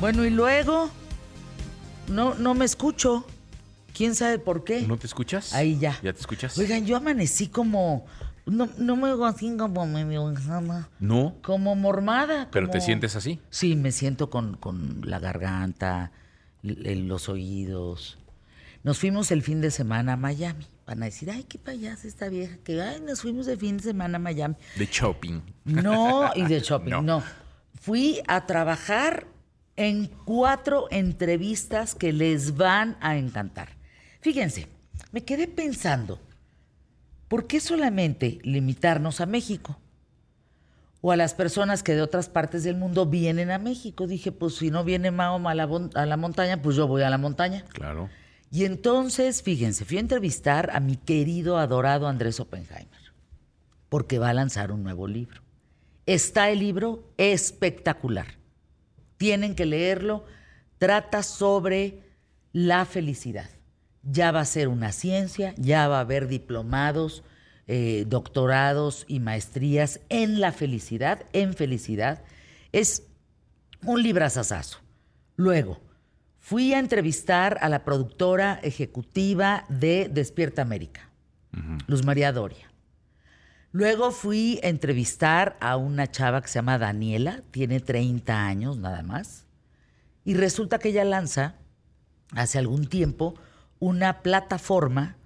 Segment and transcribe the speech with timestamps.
[0.00, 0.90] Bueno, y luego
[2.08, 3.24] no, no me escucho.
[3.94, 4.82] ¿Quién sabe por qué?
[4.82, 5.52] ¿No te escuchas?
[5.54, 5.98] Ahí ya.
[6.02, 6.56] ¿Ya te escuchas?
[6.58, 8.06] Oigan, yo amanecí como.
[8.46, 10.32] No, no me hago así como medio.
[11.00, 12.48] No, Como mormada.
[12.50, 13.40] pero te sientes así.
[13.50, 16.12] Sí, me siento con, con la garganta,
[16.62, 18.18] los oídos.
[18.84, 20.66] Nos fuimos el fin de semana a Miami.
[20.86, 23.82] Van a decir, ay, qué payasa esta vieja, que ay, nos fuimos de fin de
[23.82, 24.54] semana a Miami.
[24.76, 25.40] De shopping.
[25.66, 27.02] No, y de shopping, No.
[27.02, 27.22] no.
[27.82, 29.26] Fui a trabajar
[29.78, 33.68] en cuatro entrevistas que les van a encantar.
[34.20, 34.66] Fíjense,
[35.12, 36.20] me quedé pensando,
[37.28, 39.78] ¿por qué solamente limitarnos a México?
[41.00, 44.08] O a las personas que de otras partes del mundo vienen a México.
[44.08, 47.10] Dije, pues si no viene Mahoma a la, a la montaña, pues yo voy a
[47.10, 47.64] la montaña.
[47.72, 48.10] Claro.
[48.50, 53.12] Y entonces, fíjense, fui a entrevistar a mi querido, adorado Andrés Oppenheimer,
[53.88, 55.40] porque va a lanzar un nuevo libro.
[56.04, 58.37] Está el libro espectacular.
[59.18, 60.24] Tienen que leerlo.
[60.78, 62.02] Trata sobre
[62.52, 63.50] la felicidad.
[64.02, 67.22] Ya va a ser una ciencia, ya va a haber diplomados,
[67.66, 72.22] eh, doctorados y maestrías en la felicidad, en felicidad.
[72.72, 73.02] Es
[73.84, 74.78] un librazazazo.
[75.36, 75.80] Luego,
[76.38, 81.10] fui a entrevistar a la productora ejecutiva de Despierta América,
[81.86, 82.67] Luz María Doria.
[83.72, 89.02] Luego fui a entrevistar a una chava que se llama Daniela, tiene 30 años nada
[89.02, 89.46] más,
[90.24, 91.56] y resulta que ella lanza
[92.34, 93.34] hace algún tiempo
[93.78, 95.16] una plataforma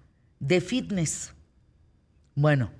[0.40, 1.34] de fitness.
[2.34, 2.70] Bueno,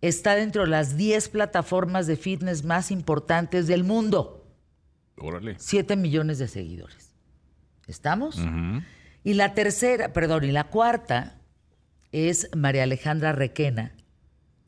[0.00, 4.46] está dentro de las 10 plataformas de fitness más importantes del mundo.
[5.18, 5.56] Órale.
[5.58, 7.14] 7 millones de seguidores.
[7.86, 8.38] ¿Estamos?
[9.24, 11.38] Y la tercera, perdón, y la cuarta
[12.12, 13.94] es María Alejandra Requena,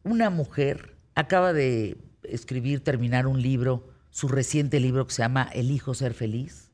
[0.05, 5.95] una mujer, acaba de escribir, terminar un libro, su reciente libro que se llama Elijo
[5.95, 6.71] ser feliz.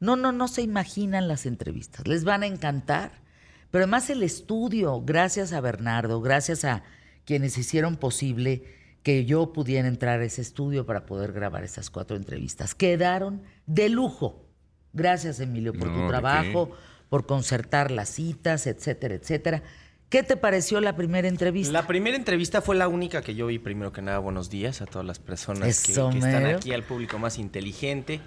[0.00, 3.22] No, no, no se imaginan las entrevistas, les van a encantar.
[3.70, 6.84] Pero además el estudio, gracias a Bernardo, gracias a
[7.24, 8.62] quienes hicieron posible
[9.02, 12.74] que yo pudiera entrar a ese estudio para poder grabar esas cuatro entrevistas.
[12.74, 14.46] Quedaron de lujo.
[14.92, 16.70] Gracias, Emilio, por No, tu ¿de trabajo,
[17.08, 19.62] por concertar las citas, etcétera, etcétera.
[20.08, 21.72] ¿Qué te pareció la primera entrevista?
[21.72, 23.58] La primera entrevista fue la única que yo vi.
[23.58, 26.84] Primero que nada, buenos días a todas las personas que, Eso, que están aquí, al
[26.84, 28.20] público más inteligente.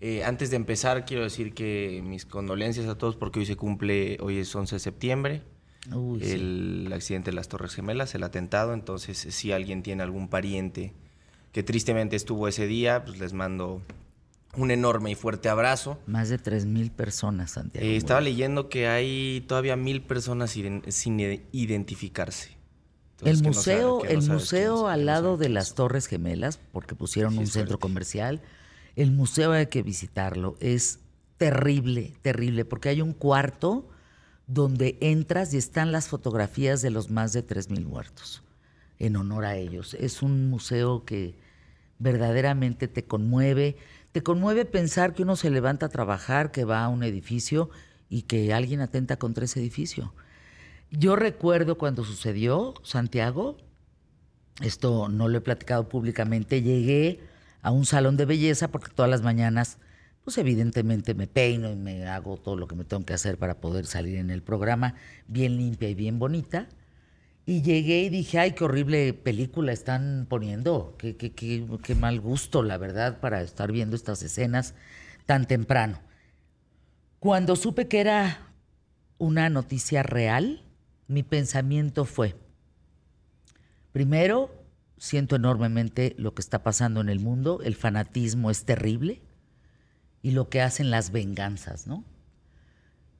[0.00, 4.16] Eh, antes de empezar, quiero decir que mis condolencias a todos porque hoy se cumple,
[4.20, 5.42] hoy es 11 de septiembre,
[5.94, 6.32] Uy, sí.
[6.32, 8.72] el accidente de las Torres Gemelas, el atentado.
[8.72, 10.94] Entonces, si alguien tiene algún pariente
[11.52, 13.82] que tristemente estuvo ese día, pues les mando
[14.56, 15.98] un enorme y fuerte abrazo.
[16.06, 17.86] Más de tres mil personas, Santiago.
[17.86, 22.56] Eh, estaba leyendo que hay todavía mil personas sin ide- identificarse.
[23.22, 25.74] El no sabe- museo, no el museo quién- al no lado de las.
[25.74, 28.42] Torres Gemelas, porque pusieron Sí, un centro comercial.
[28.94, 30.56] El museo hay que visitarlo.
[30.60, 30.98] Es
[31.38, 33.88] terrible, terrible, porque hay un cuarto
[34.46, 38.42] donde entras y están las fotografías de los más de 3.000 muertos,
[38.98, 39.94] en honor a ellos.
[39.94, 41.34] Es un museo que
[41.98, 43.76] verdaderamente te conmueve.
[44.16, 47.68] Te conmueve pensar que uno se levanta a trabajar, que va a un edificio
[48.08, 50.14] y que alguien atenta contra ese edificio.
[50.90, 53.58] Yo recuerdo cuando sucedió, Santiago,
[54.62, 57.20] esto no lo he platicado públicamente, llegué
[57.60, 59.76] a un salón de belleza porque todas las mañanas,
[60.24, 63.60] pues evidentemente me peino y me hago todo lo que me tengo que hacer para
[63.60, 64.94] poder salir en el programa
[65.28, 66.70] bien limpia y bien bonita.
[67.48, 72.20] Y llegué y dije, ay, qué horrible película están poniendo, qué, qué, qué, qué mal
[72.20, 74.74] gusto, la verdad, para estar viendo estas escenas
[75.26, 76.00] tan temprano.
[77.20, 78.52] Cuando supe que era
[79.18, 80.64] una noticia real,
[81.06, 82.34] mi pensamiento fue,
[83.92, 84.50] primero,
[84.98, 89.22] siento enormemente lo que está pasando en el mundo, el fanatismo es terrible
[90.20, 92.04] y lo que hacen las venganzas, ¿no?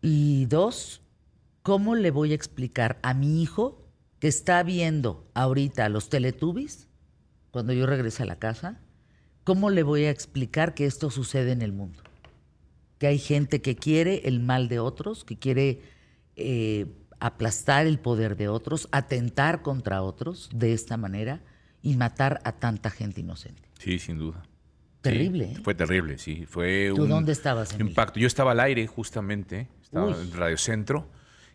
[0.03, 1.01] Y dos,
[1.63, 3.86] ¿cómo le voy a explicar a mi hijo
[4.19, 6.89] que está viendo ahorita los Teletubbies,
[7.51, 8.81] cuando yo regrese a la casa,
[9.45, 12.03] cómo le voy a explicar que esto sucede en el mundo?
[12.99, 15.83] Que hay gente que quiere el mal de otros, que quiere
[16.37, 16.87] eh,
[17.21, 21.43] aplastar el poder de otros, atentar contra otros de esta manera
[21.83, 23.63] y matar a tanta gente inocente.
[23.79, 24.43] Sí, sin duda.
[25.03, 25.61] Terrible, Sí, ¿eh?
[25.63, 26.47] Fue terrible, sí.
[26.47, 27.91] Fue ¿Tú un dónde estabas, Emilio?
[27.91, 28.19] impacto.
[28.19, 29.69] Yo estaba al aire, justamente.
[29.83, 30.15] Estaba Uy.
[30.21, 31.09] en Radio Centro.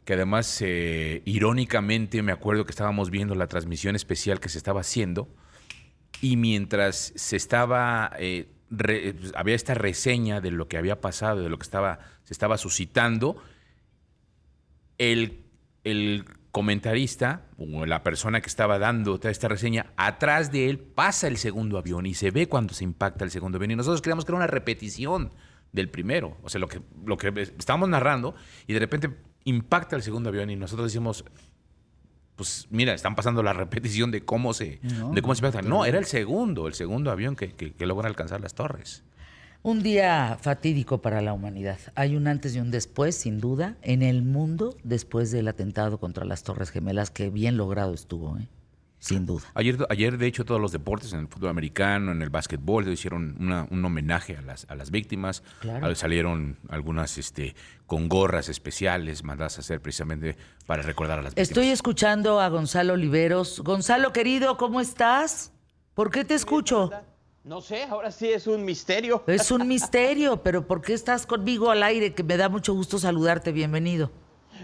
[0.05, 4.81] Que además, eh, irónicamente, me acuerdo que estábamos viendo la transmisión especial que se estaba
[4.81, 5.27] haciendo.
[6.21, 8.11] Y mientras se estaba.
[8.19, 11.99] eh, re- pues, había esta reseña de lo que había pasado, de lo que estaba,
[12.23, 13.41] se estaba suscitando.
[14.97, 15.43] El,
[15.83, 21.37] el comentarista o la persona que estaba dando esta reseña, atrás de él pasa el
[21.37, 23.71] segundo avión y se ve cuando se impacta el segundo avión.
[23.71, 25.31] Y nosotros creíamos que era una repetición
[25.71, 26.37] del primero.
[26.43, 28.35] O sea, lo que, lo que estábamos narrando
[28.67, 29.09] y de repente
[29.45, 31.25] impacta el segundo avión y nosotros decimos,
[32.35, 35.67] pues mira, están pasando la repetición de cómo se, No, de cómo se impacta.
[35.67, 39.03] No, era el segundo, el segundo avión que, que, que logra alcanzar las torres.
[39.63, 41.77] Un día fatídico para la humanidad.
[41.93, 46.25] Hay un antes y un después, sin duda, en el mundo después del atentado contra
[46.25, 48.47] las Torres Gemelas, que bien logrado estuvo, ¿eh?
[49.01, 49.43] Sin duda.
[49.55, 53.35] Ayer, ayer, de hecho, todos los deportes, en el fútbol americano, en el básquetbol, hicieron
[53.39, 55.41] una- un homenaje a las, a las víctimas.
[55.59, 55.93] Claro.
[55.95, 57.55] Salieron algunas este,
[57.87, 60.37] con gorras especiales mandadas a hacer precisamente
[60.67, 61.49] para recordar a las víctimas.
[61.49, 63.59] Estoy escuchando a Gonzalo Oliveros.
[63.61, 65.51] Gonzalo, querido, ¿cómo estás?
[65.95, 66.91] ¿Por qué te escucho?
[67.43, 69.23] No sé, ahora sí es un misterio.
[69.25, 72.13] Es un misterio, pero ¿por qué estás conmigo al aire?
[72.13, 73.51] Que me da mucho gusto saludarte.
[73.51, 74.11] Bienvenido.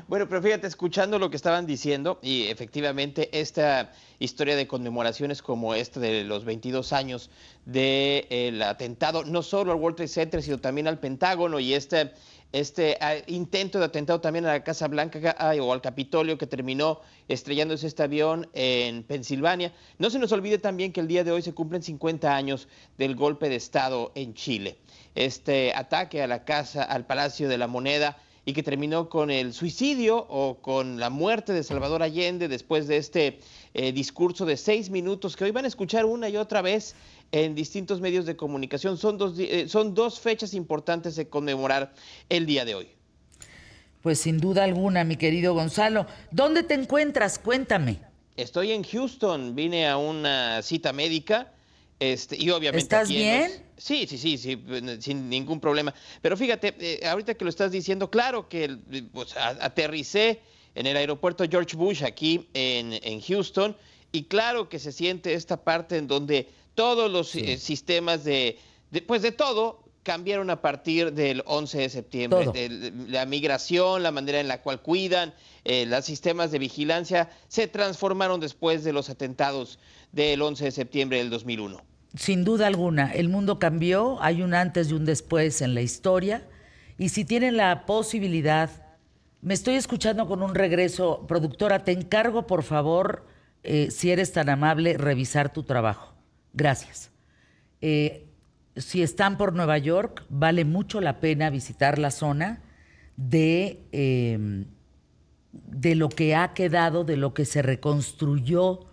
[0.08, 5.76] Bueno, pero fíjate, escuchando lo que estaban diciendo, y efectivamente esta historia de conmemoraciones como
[5.76, 7.30] esta de los 22 años
[7.66, 12.14] del atentado, no solo al World Trade Center, sino también al Pentágono y este,
[12.54, 16.48] este ah, intento de atentado también a la Casa Blanca ah, o al Capitolio que
[16.48, 19.74] terminó estrellándose este avión en Pensilvania.
[19.98, 23.18] No se nos olvide también que el día de hoy se cumplen 50 años del
[23.18, 24.78] golpe de Estado en Chile.
[25.16, 28.16] Este ataque a la casa, al Palacio de la Moneda,
[28.48, 32.96] y que terminó con el suicidio o con la muerte de Salvador Allende después de
[32.96, 33.40] este
[33.74, 36.96] eh, discurso de seis minutos que hoy van a escuchar una y otra vez
[37.34, 38.98] en distintos medios de comunicación.
[38.98, 41.94] Son dos, eh, son dos fechas importantes de conmemorar
[42.30, 42.88] el día de hoy.
[44.02, 46.08] Pues sin duda alguna, mi querido Gonzalo.
[46.32, 47.40] ¿Dónde te encuentras?
[47.40, 48.00] Cuéntame.
[48.38, 51.52] Estoy en Houston, vine a una cita médica.
[52.00, 53.67] Este, y obviamente ¿Estás aquí bien?
[53.78, 54.60] Sí, sí, sí, sí,
[55.00, 55.94] sin ningún problema.
[56.22, 58.78] Pero fíjate, eh, ahorita que lo estás diciendo, claro que
[59.14, 60.42] pues, a- aterricé
[60.76, 63.76] en el aeropuerto George Bush aquí en, en Houston
[64.12, 68.58] y claro que se siente esta parte en donde todos los eh, sistemas de,
[68.92, 72.46] de, pues de todo cambiaron a partir del 11 de septiembre.
[72.54, 75.34] De- la migración, la manera en la cual cuidan,
[75.66, 79.80] eh, los sistemas de vigilancia se transformaron después de los atentados
[80.14, 81.84] del 11 de septiembre del 2001.
[82.18, 86.42] Sin duda alguna, el mundo cambió, hay un antes y un después en la historia.
[86.98, 88.72] Y si tienen la posibilidad,
[89.42, 91.26] me estoy escuchando con un regreso.
[91.28, 93.28] Productora, te encargo, por favor,
[93.62, 96.16] eh, si eres tan amable, revisar tu trabajo.
[96.54, 97.12] Gracias.
[97.82, 98.26] Eh,
[98.76, 102.64] si están por Nueva York, vale mucho la pena visitar la zona
[103.16, 104.66] de, eh,
[105.52, 108.88] de lo que ha quedado, de lo que se reconstruyó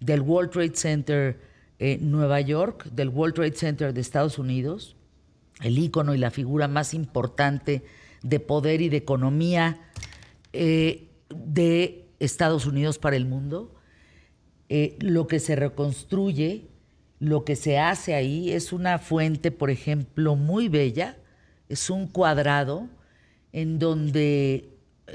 [0.00, 1.47] del World Trade Center
[2.00, 4.96] Nueva York, del World Trade Center de Estados Unidos,
[5.62, 7.84] el ícono y la figura más importante
[8.22, 9.80] de poder y de economía
[10.52, 13.74] eh, de Estados Unidos para el mundo.
[14.68, 16.66] Eh, lo que se reconstruye,
[17.20, 21.16] lo que se hace ahí es una fuente, por ejemplo, muy bella,
[21.68, 22.88] es un cuadrado
[23.52, 24.70] en donde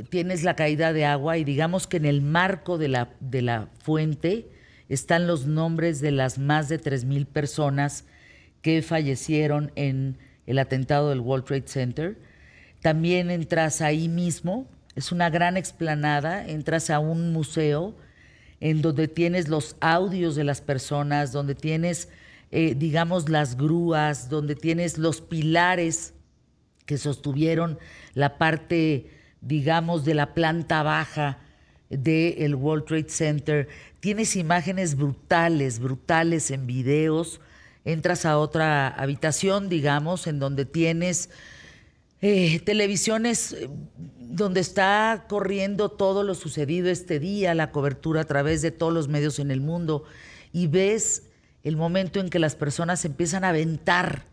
[0.10, 3.70] tienes la caída de agua y digamos que en el marco de la, de la
[3.80, 4.48] fuente
[4.90, 8.06] están los nombres de las más de 3.000 personas
[8.62, 12.18] que fallecieron en el atentado del World Trade Center.
[12.82, 17.96] También entras ahí mismo, es una gran explanada, entras a un museo
[18.60, 22.10] en donde tienes los audios de las personas, donde tienes,
[22.52, 26.14] eh, digamos, las grúas, donde tienes los pilares
[26.86, 27.80] que sostuvieron
[28.14, 29.10] la parte,
[29.42, 31.40] digamos, de la planta baja
[31.90, 33.68] del World Trade Center.
[34.04, 37.40] Tienes imágenes brutales, brutales en videos.
[37.86, 41.30] Entras a otra habitación, digamos, en donde tienes
[42.20, 43.70] eh, televisiones eh,
[44.20, 49.08] donde está corriendo todo lo sucedido este día, la cobertura a través de todos los
[49.08, 50.04] medios en el mundo,
[50.52, 51.30] y ves
[51.64, 54.26] el momento en que las personas empiezan a aventar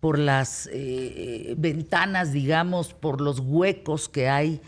[0.00, 4.62] por las eh, ventanas, digamos, por los huecos que hay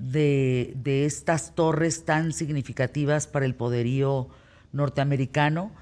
[0.00, 4.28] de, de estas torres tan significativas para el poderío
[4.72, 5.72] norteamericano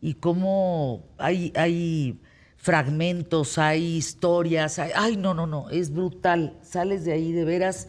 [0.00, 2.20] y cómo hay, hay
[2.56, 6.58] fragmentos, hay historias, hay- ay, no, no, no, es brutal.
[6.62, 7.88] Sales de ahí de veras,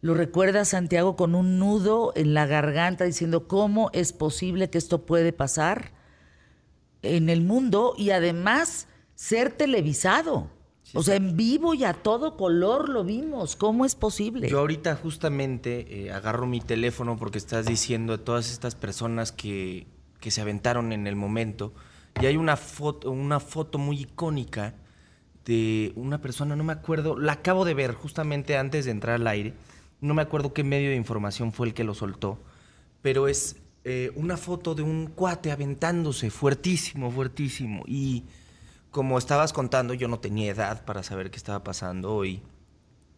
[0.00, 5.06] lo recuerdas Santiago con un nudo en la garganta diciendo, ¿cómo es posible que esto
[5.06, 5.92] puede pasar
[7.02, 10.50] en el mundo y además ser televisado?
[10.94, 13.56] O sea, en vivo y a todo color lo vimos.
[13.56, 14.48] ¿Cómo es posible?
[14.48, 19.86] Yo ahorita justamente eh, agarro mi teléfono porque estás diciendo a todas estas personas que,
[20.20, 21.72] que se aventaron en el momento.
[22.20, 24.74] Y hay una foto, una foto muy icónica
[25.44, 29.26] de una persona, no me acuerdo, la acabo de ver justamente antes de entrar al
[29.26, 29.54] aire.
[30.00, 32.38] No me acuerdo qué medio de información fue el que lo soltó.
[33.02, 37.84] Pero es eh, una foto de un cuate aventándose, fuertísimo, fuertísimo.
[37.86, 38.24] Y
[38.96, 42.42] como estabas contando, yo no tenía edad para saber qué estaba pasando y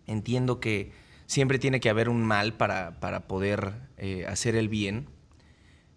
[0.09, 0.91] entiendo que
[1.27, 5.07] siempre tiene que haber un mal para, para poder eh, hacer el bien.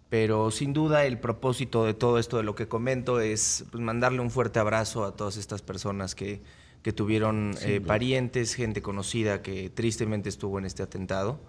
[0.08, 4.20] Pero sin duda el propósito de todo esto de lo que comento es pues, mandarle
[4.20, 6.40] un fuerte abrazo a todas estas personas que,
[6.84, 11.40] que tuvieron eh, parientes, gente conocida que tristemente estuvo en este atentado.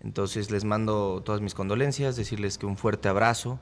[0.00, 3.60] Entonces les mando todas mis condolencias, decirles que un fuerte abrazo,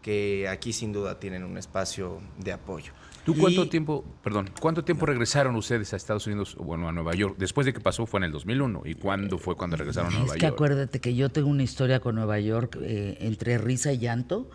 [0.00, 2.92] que aquí sin duda tienen un espacio de apoyo.
[3.28, 7.36] ¿Tú cuánto tiempo, perdón, cuánto tiempo regresaron ustedes a Estados Unidos, bueno, a Nueva York?
[7.36, 8.82] Después de que pasó fue en el 2001.
[8.86, 10.36] ¿Y cuándo fue cuando regresaron a Nueva York?
[10.36, 13.98] Es que acuérdate que yo tengo una historia con Nueva York eh, entre risa y
[13.98, 14.48] llanto,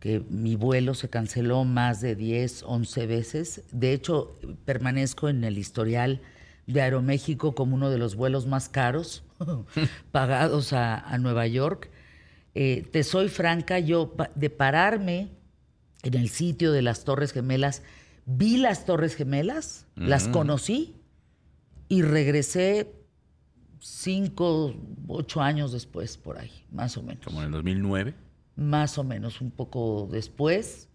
[0.00, 3.62] que mi vuelo se canceló más de 10, 11 veces.
[3.72, 6.22] De hecho, permanezco en el historial
[6.66, 9.22] de Aeroméxico como uno de los vuelos más caros
[10.12, 11.90] pagados a, Nueva York.
[12.54, 15.28] Eh, te soy franca, yo de pararme
[16.02, 17.82] en el sitio de las Torres Gemelas,
[18.26, 20.96] vi las Torres Gemelas, las conocí
[21.88, 22.92] y regresé
[23.80, 24.74] cinco,
[25.06, 27.24] ocho años después, por ahí, más o menos.
[27.24, 28.14] ¿Como en el 2009?
[28.56, 30.88] Más o menos, un poco después.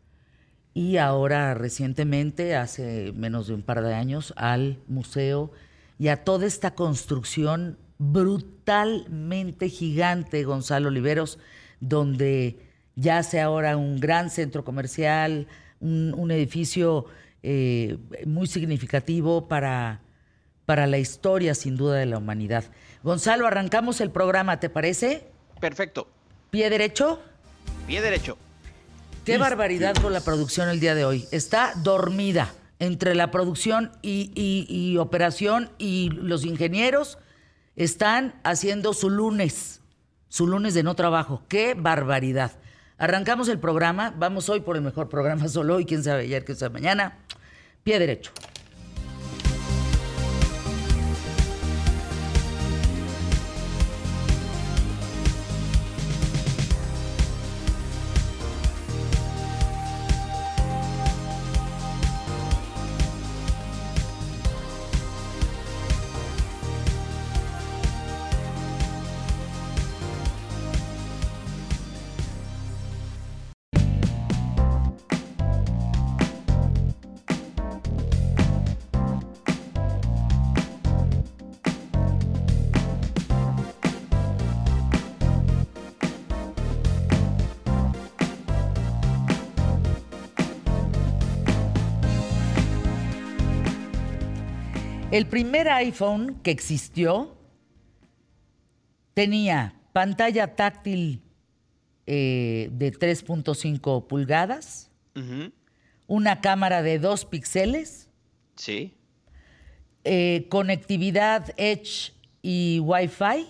[0.73, 5.51] Y ahora recientemente, hace menos de un par de años, al museo
[5.97, 11.37] y a toda esta construcción brutalmente gigante, Gonzalo Oliveros,
[11.79, 12.59] donde
[12.95, 15.47] ya sea ahora un gran centro comercial,
[15.79, 17.05] un, edificio
[17.43, 20.01] eh, muy significativo para,
[20.65, 22.65] para la historia, sin duda, de la humanidad.
[23.03, 25.27] Gonzalo, arrancamos el programa, ¿te parece?
[25.59, 26.07] Perfecto.
[26.51, 27.21] ¿Pie derecho?
[27.87, 28.37] Pie derecho.
[29.25, 31.27] Qué barbaridad con la producción el día de hoy.
[31.31, 37.19] Está dormida entre la producción y, operación y los ingenieros.
[37.75, 39.81] Están haciendo su lunes,
[40.29, 41.43] su lunes de no trabajo.
[41.47, 42.53] Qué barbaridad.
[42.99, 44.13] Arrancamos el programa.
[44.17, 45.85] Vamos hoy por el mejor programa solo hoy.
[45.85, 47.17] Quién sabe ayer, quién sabe mañana.
[47.83, 48.31] Pie derecho.
[95.19, 97.35] El primer iPhone que existió
[99.13, 101.21] tenía pantalla táctil
[102.07, 104.89] eh, de 3.5 pulgadas,
[106.07, 108.09] una cámara de 2 píxeles,
[108.55, 108.95] sí.
[110.05, 113.45] Eh, conectividad Edge y Wi-Fi,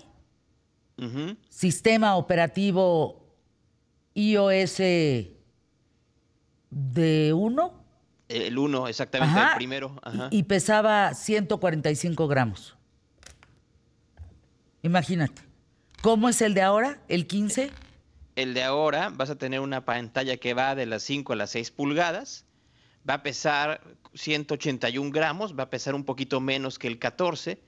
[1.49, 3.27] sistema operativo
[4.15, 4.77] iOS
[6.71, 7.79] de 1
[8.29, 9.99] el uno, exactamente, el primero.
[10.31, 12.77] Y, pesaba 145 gramos.
[14.83, 15.41] Imagínate.
[16.01, 17.71] ¿Cómo es el de ahora, el 15?
[18.35, 21.49] El de ahora vas a tener una pantalla que va de las 5 a las
[21.49, 22.45] 6 pulgadas,
[23.07, 23.81] va a pesar
[24.13, 27.59] 181 gramos, va a pesar un poquito menos que el 14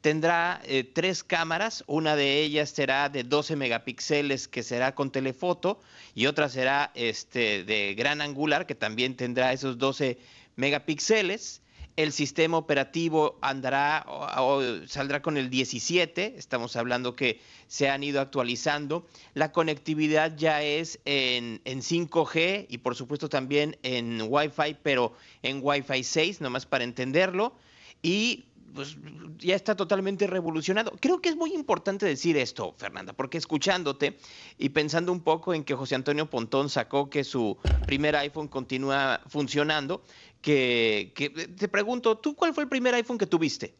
[0.00, 5.80] tendrá eh, tres cámaras, una de ellas será de 12 megapíxeles que será con telefoto
[6.14, 10.18] y otra será este, de gran angular que también tendrá esos 12
[10.56, 11.62] megapíxeles.
[11.96, 18.20] El sistema operativo andará o, saldrá con el 17, estamos hablando que se han ido
[18.20, 19.06] actualizando.
[19.32, 25.60] La conectividad ya es en, en 5G y por supuesto también en Wi-Fi, pero en
[25.62, 27.54] Wi-Fi 6, nomás para entenderlo.
[28.02, 28.44] Y
[28.74, 28.96] pues
[29.38, 30.92] ya está totalmente revolucionado.
[31.00, 34.18] Creo que es muy importante decir esto, Fernanda, porque escuchándote
[34.58, 37.56] y pensando un poco en que José Antonio Pontón sacó que su
[37.86, 40.02] primer iPhone continúa funcionando,
[40.40, 41.12] que,
[41.56, 43.74] te pregunto, ¿tú cuál fue el primer iPhone que tuviste?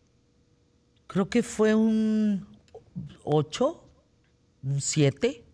[1.06, 2.46] Creo que fue un
[3.24, 3.84] 8,
[4.64, 5.44] un 7.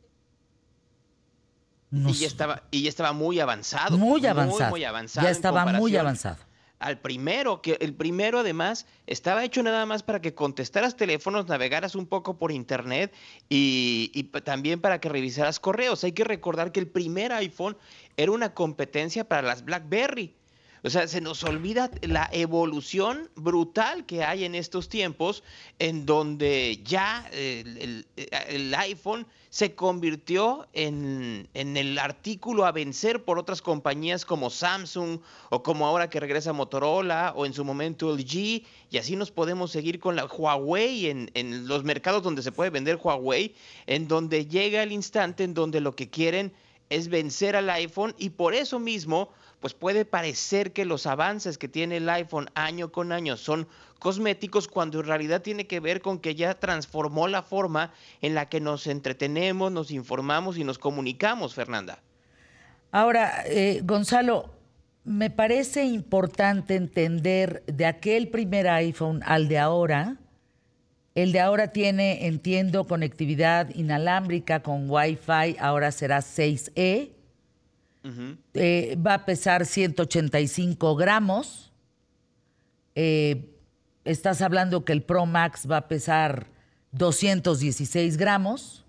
[1.90, 3.98] y, ya estaba, y ya estaba muy avanzado.
[3.98, 4.70] Muy avanzado.
[4.70, 5.26] Muy, avanzado.
[5.26, 6.51] Ya estaba muy avanzado
[6.82, 11.94] al primero, que el primero además estaba hecho nada más para que contestaras teléfonos, navegaras
[11.94, 13.14] un poco por internet
[13.48, 16.04] y, también para que revisaras correos.
[16.04, 17.76] Hay que recordar que el primer iPhone
[18.16, 20.34] era una competencia para las BlackBerry
[20.84, 25.44] O sea, se nos olvida la evolución brutal que hay en estos tiempos
[25.78, 33.62] en donde ya el, iPhone se convirtió en, en, el artículo a vencer por otras
[33.62, 35.20] compañías como Samsung
[35.50, 39.70] o como ahora que regresa Motorola o en su momento LG y así nos podemos
[39.70, 43.54] seguir con la Huawei en, en los mercados donde se puede vender Huawei,
[43.86, 46.52] en donde llega el instante en donde lo que quieren
[46.90, 49.30] es vencer al iPhone y por eso mismo
[49.62, 53.68] pues puede parecer que los avances que tiene el iPhone año con año son
[54.00, 57.92] cosméticos cuando en realidad tiene que ver con que ya transformó la forma
[58.22, 62.00] en la que nos entretenemos, nos informamos y nos comunicamos, Fernanda.
[62.90, 64.50] Ahora, eh, Gonzalo,
[65.04, 70.16] me parece importante entender de aquel primer iPhone al de ahora.
[71.14, 77.21] El de ahora tiene, entiendo, conectividad inalámbrica con Wi-Fi, ahora será 6E
[78.54, 81.72] eh, va a pesar 185 gramos.
[82.94, 83.54] Eh,
[84.04, 86.46] estás hablando que el Pro Max va a pesar
[86.92, 88.84] 216 gramos,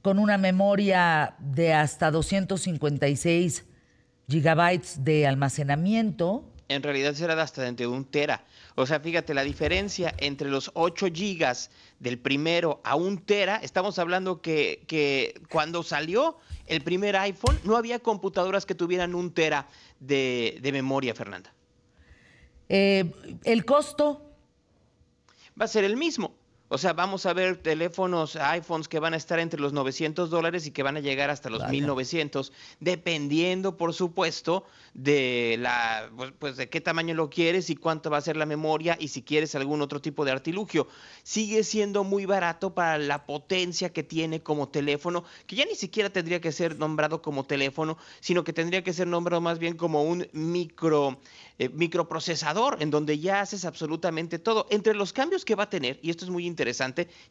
[0.00, 3.64] con una memoria de hasta 256
[4.28, 6.51] gigabytes de almacenamiento.
[6.68, 8.44] En realidad será de hasta de un tera.
[8.74, 13.98] O sea, fíjate, la diferencia entre los 8 gigas del primero a un tera, estamos
[13.98, 19.68] hablando que, que cuando salió el primer iPhone no había computadoras que tuvieran un tera
[20.00, 21.52] de, memoria, Fernanda.
[22.68, 23.04] Eh,
[23.44, 24.22] ¿El costo?
[25.60, 26.34] Va a ser el mismo.
[26.72, 30.66] O sea, vamos a ver teléfonos, iPhones que van a estar entre los 900 dólares
[30.66, 32.50] y que van a llegar hasta los 1900,
[32.80, 34.64] dependiendo, por supuesto,
[34.94, 38.46] de la, pues, pues, de qué tamaño lo quieres y cuánto va a ser la
[38.46, 40.88] memoria y si quieres algún otro tipo de artilugio.
[41.22, 46.08] Sigue siendo muy barato para la potencia que tiene como teléfono, que ya ni siquiera
[46.08, 50.04] tendría que ser nombrado como teléfono, sino que tendría que ser nombrado más bien como
[50.04, 51.18] un micro
[51.58, 54.66] eh, microprocesador en donde ya haces absolutamente todo.
[54.70, 56.61] Entre los cambios que va a tener, y esto es muy interesante,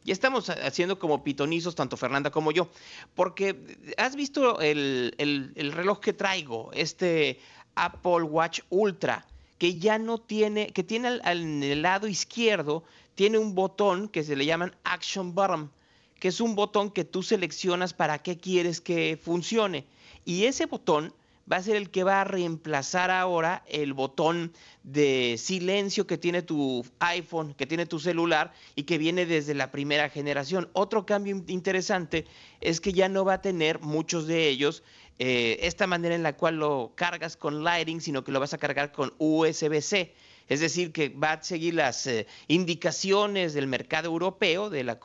[0.04, 2.68] ya estamos haciendo como pitonizos, tanto Fernanda como yo,
[3.14, 3.56] porque
[3.96, 5.14] has visto el,
[5.56, 7.40] reloj que traigo, este
[7.74, 9.26] Apple Watch Ultra,
[9.58, 14.24] que ya no tiene, que tiene al, en el lado izquierdo, tiene un botón que
[14.24, 15.70] se le llaman Action Button,
[16.18, 19.84] que es un botón que tú seleccionas para qué quieres que funcione.
[20.24, 21.12] Y ese botón
[21.50, 24.52] va a ser el que va a reemplazar ahora el botón
[24.82, 29.70] de silencio que tiene tu iPhone, que tiene tu celular y que viene desde la
[29.70, 30.68] primera generación.
[30.72, 32.26] Otro cambio interesante
[32.60, 34.82] es que ya no va a tener muchos de ellos
[35.18, 38.58] eh, esta manera en la cual lo cargas con Lighting, sino que lo vas a
[38.58, 40.14] cargar con USB-C.
[40.52, 44.98] Es decir, que va a seguir las eh, indicaciones del mercado europeo, de la,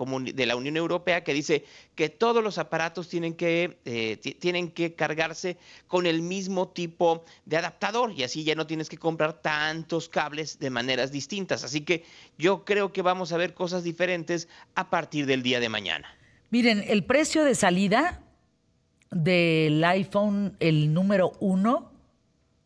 [0.58, 1.64] Unión Europea, que dice
[1.96, 5.56] que todos los aparatos tienen que, eh, tienen que cargarse
[5.88, 10.60] con el mismo tipo de adaptador y así ya no tienes que comprar tantos cables
[10.60, 11.64] de maneras distintas.
[11.64, 12.04] Así que
[12.38, 16.14] yo creo que vamos a ver cosas diferentes a partir del día de mañana.
[16.50, 18.22] Miren, el precio de salida
[19.12, 21.94] del iPhone, el número uno,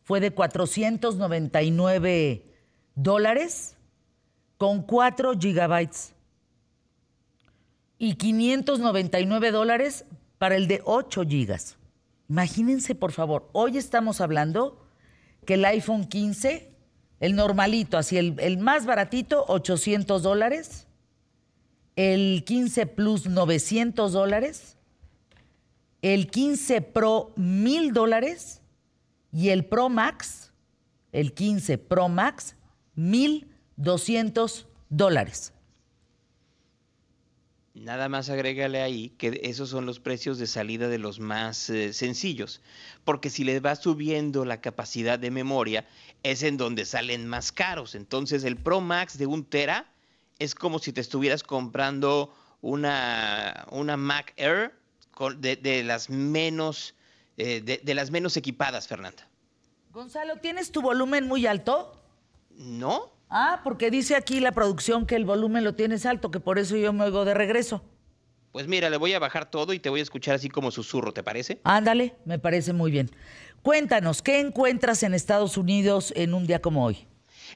[0.02, 2.51] fue de 499
[2.94, 3.76] dólares
[4.58, 6.14] con 4 gigabytes
[7.98, 10.04] y 599 dólares
[10.38, 11.76] para el de 8 gigas.
[12.28, 14.84] Imagínense, por favor, hoy estamos hablando
[15.44, 16.72] que el iPhone 15,
[17.20, 20.86] el normalito, así el, el más baratito, 800 dólares,
[21.96, 24.76] el 15 Plus 900 dólares,
[26.00, 28.62] el 15 Pro 1000 dólares
[29.32, 30.52] y el Pro Max,
[31.12, 32.56] el 15 Pro Max
[32.96, 35.52] 1.200 dólares.
[37.74, 41.94] Nada más agrégale ahí que esos son los precios de salida de los más eh,
[41.94, 42.60] sencillos,
[43.04, 45.86] porque si les va subiendo la capacidad de memoria,
[46.22, 47.94] es en donde salen más caros.
[47.94, 49.90] Entonces el Pro Max de un Tera
[50.38, 54.74] es como si te estuvieras comprando una, una Mac Air
[55.38, 56.94] de, las menos,
[57.38, 59.26] eh, de las menos equipadas, Fernanda.
[59.92, 62.01] Gonzalo, ¿tienes tu volumen muy alto?
[62.56, 63.12] No.
[63.28, 66.76] Ah, porque dice aquí la producción que el volumen lo tienes alto, que por eso
[66.76, 67.82] yo me oigo de regreso.
[68.52, 71.14] Pues mira, le voy a bajar todo y te voy a escuchar así como susurro,
[71.14, 71.60] ¿te parece?
[71.64, 73.10] Ándale, me parece muy bien.
[73.62, 77.06] Cuéntanos, ¿qué encuentras en Estados Unidos en un día como hoy?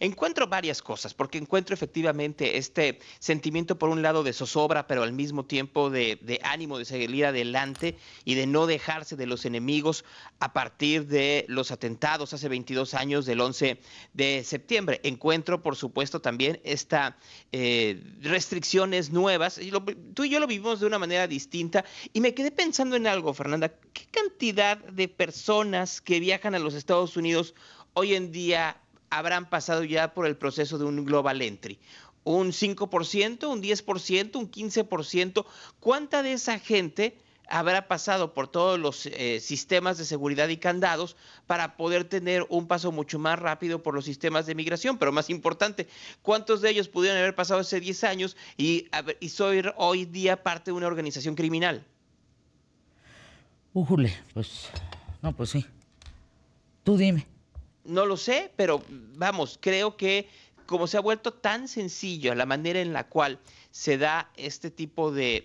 [0.00, 5.12] Encuentro varias cosas, porque encuentro efectivamente este sentimiento por un lado de zozobra, pero al
[5.12, 10.04] mismo tiempo de, ánimo de seguir adelante y de no dejarse de los enemigos
[10.38, 13.80] a partir de los atentados hace 22 años del 11
[14.12, 15.00] de septiembre.
[15.02, 17.14] Encuentro, por supuesto, también estas
[17.52, 19.60] eh, restricciones nuevas.
[20.14, 23.32] tú y yo lo vivimos de una manera distinta y me quedé pensando en algo,
[23.34, 23.72] Fernanda.
[23.92, 27.54] ¿Qué cantidad de personas que viajan a los Estados Unidos
[27.94, 31.78] hoy en día habrán pasado ya por el proceso de un global entry?
[32.24, 35.46] ¿Un 5%, un 10%, un 15%?
[35.80, 37.16] ¿Cuánta de esa gente
[37.48, 41.16] habrá pasado por todos los eh, sistemas de seguridad y candados
[41.46, 44.98] para poder tener un paso mucho más rápido por los sistemas de migración.
[44.98, 45.86] Pero más importante,
[46.22, 48.88] ¿cuántos de ellos pudieron haber pasado hace 10 años y,
[49.20, 51.84] y soy hoy día parte de una organización criminal?
[53.72, 54.68] Ujule, pues,
[55.22, 55.64] no, pues sí.
[56.82, 57.26] Tú dime.
[57.86, 60.28] No lo sé, pero vamos, creo que
[60.66, 63.38] como se ha vuelto tan sencillo la manera en la cual
[63.76, 65.44] se da este tipo de,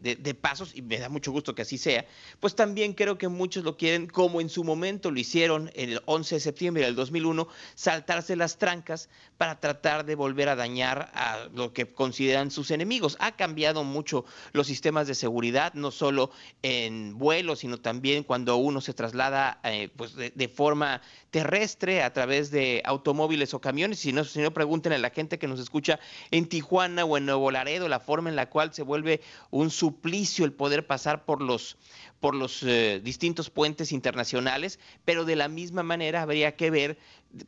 [0.00, 2.06] de, pasos, y me da mucho gusto que así sea,
[2.38, 6.36] pues también creo que muchos lo quieren, como en su momento lo hicieron el 11
[6.36, 11.72] de septiembre del 2001, saltarse las trancas para tratar de volver a dañar a lo
[11.72, 13.16] que consideran sus enemigos.
[13.18, 16.30] Ha cambiado mucho los sistemas de seguridad, no solo
[16.62, 21.02] en vuelos, sino también cuando uno se traslada eh, pues de, forma
[21.32, 23.98] terrestre a través de automóviles o camiones.
[23.98, 25.98] Si no, si no, pregunten a la gente que nos escucha
[26.30, 30.44] en Tijuana o en Nuevo Laredo, la forma en la cual se vuelve un suplicio
[30.44, 31.78] el poder pasar por los,
[32.20, 36.98] por los eh, distintos puentes internacionales, pero de la misma manera habría que ver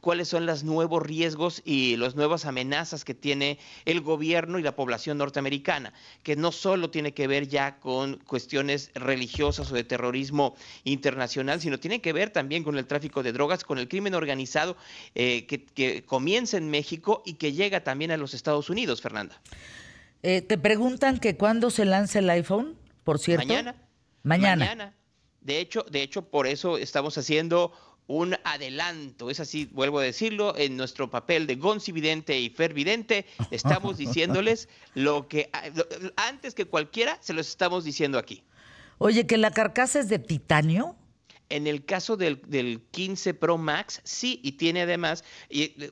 [0.01, 4.77] cuáles son los nuevos riesgos y las nuevas amenazas que tiene el gobierno y la
[4.77, 5.93] población norteamericana,
[6.23, 11.79] que no solo tiene que ver ya con cuestiones religiosas o de terrorismo internacional, sino
[11.79, 14.77] tiene que ver también con el tráfico de drogas, con el crimen organizado
[15.15, 19.41] eh, que, que comienza en México y que llega también a los Estados Unidos, Fernanda.
[20.23, 23.47] Eh, te preguntan que cuándo se lanza el iPhone, por cierto.
[23.47, 23.77] Mañana.
[24.23, 24.95] Mañana.
[25.41, 27.73] De hecho, de hecho, por eso estamos haciendo
[28.09, 32.73] un adelanto, es así, vuelvo a decirlo, en nuestro papel de Gonzi Vidente y Fer
[32.73, 35.51] Vidente, estamos diciéndoles lo que
[36.17, 38.43] antes que cualquiera se los estamos diciendo aquí.
[38.97, 40.97] Oye, que la carcasa es de titanio.
[41.51, 45.25] En el caso del, del 15 Pro Max, sí, y tiene además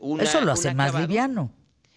[0.00, 1.52] una, Eso lo hace más liviano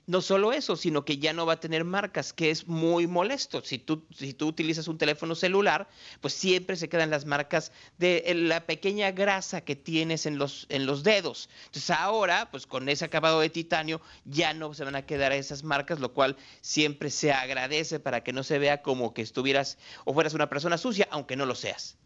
[0.09, 3.61] no solo eso, sino que ya no va a tener marcas, que es muy molesto.
[3.61, 5.87] Si tú, si tú utilizas un teléfono celular,
[6.19, 10.65] pues siempre se quedan las marcas de eh, la pequeña grasa que tienes en los,
[10.69, 11.47] en los dedos.
[11.67, 15.63] Entonces ahora, pues con ese acabado de titanio, ya no se van a quedar esas
[15.63, 20.15] marcas, lo cual siempre se agradece para que no se vea como que estuvieras o
[20.15, 21.97] fueras una persona sucia, aunque no lo seas.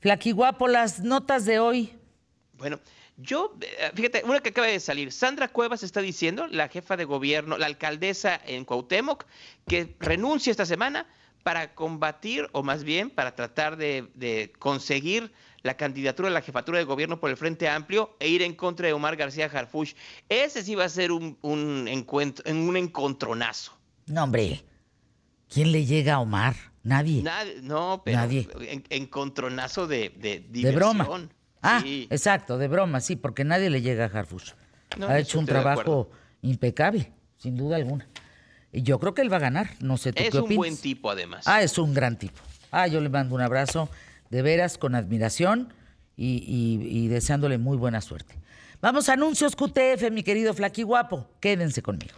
[0.00, 1.92] Flaquiguapo, las notas de hoy.
[2.54, 2.80] Bueno,
[3.20, 7.04] yo, eh, fíjate, una que acaba de salir, Sandra Cuevas está diciendo, la jefa de
[7.04, 9.24] gobierno, la alcaldesa en Cuauhtémoc,
[9.66, 11.06] que renuncia esta semana
[11.42, 16.84] para combatir, o más bien para tratar de, conseguir la candidatura a la jefatura de
[16.84, 19.96] gobierno por el Frente Amplio e ir en contra de Omar García Harfuch.
[20.28, 23.72] Ese sí va a ser un, encuentro, un encontronazo.
[24.06, 24.62] No, hombre,
[25.48, 26.54] ¿quién le llega a Omar?
[26.84, 27.24] Nadie.
[27.62, 28.48] no, pero Nadie.
[28.90, 30.62] encontronazo de, de diversión.
[30.62, 31.28] De broma.
[31.62, 34.54] Ah, exacto, de broma, sí, porque nadie le llega a Harfus.
[35.06, 36.10] ha hecho un trabajo
[36.42, 38.08] impecable, sin duda alguna.
[38.72, 40.50] Y yo creo que él va a ganar, no sé tú es qué opinas.
[40.50, 41.44] Es un buen tipo, además.
[41.46, 42.40] Ah, es un gran tipo.
[42.70, 43.88] Ah, yo le mando un abrazo,
[44.30, 45.72] de veras, con admiración
[46.16, 48.34] y, deseándole muy buena suerte.
[48.80, 51.28] Vamos a anuncios QTF, mi querido Flaqui Guapo.
[51.40, 52.14] Quédense conmigo.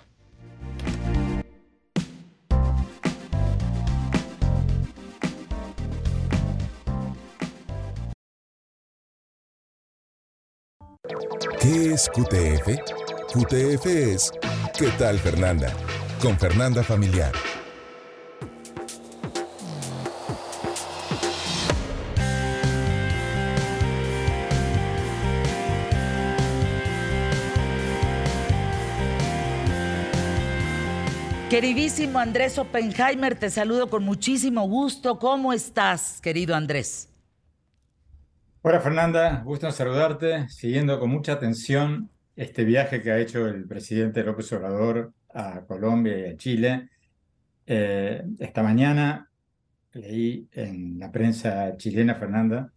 [11.60, 12.68] ¿Qué es QTF?
[13.34, 14.32] QTF es
[14.78, 15.70] ¿Qué tal Fernanda?
[16.22, 17.32] Con Fernanda Familiar.
[31.50, 35.18] Queridísimo Andrés Oppenheimer, te saludo con muchísimo gusto.
[35.18, 37.09] ¿Cómo estás, querido Andrés?
[38.62, 44.22] Hola Fernanda, gusto saludarte, siguiendo con mucha atención este viaje que ha hecho el presidente
[44.22, 46.90] López Obrador a Colombia y a Chile.
[47.64, 49.30] Eh, esta mañana
[49.94, 52.70] leí en la prensa chilena, Fernanda,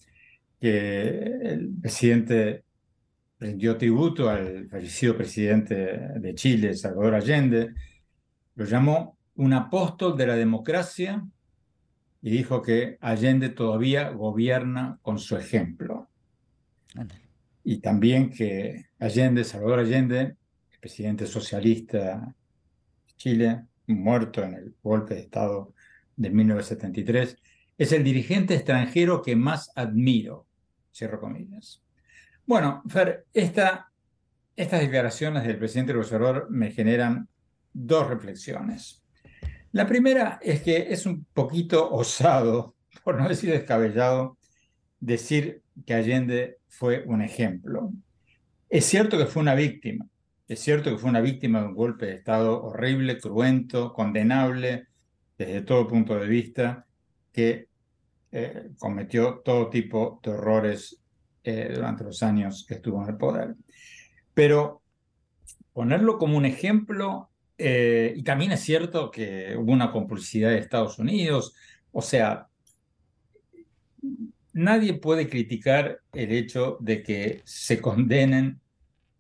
[0.58, 2.64] que el presidente
[3.38, 5.76] rindió tributo al fallecido presidente
[6.16, 7.74] de Chile, Salvador Allende,
[8.56, 11.22] lo llamó un apóstol de la democracia
[12.24, 16.08] y dijo que Allende todavía gobierna con su ejemplo.
[17.66, 20.38] Y también que Allende, Salvador Allende,
[20.72, 22.34] el presidente socialista
[23.06, 25.74] de Chile, muerto en el golpe de Estado
[26.16, 27.38] de 1973,
[27.78, 30.48] es el dirigente extranjero que más admiro,
[30.94, 31.84] cierro comillas.
[32.46, 33.92] Bueno, Fer, esta,
[34.56, 37.28] estas declaraciones del presidente Obrador me generan
[37.74, 39.03] dos reflexiones.
[39.74, 44.38] La primera es que es un poquito osado, por no decir descabellado,
[45.00, 47.92] decir que Allende fue un ejemplo.
[48.70, 50.08] Es cierto que fue una víctima,
[50.48, 54.88] es cierto que fue una víctima de un golpe de Estado horrible, cruento, condenable
[55.38, 56.86] desde todo punto de vista,
[57.32, 57.68] que
[58.32, 61.02] eh, cometió todo tipo de horrores
[61.44, 63.56] eh, durante los años que estuvo en el poder.
[64.36, 64.84] Pero
[65.74, 71.00] ponerlo como un ejemplo, eh, y también es cierto que hubo una complicidad de Estados
[71.00, 71.56] Unidos,
[71.92, 72.48] o sea,
[74.54, 78.60] nadie puede criticar el hecho de que se condenen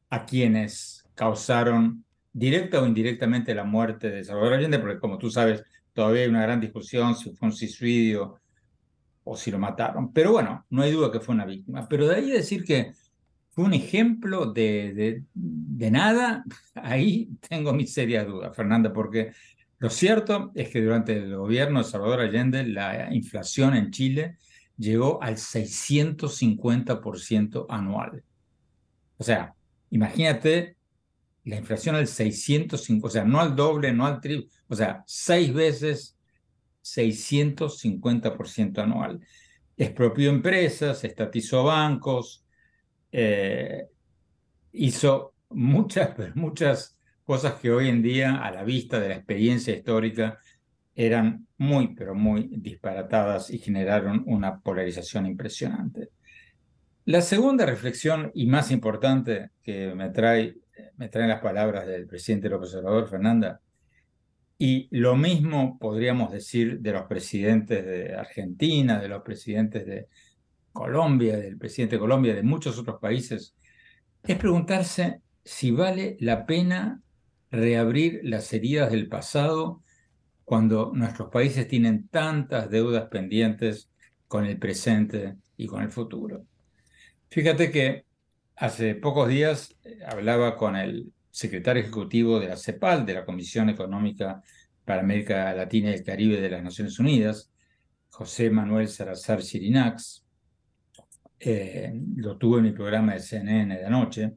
[0.09, 5.63] a quienes causaron directa o indirectamente la muerte de Salvador Allende, porque como tú sabes,
[5.93, 8.39] todavía hay una gran discusión si fue un suicidio
[9.23, 10.11] o si lo mataron.
[10.11, 11.87] Pero bueno, no hay duda que fue una víctima.
[11.87, 12.93] Pero de ahí decir que
[13.53, 16.43] fue un ejemplo de, de, nada,
[16.75, 19.31] ahí tengo mis serias dudas, Fernanda, porque
[19.77, 24.37] lo cierto es que durante el gobierno de Salvador Allende la inflación en Chile
[24.77, 28.23] llegó al 650% anual.
[29.17, 29.53] O sea,
[29.91, 30.77] imagínate
[31.43, 35.53] la inflación al 650, o sea, no al doble, no al triple, o sea, seis
[35.53, 36.17] veces
[36.83, 39.19] 650% anual.
[39.77, 42.42] Expropió empresas, estatizó bancos,
[43.13, 43.87] eh,
[44.73, 50.39] hizo muchas, muchas cosas que hoy en día, a la vista de la experiencia histórica,
[50.93, 56.09] eran muy, pero muy disparatadas y generaron una polarización impresionante.
[57.05, 60.57] La segunda reflexión y más importante que me trae
[60.97, 63.61] me traen las palabras del presidente López Obrador, Fernanda.
[64.57, 70.07] Y lo mismo podríamos decir de los presidentes de Argentina, de los presidentes de
[70.73, 73.55] Colombia, del presidente de Colombia, de muchos otros países,
[74.23, 77.01] es preguntarse si vale la pena
[77.51, 79.81] reabrir las heridas del pasado
[80.43, 83.89] cuando nuestros países tienen tantas deudas pendientes
[84.27, 86.45] con el presente y con el futuro.
[87.29, 88.05] Fíjate que
[88.55, 93.69] Hace pocos días eh, hablaba con el secretario ejecutivo de la CEPAL, de la Comisión
[93.69, 94.43] Económica
[94.85, 97.51] para América Latina y el Caribe de las Naciones Unidas,
[98.09, 100.22] José Manuel Salazar Chirinax.
[101.45, 104.31] Eh, lo tuve en mi programa de CNN de anoche.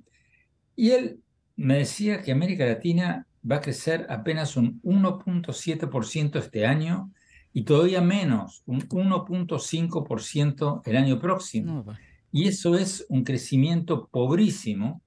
[0.74, 1.20] Y él
[1.54, 7.12] me decía que América Latina va a crecer apenas un 1.7% este año
[7.52, 11.84] y todavía menos, un 1.5% el año próximo.
[12.32, 15.00] Y eso es un crecimiento pobrísimo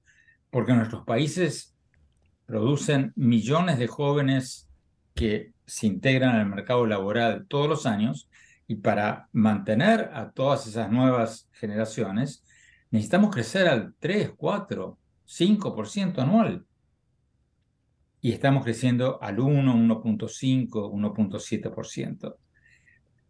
[0.50, 1.74] porque nuestros países
[2.46, 4.70] producen millones de jóvenes
[5.14, 8.29] que se integran al mercado laboral todos los años
[8.70, 12.44] y para mantener a todas esas nuevas generaciones
[12.92, 16.64] necesitamos crecer al 3, 4, 5% anual.
[18.20, 22.36] Y estamos creciendo al 1, 1.5, 1.7%.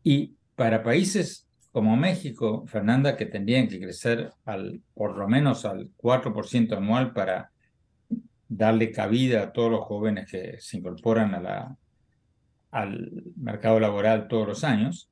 [0.03, 5.89] Y para países como México, Fernanda, que tendrían que crecer al, por lo menos al
[5.97, 7.51] 4% anual para
[8.47, 11.79] darle cabida a todos los jóvenes que se incorporan a
[12.73, 15.10] al mercado laboral todos los años,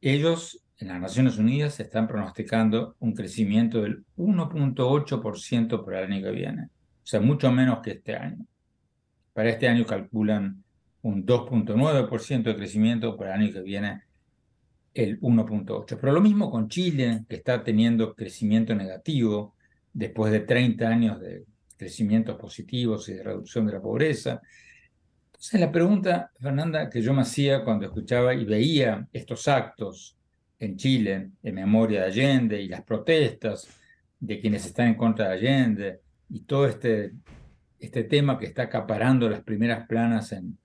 [0.00, 6.30] ellos en las Naciones Unidas están pronosticando un crecimiento del 1.8% para el año que
[6.30, 8.46] viene, o sea, mucho menos que este año.
[9.32, 10.62] Para este año calculan
[11.02, 14.02] un 2.9% de crecimiento, para el año que viene
[14.94, 15.98] el 1.8.
[16.00, 19.54] Pero lo mismo con Chile, que está teniendo crecimiento negativo
[19.92, 21.44] después de 30 años de
[21.76, 24.40] crecimientos positivos y de reducción de la pobreza.
[25.38, 30.16] Entonces la pregunta, Fernanda, que yo me hacía cuando escuchaba y veía estos actos
[30.58, 33.68] en Chile en memoria de Allende y las protestas
[34.18, 37.12] de quienes están en contra de Allende y todo este,
[37.78, 40.58] este tema que está acaparando las primeras planas en,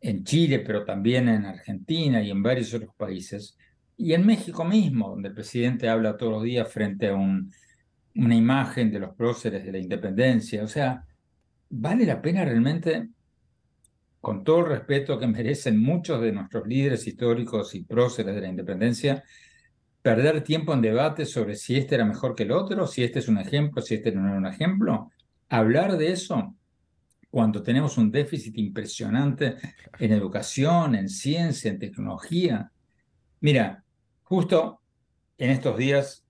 [0.00, 3.58] en Chile, pero también en Argentina y en varios otros países,
[3.96, 7.52] y en México mismo, donde el presidente habla todos los días frente a un,
[8.14, 10.62] una imagen de los próceres de la independencia.
[10.62, 11.04] O sea,
[11.68, 13.08] vale la pena realmente,
[14.20, 18.48] con todo el respeto que merecen muchos de nuestros líderes históricos y próceres de la
[18.48, 19.24] independencia,
[20.02, 23.28] perder tiempo en debate sobre si este era mejor que el otro, si este es
[23.28, 25.10] un ejemplo, si este no era un ejemplo.
[25.48, 26.54] Hablar de eso
[27.30, 29.56] cuando tenemos un déficit impresionante
[29.98, 32.72] en educación, en ciencia, en tecnología.
[33.40, 33.84] Mira,
[34.22, 34.80] justo
[35.38, 36.26] en estos días,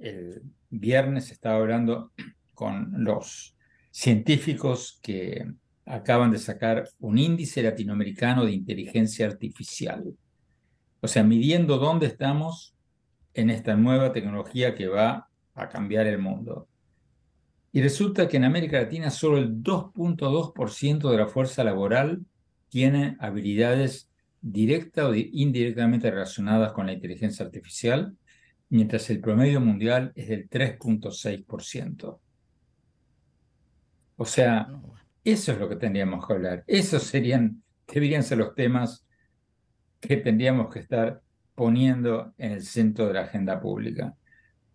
[0.00, 2.12] el viernes estaba hablando
[2.54, 3.56] con los
[3.90, 5.46] científicos que
[5.86, 10.04] acaban de sacar un índice latinoamericano de inteligencia artificial.
[11.00, 12.74] O sea, midiendo dónde estamos
[13.34, 16.68] en esta nueva tecnología que va a cambiar el mundo.
[17.72, 22.24] Y resulta que en América Latina solo el 2.2% de la fuerza laboral
[22.68, 24.08] tiene habilidades
[24.40, 28.16] directas o indirectamente relacionadas con la inteligencia artificial,
[28.68, 32.18] mientras el promedio mundial es del 3.6%.
[34.16, 34.68] O sea,
[35.24, 36.64] eso es lo que tendríamos que hablar.
[36.66, 39.06] Esos serían, deberían ser los temas
[40.00, 41.22] que tendríamos que estar
[41.54, 44.14] poniendo en el centro de la agenda pública.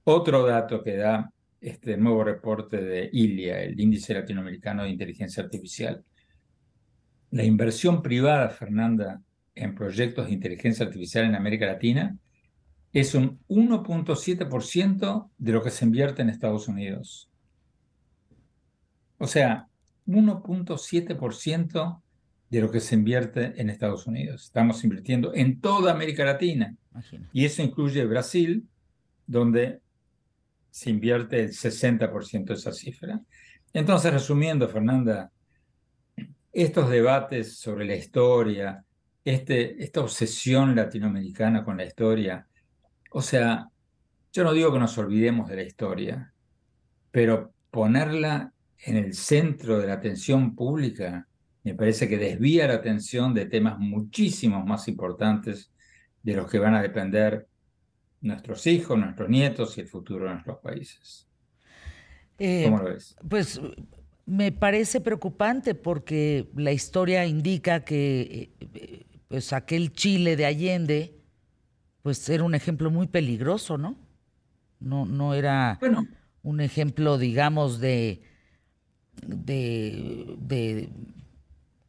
[0.03, 1.31] Otro dato que da
[1.61, 6.03] este nuevo reporte de ILIA, el Índice Latinoamericano de Inteligencia Artificial.
[7.31, 9.21] La inversión privada, Fernanda,
[9.53, 12.17] en proyectos de inteligencia artificial en América Latina
[12.91, 17.29] es un 1.7% de lo que se invierte en Estados Unidos.
[19.17, 19.68] O sea,
[20.09, 22.01] 1.7%
[22.49, 24.45] de lo que se invierte en Estados Unidos.
[24.45, 26.75] Estamos invirtiendo en toda América Latina.
[27.31, 28.67] Y eso incluye Brasil,
[29.27, 29.81] donde
[30.71, 33.21] se invierte el 60% de esa cifra.
[33.71, 35.31] Entonces, resumiendo, Fernanda,
[36.51, 38.83] estos debates sobre la historia,
[39.23, 42.47] este, esta obsesión latinoamericana con la historia,
[43.11, 43.69] o sea,
[44.33, 46.33] yo no digo que nos olvidemos de la historia,
[47.11, 48.53] pero ponerla
[48.85, 51.27] en el centro de la atención pública
[51.63, 55.71] me parece que desvía la atención de temas muchísimos más importantes
[56.23, 57.47] de los que van a depender
[58.21, 61.27] nuestros hijos, nuestros nietos y el futuro de nuestros países.
[62.37, 63.15] Eh, ¿Cómo lo ves?
[63.27, 63.59] Pues
[64.25, 71.19] me parece preocupante porque la historia indica que eh, pues aquel Chile de Allende
[72.01, 73.97] pues era un ejemplo muy peligroso, ¿no?
[74.79, 75.77] No, no era
[76.41, 78.21] un ejemplo, digamos, de,
[79.25, 80.89] de, de,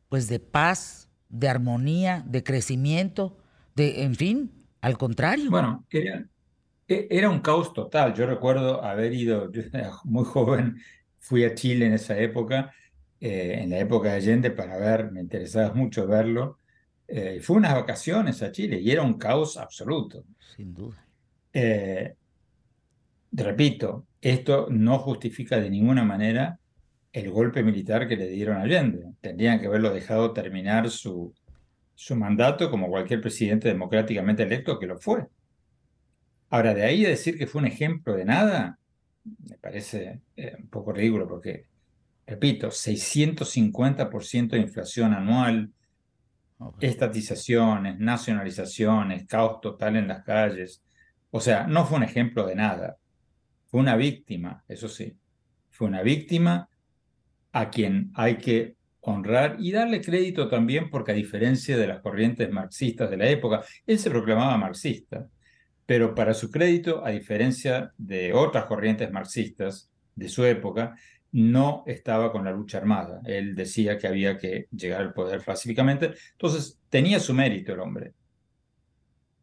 [0.09, 3.37] pues de paz, de armonía, de crecimiento,
[3.75, 5.51] de, en fin, al contrario.
[5.51, 6.27] Bueno, era,
[6.89, 8.15] e, era un caos total.
[8.15, 10.77] Yo recuerdo haber ido, yo era muy joven,
[11.19, 12.73] fui a Chile en esa época,
[13.21, 16.59] eh, en la época de Allende, para ver, me interesaba mucho verlo.
[17.07, 20.25] Eh, fue unas vacaciones a Chile y era un caos absoluto.
[20.57, 21.05] Sin duda.
[21.53, 22.15] Eh,
[23.33, 26.59] repito, esto no justifica de ninguna manera
[27.13, 29.13] el golpe militar que le dieron a Allende.
[29.21, 31.35] Tendrían que haberlo dejado terminar su,
[31.95, 35.27] su mandato como cualquier presidente democráticamente electo que lo fue.
[36.49, 38.79] Ahora, de ahí a decir que fue un ejemplo de nada,
[39.49, 41.67] me parece eh, un poco ridículo porque,
[42.27, 45.71] repito, 650% de inflación anual,
[46.81, 50.83] estatizaciones, nacionalizaciones, caos total en las calles.
[51.31, 52.97] O sea, no fue un ejemplo de nada.
[53.67, 55.15] Fue una víctima, eso sí.
[55.69, 56.70] Fue una víctima
[57.53, 62.51] a quien hay que honrar y darle crédito también porque a diferencia de las corrientes
[62.51, 65.27] marxistas de la época, él se proclamaba marxista,
[65.87, 70.95] pero para su crédito, a diferencia de otras corrientes marxistas de su época,
[71.33, 73.21] no estaba con la lucha armada.
[73.25, 78.13] Él decía que había que llegar al poder pacíficamente, entonces tenía su mérito el hombre.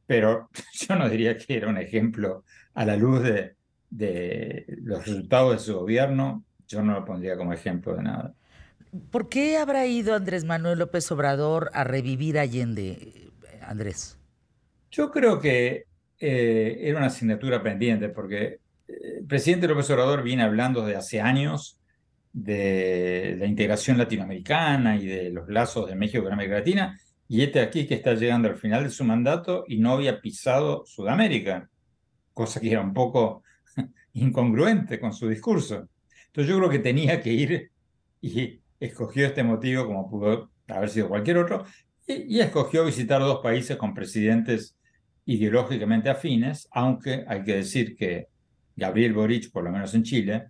[0.05, 0.49] Pero
[0.87, 2.43] yo no diría que era un ejemplo
[2.73, 3.55] a la luz de,
[3.89, 8.33] de los resultados de su gobierno, yo no lo pondría como ejemplo de nada.
[9.11, 14.17] ¿Por qué habrá ido Andrés Manuel López Obrador a revivir Allende, Andrés?
[14.91, 15.85] Yo creo que
[16.19, 21.21] eh, era una asignatura pendiente, porque eh, el presidente López Obrador viene hablando de hace
[21.21, 21.79] años
[22.33, 27.59] de la integración latinoamericana y de los lazos de México con América Latina, y este
[27.59, 31.69] aquí que está llegando al final de su mandato y no había pisado Sudamérica,
[32.33, 33.43] cosa que era un poco
[34.13, 35.89] incongruente con su discurso.
[36.27, 37.71] Entonces yo creo que tenía que ir
[38.21, 41.65] y escogió este motivo como pudo haber sido cualquier otro,
[42.05, 44.75] y, escogió visitar dos países con presidentes
[45.25, 48.27] ideológicamente afines, aunque hay que decir que
[48.75, 50.47] Gabriel Boric, por lo menos en Chile,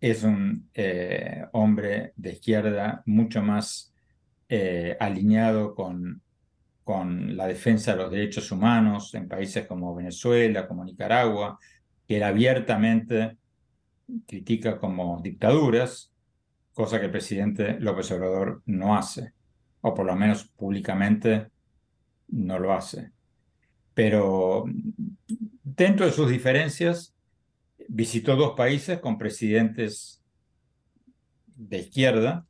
[0.00, 3.92] es un eh, hombre de izquierda mucho más
[4.48, 6.22] eh, alineado con,
[6.82, 11.58] con la defensa de los derechos humanos en países como Venezuela, como Nicaragua,
[12.08, 13.36] que él abiertamente
[14.26, 16.12] critica como dictaduras,
[16.72, 19.32] cosa que el presidente López Obrador no hace,
[19.80, 21.48] o por lo menos públicamente
[22.28, 23.10] no lo hace.
[23.94, 24.64] Pero
[25.62, 27.14] dentro de sus diferencias,
[27.88, 30.22] visitó dos países con presidentes
[31.46, 32.46] de izquierda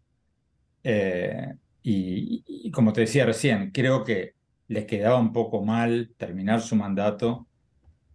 [0.84, 4.34] eh, y, y, como te decía recién, creo que
[4.68, 7.46] les quedaba un poco mal terminar su mandato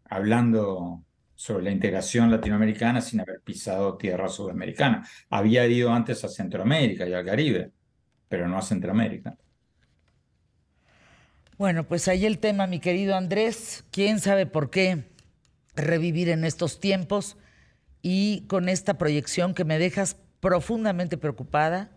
[0.06, 1.05] hablando
[1.36, 5.08] sobre la integración latinoamericana sin haber pisado tierra sudamericana.
[5.30, 7.72] Había ido antes a Centroamérica y al Caribe,
[8.28, 9.38] pero no a Centroamérica.
[11.58, 13.86] Bueno, pues ahí el tema, mi querido Andrés.
[13.92, 15.04] ¿Quién sabe por qué
[15.76, 17.38] revivir en estos tiempos
[18.02, 21.92] y con esta proyección que me dejas profundamente preocupada?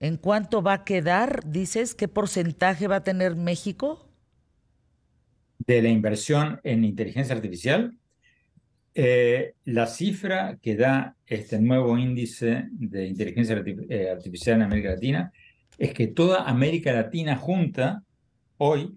[0.00, 4.08] ¿En cuánto va a quedar, dices, qué porcentaje va a tener México?
[5.58, 7.96] De la inversión en inteligencia artificial,
[8.94, 15.32] Eh, la cifra que da este nuevo índice de inteligencia eh, artificial en América Latina
[15.78, 18.02] es que toda América Latina junta
[18.58, 18.94] hoy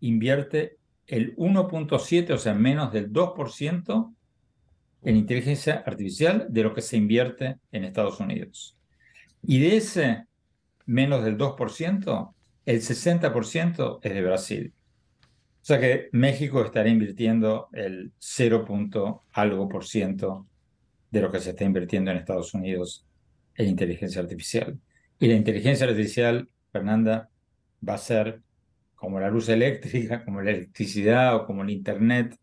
[0.00, 4.14] invierte el 1.7, o sea, menos del 2%
[5.02, 8.76] en inteligencia artificial de lo que se invierte en Estados Unidos.
[9.42, 10.26] Y de ese
[10.84, 12.34] menos del 2%,
[12.66, 14.72] el 60% es de Brasil.
[15.66, 19.24] O sea que México estará invirtiendo el 0.
[19.32, 20.46] algo por ciento
[21.10, 23.04] de lo que se está invirtiendo en Estados Unidos
[23.56, 24.78] en inteligencia artificial.
[25.18, 27.30] Y la inteligencia artificial, Fernanda,
[27.86, 28.42] va a ser
[28.94, 32.38] como la luz eléctrica, como la electricidad o como el Internet,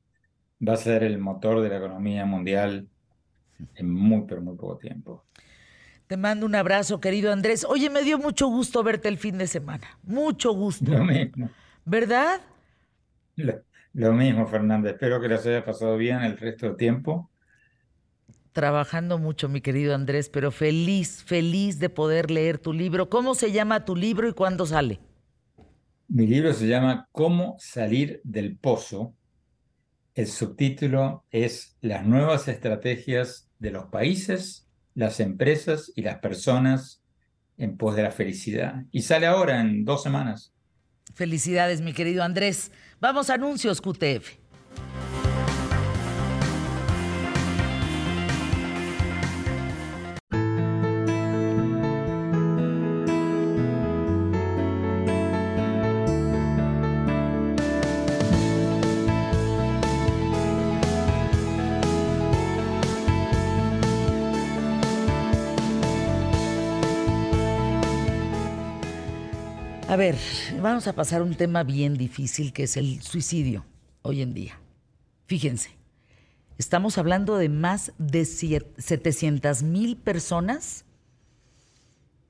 [0.59, 2.89] va a ser el motor de la economía mundial
[3.75, 5.23] en muy, pero muy poco tiempo.
[6.07, 7.65] Te mando un abrazo, querido Andrés.
[7.69, 9.97] Oye, me dio mucho gusto verte el fin de semana.
[10.03, 10.91] Mucho gusto.
[10.91, 11.49] Lo mismo.
[11.85, 12.41] ¿Verdad?
[13.35, 14.89] Lo, mismo, Fernanda.
[14.91, 17.29] Espero que les haya pasado bien el resto del tiempo.
[18.51, 23.09] Trabajando mucho, mi querido Andrés, pero feliz, feliz de poder leer tu libro.
[23.09, 24.99] ¿Cómo se llama tu libro y cuándo sale?
[26.07, 29.15] Mi libro se llama Cómo salir del pozo.
[30.13, 37.03] El subtítulo es Las nuevas estrategias de los países, las empresas y las personas
[37.57, 38.83] en pos de la felicidad.
[38.91, 40.53] Y sale ahora en dos semanas.
[41.15, 42.71] Felicidades, mi querido Andrés.
[43.03, 44.39] Vamos a anuncios QTF.
[69.89, 70.15] A ver,
[70.63, 73.65] vamos a pasar un tema bien difícil que es el suicidio
[74.01, 74.59] hoy en día.
[75.27, 75.71] Fíjense,
[76.57, 80.85] estamos hablando de más de 700 mil personas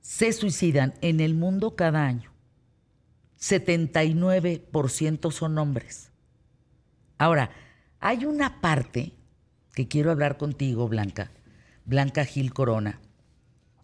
[0.00, 2.32] se suicidan en el mundo cada año.
[3.38, 6.10] 79% son hombres.
[7.18, 7.50] Ahora,
[8.00, 9.12] hay una parte
[9.74, 11.30] que quiero hablar contigo, Blanca,
[11.84, 13.00] Blanca Gil Corona,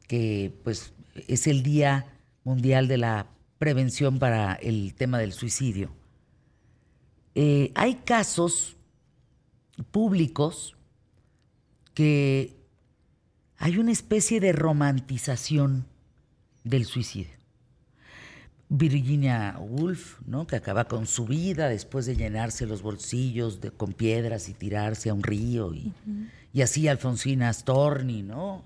[0.08, 0.92] que pues
[1.28, 3.28] es el Día Mundial de la
[3.60, 5.90] prevención para el tema del suicidio.
[7.34, 8.78] Eh, hay casos
[9.90, 10.78] públicos
[11.92, 12.56] que
[13.58, 15.84] hay una especie de romantización
[16.64, 17.34] del suicidio.
[18.70, 20.46] Virginia Woolf, ¿no?
[20.46, 25.10] que acaba con su vida después de llenarse los bolsillos de, con piedras y tirarse
[25.10, 25.92] a un río, y,
[26.54, 28.64] y así Alfonsina Storni, ¿no?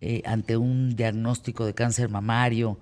[0.00, 2.78] Eh, ante un diagnóstico de cáncer mamario,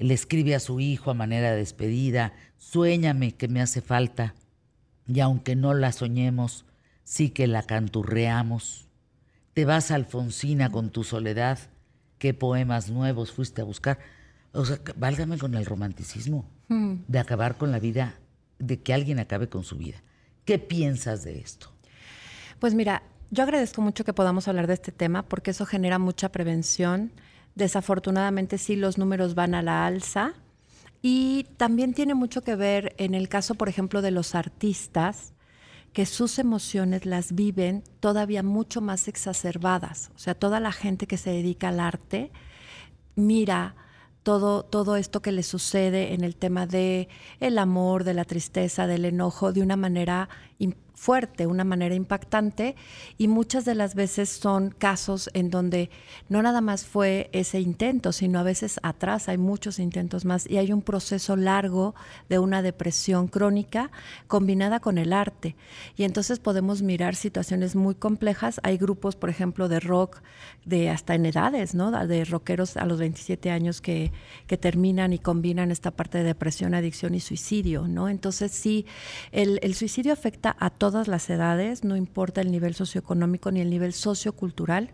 [0.00, 4.34] le escribe a su hijo a manera de despedida, suéñame que me hace falta,
[5.06, 6.64] y aunque no la soñemos,
[7.04, 8.88] sí que la canturreamos.
[9.52, 11.58] Te vas, Alfonsina, con tu soledad,
[12.18, 13.98] qué poemas nuevos fuiste a buscar.
[14.52, 16.94] O sea, válgame con el romanticismo hmm.
[17.06, 18.14] de acabar con la vida,
[18.58, 20.02] de que alguien acabe con su vida.
[20.44, 21.72] ¿Qué piensas de esto?
[22.58, 26.32] Pues mira, yo agradezco mucho que podamos hablar de este tema porque eso genera mucha
[26.32, 27.12] prevención
[27.54, 30.34] Desafortunadamente sí los números van a la alza
[31.02, 35.34] y también tiene mucho que ver en el caso, por ejemplo, de los artistas,
[35.92, 40.10] que sus emociones las viven todavía mucho más exacerbadas.
[40.14, 42.30] O sea, toda la gente que se dedica al arte
[43.16, 43.74] mira
[44.22, 47.08] todo, todo esto que le sucede en el tema de
[47.40, 50.28] el amor, de la tristeza, del enojo, de una manera
[51.00, 52.76] fuerte, una manera impactante
[53.16, 55.88] y muchas de las veces son casos en donde
[56.28, 60.58] no nada más fue ese intento, sino a veces atrás hay muchos intentos más y
[60.58, 61.94] hay un proceso largo
[62.28, 63.90] de una depresión crónica
[64.26, 65.56] combinada con el arte.
[65.96, 68.60] Y entonces podemos mirar situaciones muy complejas.
[68.62, 70.20] Hay grupos, por ejemplo, de rock
[70.66, 71.92] de hasta en edades, ¿no?
[72.06, 74.12] De rockeros a los 27 años que,
[74.46, 78.10] que terminan y combinan esta parte de depresión, adicción y suicidio, ¿no?
[78.10, 78.84] Entonces sí,
[79.32, 83.60] el, el suicidio afecta a todos todas las edades, no importa el nivel socioeconómico ni
[83.60, 84.90] el nivel sociocultural.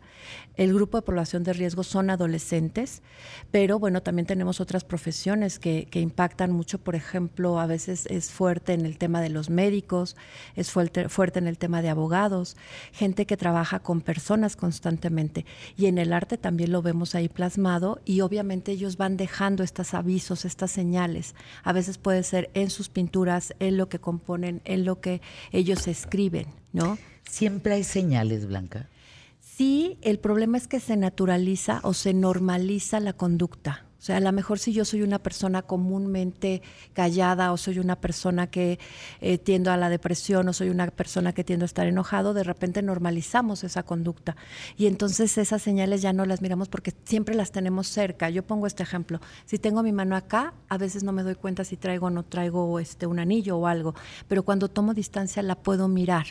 [0.54, 3.02] El grupo de población de riesgo son adolescentes,
[3.50, 6.78] pero bueno, también tenemos otras profesiones que, impactan mucho.
[6.78, 10.16] Por ejemplo, a veces es fuerte en el tema de los médicos,
[10.54, 12.58] es fuerte, fuerte en el tema de abogados,
[12.92, 15.46] gente que trabaja con personas constantemente.
[15.78, 19.94] Y en el arte también lo vemos ahí plasmado y obviamente ellos van dejando estos
[19.94, 21.34] avisos, estas señales.
[21.64, 25.22] A veces puede ser en sus pinturas, en lo que componen, en lo que
[25.52, 26.98] ellos escriben, ¿no?
[27.28, 28.88] Siempre hay señales, Blanca.
[29.40, 33.85] Sí, el problema es que se naturaliza o se normaliza la conducta.
[34.06, 38.46] Sea, a lo mejor si yo soy una persona comúnmente callada o soy una persona
[38.46, 38.78] que
[39.20, 42.44] eh, tiendo a la depresión o soy una persona que tiendo a estar enojado, de
[42.44, 44.36] repente normalizamos esa conducta.
[44.76, 48.30] Y entonces esas señales ya no las miramos porque siempre las tenemos cerca.
[48.30, 49.20] Yo pongo este ejemplo.
[49.44, 52.22] Si tengo mi mano acá, a veces no me doy cuenta si traigo o no
[52.22, 53.96] traigo este, un anillo o algo.
[54.28, 56.26] Pero cuando tomo distancia la puedo mirar.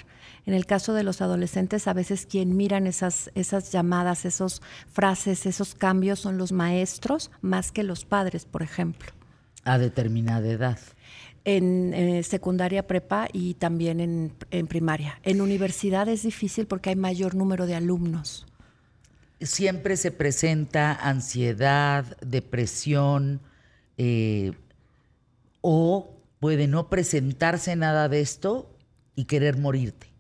[0.45, 5.45] En el caso de los adolescentes, a veces quien miran esas, esas llamadas, esas frases,
[5.45, 9.11] esos cambios son los maestros más que los padres, por ejemplo.
[9.63, 10.79] A determinada edad.
[11.43, 13.99] En eh, secundaria, prepa y también
[14.51, 15.19] en, primaria.
[15.23, 18.45] En universidad es difícil porque hay mayor número de alumnos.
[19.41, 23.41] Siempre se presenta ansiedad, depresión,
[23.97, 24.53] eh,
[25.61, 28.71] o puede no presentarse nada de esto
[29.15, 30.14] y querer morirte.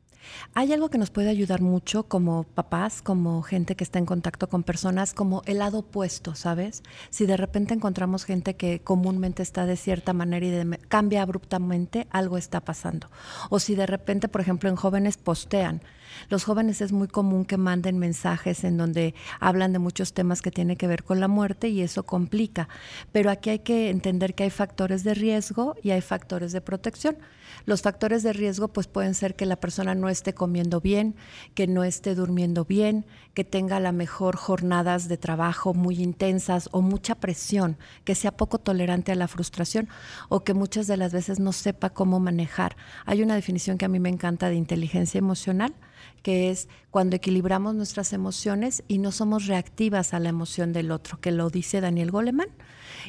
[0.53, 4.47] Hay algo que nos puede ayudar mucho como papás, como gente que está en contacto
[4.47, 6.83] con personas, como el lado opuesto, ¿sabes?
[7.09, 12.37] Si de repente encontramos gente que comúnmente está de cierta manera y cambia abruptamente, algo
[12.37, 13.09] está pasando.
[13.49, 15.81] O si de repente, por ejemplo, en jóvenes postean.
[16.29, 20.51] Los jóvenes es muy común que manden mensajes en donde hablan de muchos temas que
[20.51, 22.69] tienen que ver con la muerte y eso complica.
[23.11, 27.17] Pero aquí hay que entender que hay factores de riesgo y hay factores de protección.
[27.65, 31.15] Los factores de riesgo pues pueden ser que la persona no esté comiendo bien,
[31.55, 36.69] que no esté durmiendo bien, que tenga a lo mejor jornadas de trabajo muy intensas
[36.71, 39.89] o mucha presión, que sea poco tolerante a la frustración
[40.29, 42.77] o que muchas de las veces no sepa cómo manejar.
[43.05, 45.73] Hay una definición que a mí me encanta de inteligencia emocional,
[46.23, 51.19] que es cuando equilibramos nuestras emociones y no somos reactivas a la emoción del otro,
[51.19, 52.49] que lo dice Daniel Goleman.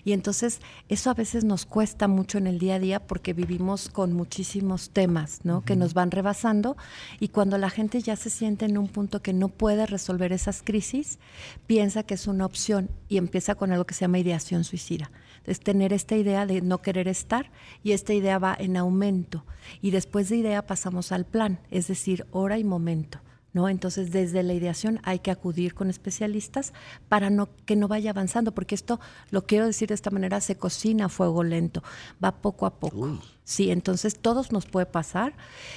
[0.05, 3.89] Y entonces eso a veces nos cuesta mucho en el día a día porque vivimos
[3.89, 5.63] con muchísimos temas, ¿no?
[5.63, 6.77] Que nos van rebasando
[7.21, 10.63] y cuando la gente ya se siente en un punto que no puede resolver esas
[10.63, 11.19] crisis,
[11.67, 15.11] piensa que es una opción y empieza con algo que se llama ideación suicida.
[15.47, 17.51] Es tener esta idea de no querer estar
[17.83, 19.45] y esta idea va en aumento
[19.81, 23.21] y después de idea pasamos al plan, es decir, hora y momento.
[23.67, 26.75] Entonces, desde la ideación hay que acudir con especialistas
[27.09, 30.59] para no, que no vaya avanzando, porque esto, lo quiero decir de esta manera, se
[30.59, 31.83] cocina a fuego lento,
[32.23, 33.19] va poco a poco.
[33.47, 35.33] Sí, entonces todos nos puede pasar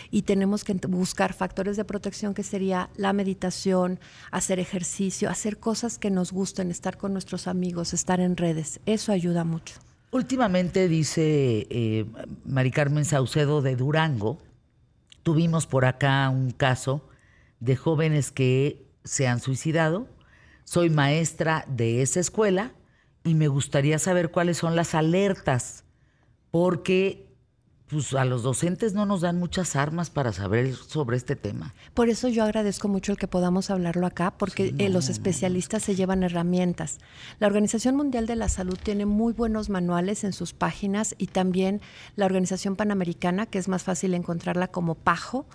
[0.09, 3.99] y tenemos que buscar factores de protección que sería la meditación,
[4.31, 8.79] hacer ejercicio, hacer cosas que nos gusten, estar con nuestros amigos, estar en redes.
[8.87, 9.75] Eso ayuda mucho.
[10.09, 12.07] Últimamente, dice eh,
[12.73, 14.39] Carmen Saucedo de Durango,
[15.21, 17.07] tuvimos por acá un caso
[17.59, 20.07] de jóvenes que se han suicidado.
[20.63, 22.73] Soy maestra de esa escuela
[23.23, 25.83] y me gustaría saber cuáles son las alertas,
[26.49, 27.28] porque
[27.89, 31.73] pues a los docentes no nos dan muchas armas para saber sobre este tema.
[31.95, 35.95] Por eso yo agradezco mucho el que podamos hablarlo acá, porque eh, los especialistas se
[35.95, 36.99] llevan herramientas.
[37.39, 41.81] La Organización Mundial de la Salud tiene muy buenos manuales en sus páginas y también
[42.15, 45.47] la Organización Panamericana, que es más fácil encontrarla como PAJO,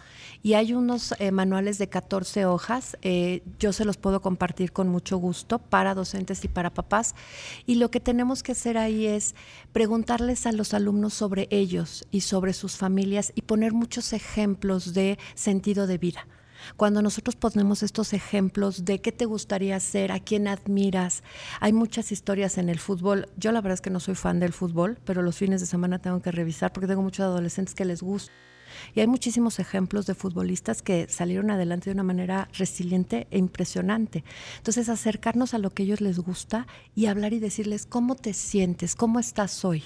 [0.43, 2.99] y hay unos eh, manuales de 14 hojas.
[3.03, 7.15] Eh, yo se los puedo compartir con mucho gusto para docentes y para papás.
[7.65, 9.35] Y lo que tenemos que hacer ahí es
[9.73, 15.19] preguntarles a los alumnos sobre ellos y sobre sus familias y poner muchos ejemplos de
[15.35, 16.27] sentido de vida.
[16.77, 21.23] Cuando nosotros ponemos estos ejemplos de qué te gustaría hacer, a quién admiras,
[21.61, 23.29] hay muchas historias en el fútbol.
[23.37, 25.99] Yo la verdad es que no soy fan del fútbol, pero los fines de semana
[25.99, 28.33] tengo que revisar porque tengo muchos adolescentes que les gusta.
[28.95, 34.25] Y hay muchísimos ejemplos de futbolistas que salieron adelante de una manera resiliente e impresionante.
[34.57, 38.35] Entonces, acercarnos a lo que a ellos les gusta y hablar y decirles cómo te
[38.35, 39.85] sientes, cómo estás hoy.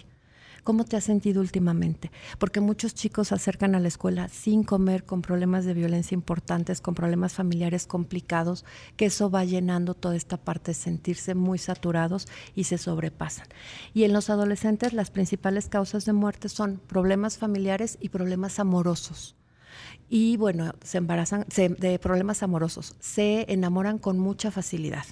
[0.68, 2.10] ¿Cómo te has sentido últimamente?
[2.38, 6.82] Porque muchos chicos se acercan a la escuela sin comer, con problemas de violencia importantes,
[6.82, 8.66] con problemas familiares complicados,
[8.98, 13.46] que eso va llenando toda esta parte de sentirse muy saturados y se sobrepasan.
[13.94, 19.38] Y en los adolescentes las principales causas de muerte son problemas familiares y problemas amorosos
[20.09, 25.05] y bueno, se embarazan de problemas amorosos, se enamoran con mucha facilidad.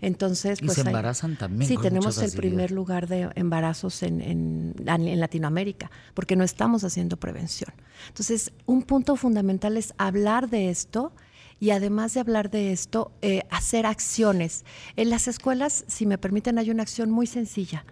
[0.00, 1.68] Entonces, y pues se embarazan también.
[1.68, 7.72] Sí, tenemos el primer lugar de embarazos en, en, Latinoamérica, porque no estamos haciendo prevención.
[8.08, 11.12] Entonces, un punto fundamental es hablar de esto
[11.58, 14.64] y además de hablar de esto, eh, hacer acciones.
[14.96, 17.84] En las escuelas, si me permiten, hay una acción muy sencilla.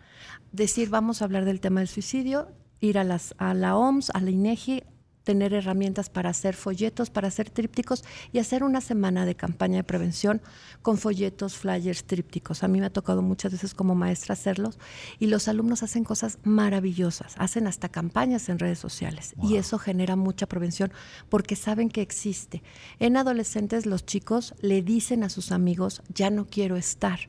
[0.53, 2.49] Decir, vamos a hablar del tema del suicidio,
[2.81, 4.83] ir a, las, a la OMS, a la INEGI,
[5.25, 9.85] tener herramientas para hacer folletos, para hacer trípticos y hacer una semana de campaña de
[9.85, 10.43] prevención
[10.83, 12.63] con folletos, flyers, trípticos.
[12.63, 14.79] A mí me ha tocado muchas veces como maestra hacerlos
[15.19, 20.17] y los alumnos hacen cosas maravillosas, hacen hasta campañas en redes sociales y eso genera
[20.17, 20.93] mucha prevención
[21.29, 22.63] porque saben que existe.
[22.99, 27.21] En adolescentes los chicos le dicen a sus amigos, ya no quiero estar,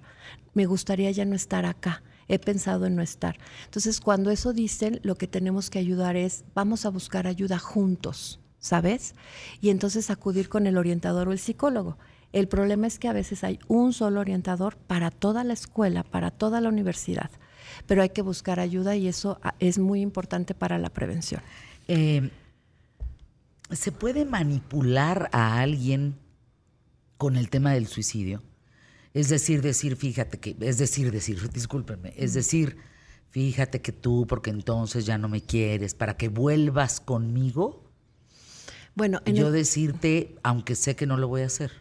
[0.53, 3.37] me gustaría ya no estar acá he pensado en no estar.
[3.65, 8.39] Entonces, cuando eso dicen, lo que tenemos que ayudar es, vamos a buscar ayuda juntos,
[8.59, 9.15] ¿sabes?
[9.61, 11.97] Y entonces acudir con el orientador o el psicólogo.
[12.31, 16.31] El problema es que a veces hay un solo orientador para toda la escuela, para
[16.31, 17.29] toda la universidad,
[17.85, 21.41] pero hay que buscar ayuda y eso ah, es muy importante para la prevención.
[21.87, 22.31] Eh,
[23.71, 26.15] ¿Se puede manipular a alguien
[27.17, 28.41] con el tema del suicidio?
[29.13, 32.77] Es decir, decir, fíjate que, es decir, decir, discúlpenme, es decir,
[33.29, 37.83] fíjate que tú, porque entonces ya no me quieres, para que vuelvas conmigo.
[38.95, 41.71] Bueno, en yo el- decirte, aunque sé que no lo voy a hacer.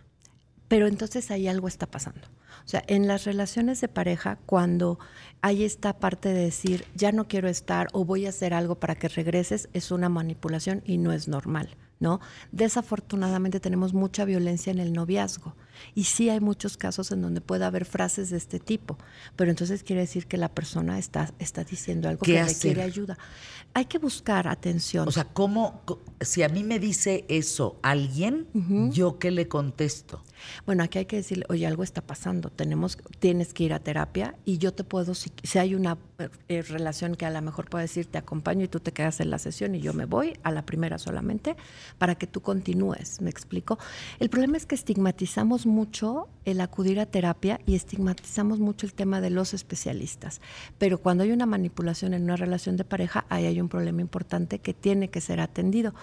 [0.68, 2.20] pero entonces ahí algo está pasando.
[2.64, 4.98] O sea, en las relaciones de pareja, cuando
[5.42, 8.94] hay esta parte de decir, ya no quiero estar o voy a hacer algo para
[8.94, 12.20] que regreses, es una manipulación y no es normal, ¿no?
[12.50, 15.54] Desafortunadamente tenemos mucha violencia en el noviazgo
[15.94, 18.98] y sí hay muchos casos en donde puede haber frases de este tipo,
[19.36, 22.54] pero entonces quiere decir que la persona está, está diciendo algo ¿Qué que hacer?
[22.54, 23.18] requiere ayuda.
[23.72, 25.06] Hay que buscar atención.
[25.06, 25.82] O sea, ¿cómo,
[26.20, 28.48] si a mí me dice eso alguien,
[28.92, 30.24] yo qué le contesto?
[30.66, 34.34] Bueno, aquí hay que decirle, oye, algo está pasando, tenemos, tienes que ir a terapia
[34.44, 35.98] y yo te puedo, si, si hay una
[36.48, 39.30] eh, relación que a lo mejor puedo decir, te acompaño y tú te quedas en
[39.30, 41.56] la sesión y yo me voy a la primera solamente
[41.98, 43.78] para que tú continúes, ¿me explico?
[44.20, 49.20] El problema es que estigmatizamos mucho el acudir a terapia y estigmatizamos mucho el tema
[49.20, 50.40] de los especialistas,
[50.78, 54.58] pero cuando hay una manipulación en una relación de pareja, ahí hay un problema importante
[54.58, 55.94] que tiene que ser atendido.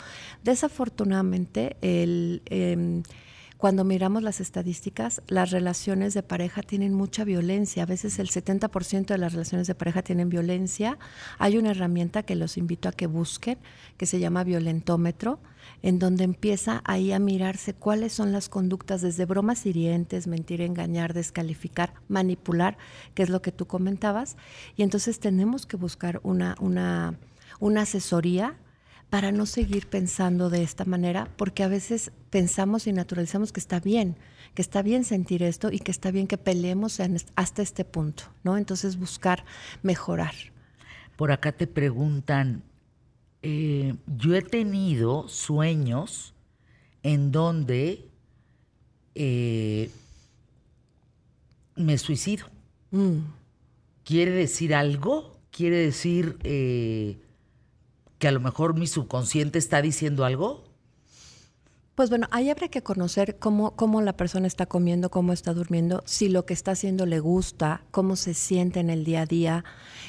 [0.43, 2.41] Desafortunadamente, el...
[2.45, 3.03] em,
[3.59, 7.83] cuando miramos las estadísticas, las relaciones de pareja tienen mucha violencia.
[7.83, 10.97] A veces el 70% de las relaciones de pareja tienen violencia.
[11.39, 13.57] Hay una herramienta que los invito a que busquen,
[13.97, 15.41] que se llama violentómetro,
[15.81, 21.13] en donde empieza ahí a mirarse cuáles son las conductas desde bromas hirientes, mentir, engañar,
[21.13, 22.77] descalificar, manipular,
[23.13, 24.37] que es lo que tú comentabas.
[24.77, 27.19] Y entonces tenemos que buscar una, una,
[27.59, 28.55] una asesoría
[29.09, 33.79] para no seguir pensando de esta manera, porque a veces pensamos y naturalizamos que está
[33.79, 34.15] bien,
[34.53, 38.23] que está bien sentir esto y que está bien que peleemos en hasta este punto,
[38.43, 38.57] ¿no?
[38.57, 39.45] Entonces buscar
[39.81, 40.33] mejorar.
[41.15, 42.63] Por acá te preguntan,
[43.41, 46.33] eh, yo he tenido sueños
[47.01, 48.05] en donde
[49.15, 49.89] eh,
[51.75, 52.45] me suicido.
[52.91, 53.19] Mm.
[54.03, 55.39] ¿Quiere decir algo?
[55.51, 57.17] ¿Quiere decir eh,
[58.19, 60.68] que a lo mejor mi subconsciente está diciendo algo?
[61.99, 66.01] Pues bueno, ahí habrá que conocer cómo, cómo la persona está comiendo, cómo está durmiendo,
[66.05, 69.65] si lo que está haciendo le gusta, cómo se siente en el día a día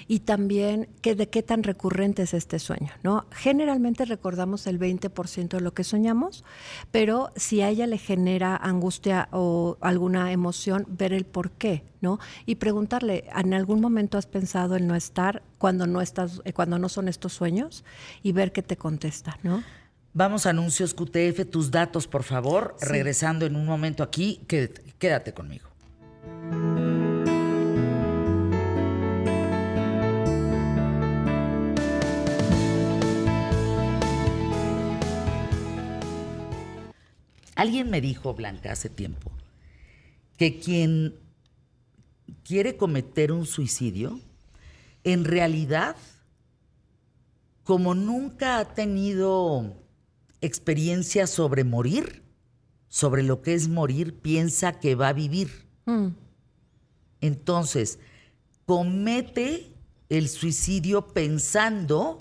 [0.07, 3.27] y también que de qué tan recurrente es este sueño, ¿no?
[3.33, 6.45] Generalmente recordamos el 20% de lo que soñamos,
[6.93, 12.21] pero si a ella le genera angustia o alguna emoción, ver el por qué, ¿no?
[12.47, 16.79] Y preguntarle, ¿en algún momento has pensado en no estar cuando no estás eh, cuando
[16.79, 17.83] no son estos sueños?
[18.23, 19.65] y ver qué te contesta, ¿no?
[20.13, 22.77] Vamos a anuncios QTF, tus datos, por favor.
[22.81, 25.69] Regresando en un momento aquí, que- quédate conmigo.
[37.57, 39.31] Alguien me dijo, Blanca, hace tiempo,
[40.39, 41.15] que quien
[42.45, 44.21] quiere cometer un suicidio,
[45.05, 45.97] en realidad,
[47.65, 49.75] como nunca ha tenido
[50.41, 52.23] experiencia sobre morir,
[52.89, 55.67] sobre lo que es morir, piensa que va a vivir.
[55.87, 56.09] Mm.
[57.21, 57.99] Entonces,
[58.67, 59.75] comete
[60.09, 62.19] el suicidio pensando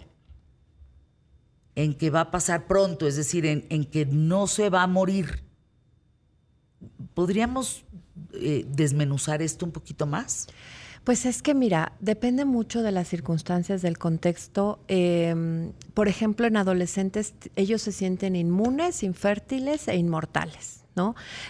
[1.76, 4.88] en que va a pasar pronto, es decir, en, en que no se va a
[4.88, 5.44] morir.
[7.14, 7.84] ¿Podríamos
[8.34, 10.48] eh, desmenuzar esto un poquito más?
[11.04, 14.80] Pues es que mira, depende mucho de las circunstancias, del contexto.
[14.88, 20.86] Eh, por ejemplo, en adolescentes ellos se sienten inmunes, infértiles e inmortales,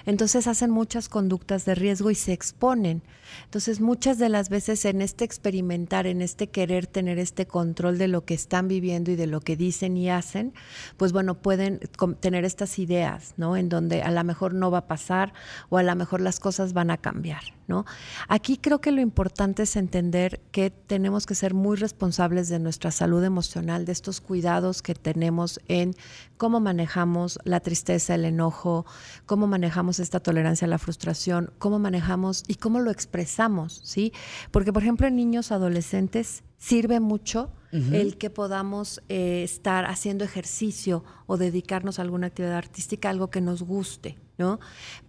[0.06, 3.02] Entonces hacen muchas conductas de riesgo y se exponen.
[3.46, 8.08] Entonces muchas de las veces en este experimentar, en este querer tener este control de
[8.08, 10.54] lo que están viviendo y de lo que dicen y hacen,
[10.98, 11.80] pues bueno, pueden
[12.20, 13.56] tener estas ideas, ¿no?
[13.56, 15.34] En donde a lo mejor no va a pasar
[15.70, 17.86] o a lo mejor las cosas van a cambiar, ¿no?
[18.28, 22.92] Aquí creo que lo importante es entender que tenemos que ser muy responsables de nuestra
[22.92, 25.96] salud emocional, de estos cuidados que tenemos en
[26.38, 28.86] cómo manejamos la tristeza, el enojo,
[29.26, 34.14] cómo manejamos esta tolerancia a la frustración, cómo manejamos y cómo lo expresamos, ¿sí?
[34.52, 41.04] Porque, por ejemplo, en niños adolescentes sirve mucho el que podamos eh, estar haciendo ejercicio
[41.28, 44.18] o dedicarnos a alguna actividad artística, algo que nos guste.
[44.40, 44.60] ¿no?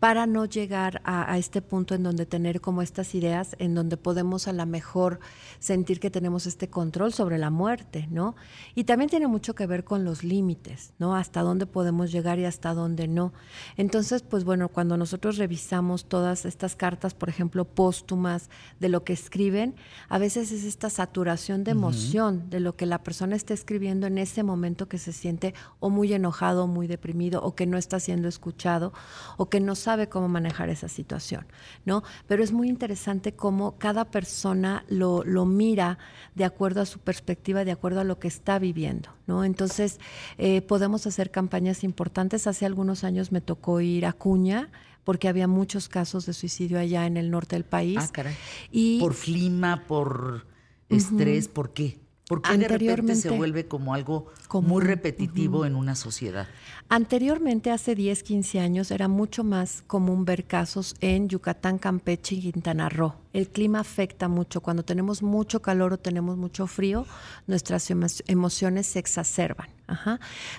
[0.00, 4.48] Para no llegar a, este punto en donde tener como estas ideas, en donde podemos
[4.48, 5.20] a lo mejor
[5.60, 8.34] sentir que tenemos este control sobre la muerte, ¿no?
[8.74, 11.14] Y también tiene mucho que ver con los límites, ¿no?
[11.14, 13.32] Hasta dónde podemos llegar y hasta dónde no.
[13.76, 19.12] Entonces, pues bueno, cuando nosotros revisamos todas estas cartas, por ejemplo, póstumas, de lo que
[19.12, 19.76] escriben,
[20.08, 24.18] a veces es esta saturación de emoción de lo que la persona está escribiendo en
[24.18, 27.98] ese momento que se siente o muy enojado, o muy deprimido, o que no está
[27.98, 28.92] siendo escuchado
[29.36, 31.46] o que no sabe cómo manejar esa situación,
[31.86, 32.02] ¿no?
[32.26, 35.98] Pero es muy interesante cómo cada persona lo, lo mira
[36.34, 39.44] de acuerdo a su perspectiva, de acuerdo a lo que está viviendo, ¿no?
[39.44, 39.98] Entonces,
[40.36, 42.46] eh, podemos hacer campañas importantes.
[42.46, 44.70] Hace algunos años me tocó ir a Cuña,
[45.04, 47.98] porque había muchos casos de suicidio allá en el norte del país.
[48.00, 48.36] Ah, caray.
[48.70, 50.46] Y, por clima, por
[50.90, 52.00] estrés, ¿por qué?
[52.28, 54.26] Porque de repente se vuelve como algo
[54.62, 56.46] muy repetitivo en una sociedad.
[56.92, 62.50] Anteriormente, hace 10, 15 años, era mucho más común ver casos en Yucatán, Campeche y
[62.50, 63.14] Quintana Roo.
[63.32, 64.60] El clima afecta mucho.
[64.60, 67.06] Cuando tenemos mucho calor o tenemos mucho frío,
[67.46, 67.88] nuestras
[68.26, 69.68] emociones se exacerban.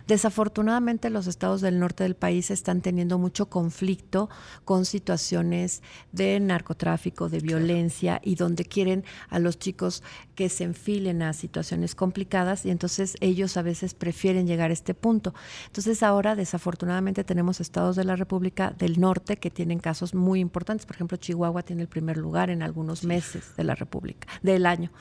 [0.08, 4.30] Desafortunadamente los estados del norte del país están teniendo mucho conflicto
[4.66, 10.04] con situaciones de narcotráfico, de violencia y donde quieren a los chicos
[10.36, 14.94] que se enfilen a situaciones complicadas y entonces ellos a veces prefieren llegar a este
[14.94, 15.34] punto.
[15.68, 20.86] Entonces ahora desafortunadamente tenemos estados de la República del Norte que tienen casos muy importantes.
[20.86, 24.92] Por ejemplo, Chihuahua tiene el primer lugar en algunos meses de la República, del año.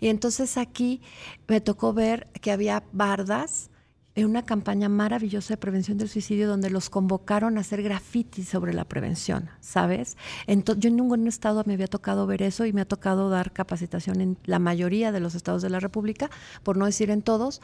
[0.00, 1.02] Y entonces aquí
[1.46, 3.70] me tocó ver que había bardas
[4.16, 8.72] en una campaña maravillosa de prevención del suicidio donde los convocaron a hacer graffiti sobre
[8.72, 10.16] la prevención, ¿sabes?
[10.46, 13.52] Entonces, yo en ningún estado me había tocado ver eso y me ha tocado dar
[13.52, 16.30] capacitación en la mayoría de los estados de la República,
[16.62, 17.60] por no decir en todos,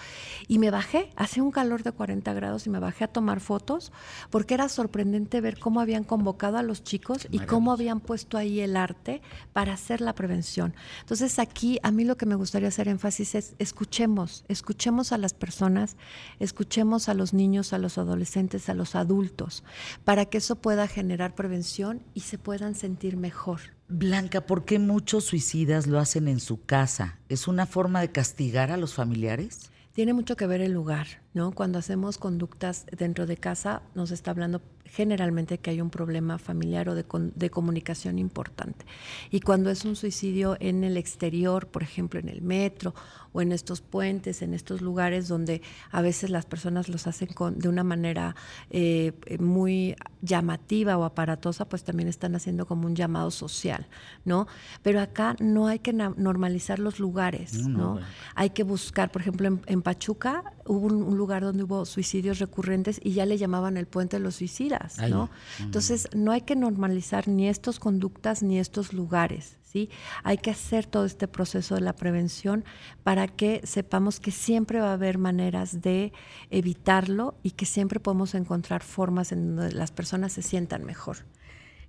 [0.49, 3.93] y me bajé, hacía un calor de 40 grados y me bajé a tomar fotos
[4.31, 8.61] porque era sorprendente ver cómo habían convocado a los chicos y cómo habían puesto ahí
[8.61, 9.23] el arte
[9.53, 10.75] para hacer la prevención.
[11.01, 15.35] Entonces aquí a mí lo que me gustaría hacer énfasis es escuchemos, escuchemos a las
[15.35, 15.97] personas,
[16.41, 19.63] escuchemos a los niños, a los adolescentes, a los adultos,
[20.03, 23.61] para que eso pueda generar prevención y se puedan sentir mejor.
[23.89, 27.21] Blanca, ¿por qué muchos suicidas lo hacen en su casa?
[27.29, 29.71] ¿Es una forma de castigar a los familiares?
[29.93, 31.53] Tiene mucho que ver el lugar, ¿no?
[31.53, 36.89] Cuando hacemos conductas dentro de casa, nos está hablando generalmente que hay un problema familiar
[36.89, 38.85] o de, de, comunicación importante.
[39.31, 42.95] Y cuando es un suicidio en el exterior, por ejemplo en el metro
[43.33, 47.59] o en estos puentes, en estos lugares donde a veces las personas los hacen con,
[47.59, 48.35] de una manera
[48.71, 53.87] eh, muy llamativa o aparatosa, pues también están haciendo como un llamado social,
[54.25, 54.47] ¿no?
[54.83, 58.01] Pero acá no hay que normalizar los lugares, ¿no?
[58.35, 63.13] Hay que buscar, por ejemplo, en, Pachuca hubo un, lugar donde hubo suicidios recurrentes y
[63.13, 65.31] ya le llamaban el puente de los suicidas ¿no?
[65.59, 69.91] Entonces, no hay que normalizar ni estas conductas ni estos lugares, ¿sí?
[70.23, 72.65] Hay que hacer todo este proceso de la prevención
[73.03, 76.13] para que sepamos que siempre va a haber maneras de
[76.51, 81.19] evitarlo y que siempre podemos encontrar formas en donde las personas se sientan mejor.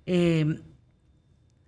[0.06, 0.60] Eh,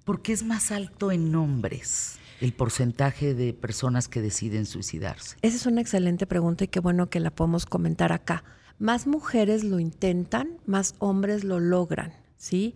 [0.04, 2.18] ¿Por qué es más alto en hombres?
[2.40, 5.36] El porcentaje de personas que deciden suicidarse?
[5.42, 8.44] Esa es una excelente pregunta y qué bueno que la podemos comentar acá.
[8.78, 12.74] Más mujeres lo intentan, más hombres lo logran, ¿sí?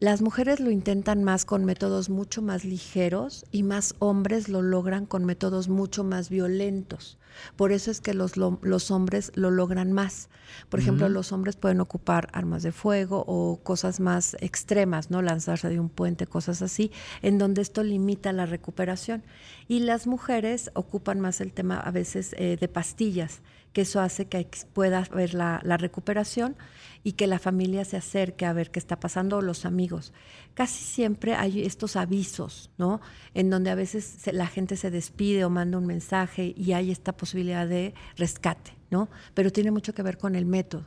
[0.00, 5.06] Las mujeres lo intentan más con métodos mucho más ligeros y más hombres lo logran
[5.06, 7.18] con métodos mucho más violentos.
[7.56, 10.28] Por eso es que los, los hombres lo logran más.
[10.68, 15.20] Por ejemplo, los hombres pueden ocupar armas de fuego o cosas más extremas, ¿no?
[15.20, 19.24] Lanzarse de un puente, cosas así, en donde esto limita la recuperación.
[19.66, 23.42] Y las mujeres ocupan más el tema a veces eh, de pastillas
[23.72, 26.56] que eso hace que pueda ver la, recuperación
[27.04, 30.12] y que la familia se acerque a ver qué está pasando o los amigos.
[30.54, 33.00] Casi siempre hay estos avisos, ¿no?
[33.34, 37.16] En donde a veces la gente se despide o manda un mensaje y hay esta
[37.16, 39.08] posibilidad de rescate, ¿no?
[39.34, 40.84] Pero tiene mucho que ver con el método.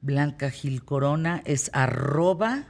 [0.00, 2.66] Blanca Gil Corona es arroba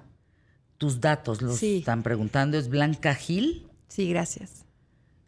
[0.79, 3.69] tus datos, los están preguntando, es Blanca Gil.
[3.89, 4.66] Sí, gracias.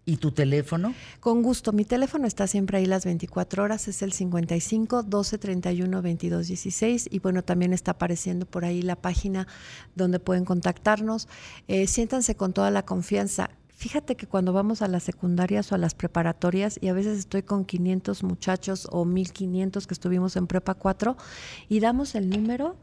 [0.09, 0.94] ¿Y tu teléfono?
[1.20, 1.74] Con gusto.
[1.74, 3.88] Mi teléfono está siempre ahí las 24 horas.
[3.88, 7.09] Es el 55 12 31 22 16.
[7.11, 9.46] Y bueno, también está apareciendo por ahí la página
[9.96, 11.28] donde pueden contactarnos.
[11.66, 13.50] Eh, siéntanse con toda la confianza.
[13.68, 17.42] Fíjate que cuando vamos a las secundarias o a las preparatorias, y a veces estoy
[17.42, 21.18] con 500 muchachos o 1500 que estuvimos en Prepa 4,
[21.68, 22.76] y damos el número,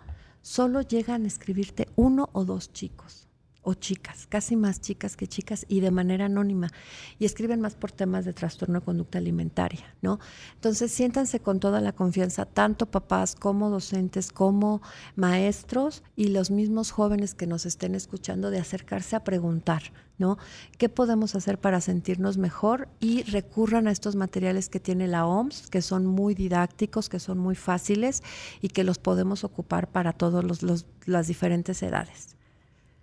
[0.44, 3.25] solo llegan a escribirte uno o dos chicos
[3.66, 6.72] o chicas, casi más chicas que chicas y de manera anónima.
[7.20, 10.20] Y escriben más por temas de trastorno de conducta alimentaria, ¿no?
[10.54, 14.82] Entonces siéntanse con toda la confianza, tanto papás como docentes, como
[15.16, 19.82] maestros y los mismos jóvenes que nos estén escuchando, de acercarse a preguntar,
[20.20, 20.38] ¿no?
[20.78, 22.88] ¿Qué podemos hacer para sentirnos mejor?
[23.00, 27.40] Y recurran a estos materiales que tiene la OMS, que son muy didácticos, que son
[27.40, 28.22] muy fáciles
[28.62, 30.64] y que los podemos ocupar para todas
[31.06, 32.35] las diferentes edades.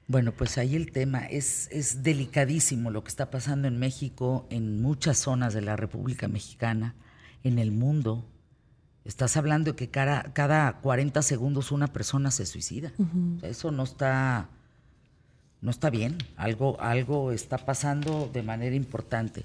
[0.08, 4.82] Bueno, pues ahí el tema es, es delicadísimo lo que está pasando en México, en
[4.82, 6.94] muchas zonas de la República Mexicana,
[7.44, 8.24] en el mundo.
[9.04, 12.92] Estás hablando de que cada, cada 40 segundos una persona se suicida.
[13.42, 14.48] Eso no está,
[15.60, 16.18] no está bien.
[16.36, 19.44] Algo, algo está pasando de manera importante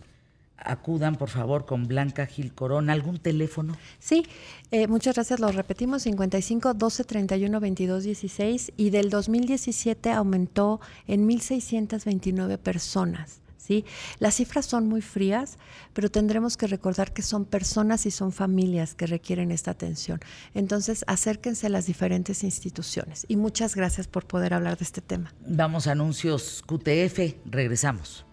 [0.58, 2.94] acudan por favor con Blanca Gil Corona.
[2.94, 3.76] ¿Algún teléfono?
[4.00, 4.26] Sí,
[4.72, 5.40] eh, muchas gracias.
[5.40, 13.42] Lo repetimos, 55 12 31 22 16 y del 2017 aumentó en 1.629 personas.
[13.58, 13.84] ¿Sí?
[14.20, 15.58] Las cifras son muy frías,
[15.92, 20.22] pero tendremos que recordar que son personas y son familias que requieren esta atención.
[20.54, 23.26] Entonces, acérquense a las diferentes instituciones.
[23.28, 25.34] Y muchas gracias por poder hablar de este tema.
[25.46, 28.26] Vamos a anuncios QTF, regresamos.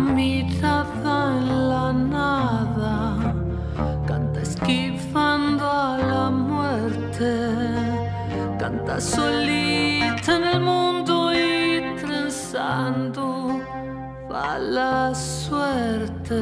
[0.00, 3.34] Mirada en la nada,
[4.06, 7.32] canta esquivando a la muerte,
[8.58, 13.60] canta solita en el mundo y trenzando
[14.32, 16.40] a la suerte.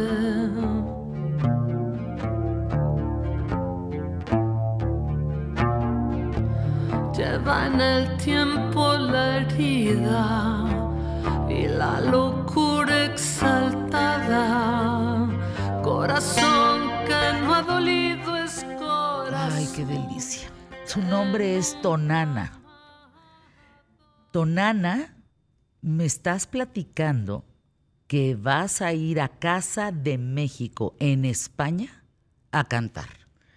[7.16, 10.64] Lleva en el tiempo la herida
[11.48, 12.67] y la locura
[13.06, 14.42] exaltada.
[15.82, 19.52] Corazón que no ha dolido es corazón.
[19.52, 20.48] Ay, qué delicia.
[20.84, 22.52] Su nombre es Tonana.
[24.30, 25.16] Tonana,
[25.80, 27.44] me estás platicando
[28.06, 32.04] que vas a ir a Casa de México en España
[32.50, 33.08] a cantar.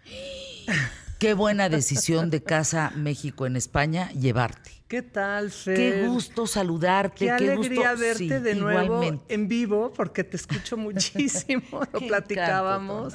[1.22, 4.72] Qué buena decisión de Casa México en España llevarte.
[4.88, 5.76] ¿Qué tal, Fer?
[5.76, 7.26] Qué gusto saludarte.
[7.26, 11.61] Qué, alegría verte de nuevo en vivo, porque te escucho muchísimo,
[11.93, 13.13] lo platicábamos.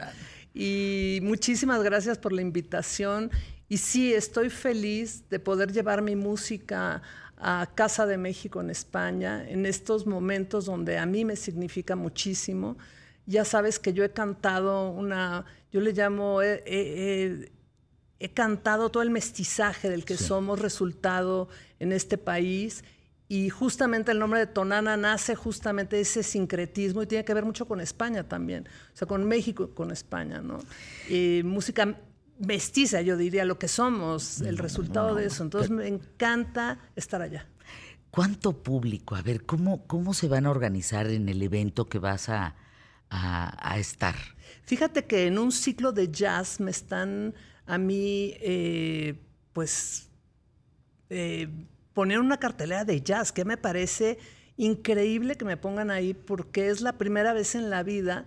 [0.54, 3.28] y muchísimas gracias por la invitación.
[3.68, 7.02] Y sí, estoy feliz de poder llevar mi música
[7.36, 12.78] a Casa de México en España, en estos momentos donde a mí me significa muchísimo.
[13.26, 16.40] Ya sabes que yo he cantado una, yo le llamo,
[18.18, 21.48] he cantado todo el mestizaje del que somos resultado
[21.78, 22.84] en este país.
[23.28, 27.44] Y justamente el nombre de Tonana nace justamente de ese sincretismo y tiene que ver
[27.44, 30.58] mucho con España también, o sea, con México y con España, ¿no?
[31.42, 31.96] Música
[32.38, 35.42] mestiza, yo diría, lo que somos, el resultado de eso.
[35.42, 37.46] Entonces me encanta estar allá.
[38.10, 39.14] ¿Cuánto público?
[39.14, 42.54] A ver, ¿cómo, cómo se van a organizar en el evento que vas a,
[43.10, 44.14] a, estar?
[44.62, 47.34] Fíjate que en un ciclo de jazz me están
[47.66, 49.14] a mí, eh,
[49.52, 50.08] pues
[51.10, 51.48] eh,
[51.92, 54.18] poner una cartelera de jazz, que me parece
[54.56, 58.26] increíble que me pongan ahí porque es la primera vez en la vida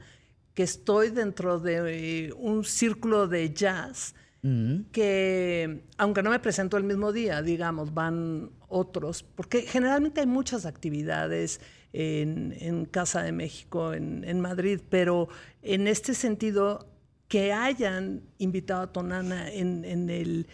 [0.54, 4.82] que estoy dentro de eh, un círculo de jazz mm.
[4.92, 10.66] que, aunque no me presento el mismo día, digamos, van otros, porque generalmente hay muchas
[10.66, 11.60] actividades
[11.94, 15.28] en, Casa de México, en, Madrid, pero
[15.62, 16.88] en este sentido,
[17.30, 20.48] que hayan invitado a Tonana en el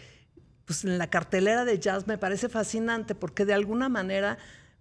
[0.64, 4.36] pues en la cartelera de jazz me parece fascinante porque de alguna manera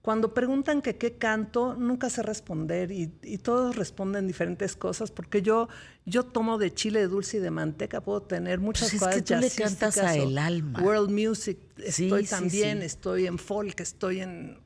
[0.05, 3.07] cuando preguntan que qué canto, nunca sé responder y,
[3.39, 5.67] todos responden diferentes cosas porque yo,
[6.05, 9.15] yo tomo de chile, de dulce y de manteca, puedo tener muchas pues cosas.
[9.15, 10.79] Es que tú le cantas a el alma.
[10.79, 14.59] World music, estoy también, estoy en folk, estoy en...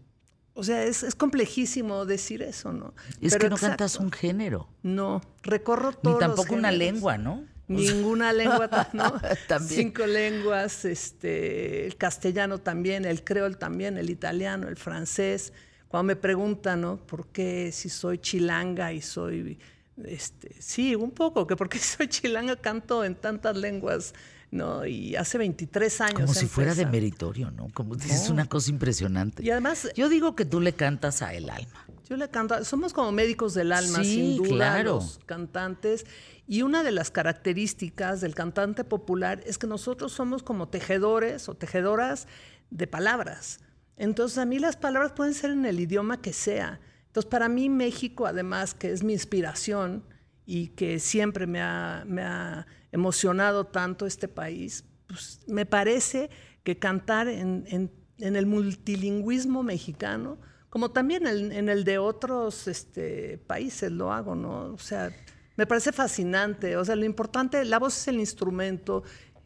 [0.59, 2.93] O sea, es, es complejísimo decir eso, ¿no?
[3.21, 4.67] Es que no cantas un género.
[4.83, 6.15] No, recorro todo.
[6.15, 7.45] Ni tampoco una lengua, ¿no?
[7.69, 9.13] Ninguna lengua, ¿no?
[9.47, 9.83] también.
[9.83, 15.53] Cinco lenguas, este, el castellano también, el creol también, el italiano, el francés.
[15.87, 16.97] Cuando me preguntan, ¿no?
[16.97, 19.57] ¿Por qué si soy chilanga y soy,
[20.03, 24.13] este, sí, un poco, que porque soy chilanga canto en tantas lenguas,
[24.51, 24.85] ¿no?
[24.85, 26.21] Y hace 23 años.
[26.21, 27.67] Como si fuera de meritorio, ¿no?
[27.73, 29.43] Como es una cosa impresionante.
[29.43, 29.89] Y además.
[29.95, 31.85] Yo digo que tú le cantas a el alma.
[32.09, 34.95] Yo le canto, somos como médicos del alma, sin duda, claro.
[34.95, 36.05] los cantantes.
[36.47, 41.53] Y una de las características del cantante popular es que nosotros somos como tejedores o
[41.53, 42.27] tejedoras
[42.71, 43.59] de palabras.
[43.97, 47.69] Entonces a mí las palabras pueden ser en el idioma que sea, Entonces, para mí
[47.69, 50.03] México, además, que es mi inspiración
[50.45, 56.29] y que siempre me ha, me ha emocionado tanto este país, pues, me parece
[56.63, 60.37] que cantar en, en- en el multilingüismo mexicano,
[60.69, 64.73] como también en, en el de otros este, países lo hago, ¿no?
[64.73, 65.09] O sea,
[65.55, 66.77] me parece fascinante.
[66.77, 69.03] O sea, lo importante, la voz es el instrumento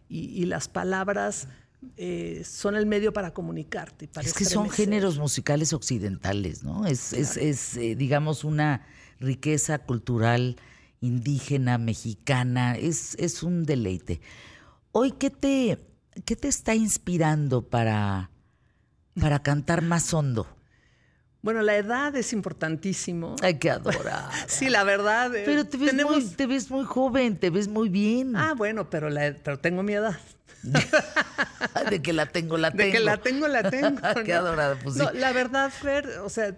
[0.10, 1.48] y, y las palabras
[1.98, 4.08] eh, son el medio para comunicarte.
[4.08, 6.86] para Es que son géneros musicales occidentales, ¿no?
[6.88, 8.86] Es, es, es, eh, digamos, una
[9.20, 10.58] riqueza cultural
[11.04, 14.22] indígena, mexicana, es, es un deleite.
[14.94, 15.78] Hoy, ¿qué te,
[16.26, 18.30] qué te está inspirando para,
[19.20, 20.48] para cantar más hondo?
[21.42, 23.36] Bueno, la edad es importantísimo.
[23.42, 24.32] Ay, qué adorada.
[24.48, 25.36] Sí, la verdad.
[25.36, 28.36] eh, Pero te ves, muy, te ves muy joven, te ves muy bien.
[28.38, 30.18] Ah, bueno, pero, la- pero tengo mi edad.
[31.90, 32.84] De que la tengo, la tengo.
[32.86, 34.00] De que la tengo, la tengo.
[34.26, 34.40] Qué ¿no?
[34.40, 35.18] adorada, pues No, sí.
[35.18, 36.56] la verdad, Fer, o sea,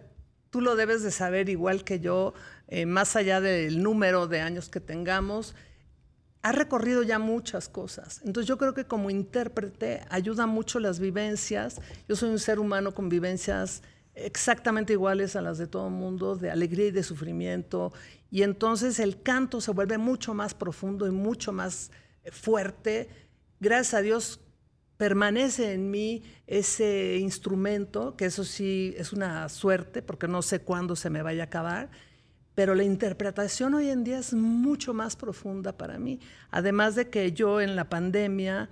[0.52, 2.36] tú lo debes de saber igual que yo,
[2.68, 5.56] eh, más allá del número de años que tengamos,
[6.42, 8.22] has recorrido ya muchas cosas.
[8.24, 11.82] Entonces yo creo que como intérprete ayuda mucho las vivencias.
[12.08, 13.82] Yo soy un ser humano con vivencias
[14.14, 17.94] exactamente iguales a las de todo el mundo, de alegría y de sufrimiento.
[18.30, 21.92] Y entonces el canto se vuelve mucho más profundo y mucho más
[22.24, 23.10] eh, fuerte.
[23.60, 24.40] Gracias a Dios
[24.98, 30.96] permanece en mí ese instrumento, que eso sí es una suerte, porque no sé cuándo
[30.96, 31.90] se me vaya a acabar,
[32.56, 36.20] pero la interpretación hoy en día es mucho más profunda para mí.
[36.50, 38.70] Además de que yo en la pandemia,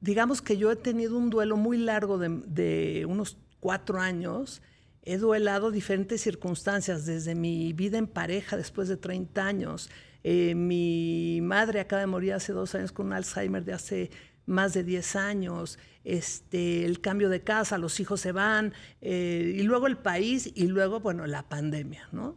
[0.00, 4.62] digamos que yo he tenido un duelo muy largo de, de unos cuatro años,
[5.02, 9.88] he duelado diferentes circunstancias, desde mi vida en pareja después de 30 años.
[10.24, 14.10] Eh, mi madre acaba de morir hace dos años con un Alzheimer de hace
[14.46, 19.62] más de 10 años, este, el cambio de casa, los hijos se van, eh, y
[19.62, 22.36] luego el país, y luego, bueno, la pandemia, ¿no?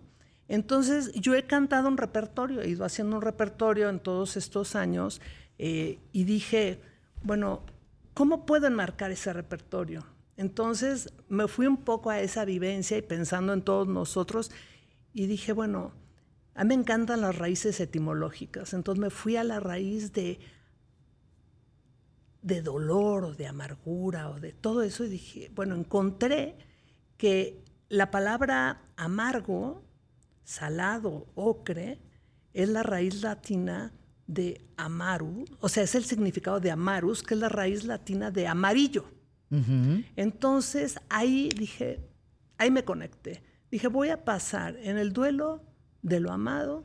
[0.50, 5.22] Entonces, yo he cantado un repertorio, he ido haciendo un repertorio en todos estos años,
[5.58, 6.82] eh, y dije,
[7.24, 7.64] bueno,
[8.14, 10.06] ¿cómo puedo enmarcar ese repertorio?
[10.36, 14.52] Entonces, me fui un poco a esa vivencia y pensando en todos nosotros,
[15.14, 15.94] y dije, bueno,
[16.56, 20.40] a mí me encantan las raíces etimológicas, entonces me fui a la raíz de
[22.42, 26.56] de dolor o de amargura o de todo eso y dije, bueno, encontré
[27.18, 29.84] que la palabra amargo,
[30.50, 32.00] salado, ocre,
[32.54, 33.94] es la raíz latina
[34.26, 38.48] de amaru, o sea, es el significado de amarus, que es la raíz latina de
[38.48, 39.06] amarillo.
[40.16, 42.00] Entonces ahí dije,
[42.58, 43.44] ahí me conecté.
[43.70, 45.62] Dije, voy a pasar en el duelo
[46.02, 46.84] de lo amado,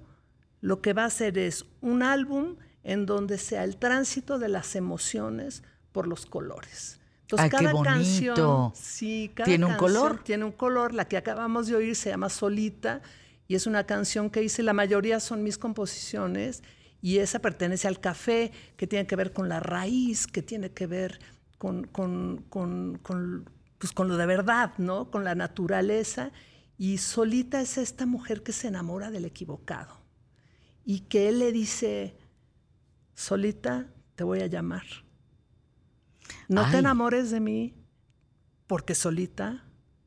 [0.60, 4.76] lo que va a hacer es un álbum en donde sea el tránsito de las
[4.76, 5.62] emociones
[5.92, 7.00] por los colores.
[7.22, 7.90] Entonces, Ay, qué cada bonito.
[7.90, 10.22] canción, sí, cada ¿Tiene un color?
[10.22, 10.92] Tiene un color.
[10.92, 13.00] La que acabamos de oír se llama Solita
[13.48, 14.62] y es una canción que hice.
[14.62, 16.62] La mayoría son mis composiciones
[17.02, 20.86] y esa pertenece al café, que tiene que ver con la raíz, que tiene que
[20.86, 21.18] ver
[21.58, 25.10] con, con, con, con, pues, con lo de verdad, ¿no?
[25.10, 26.32] Con la naturaleza.
[26.78, 30.00] Y Solita es esta mujer que se enamora del equivocado
[30.84, 32.16] y que él le dice,
[33.14, 33.86] Solita,
[34.16, 34.84] te voy a llamar.
[36.48, 36.78] No te Ay.
[36.78, 37.74] enamores de mí
[38.66, 39.64] porque solita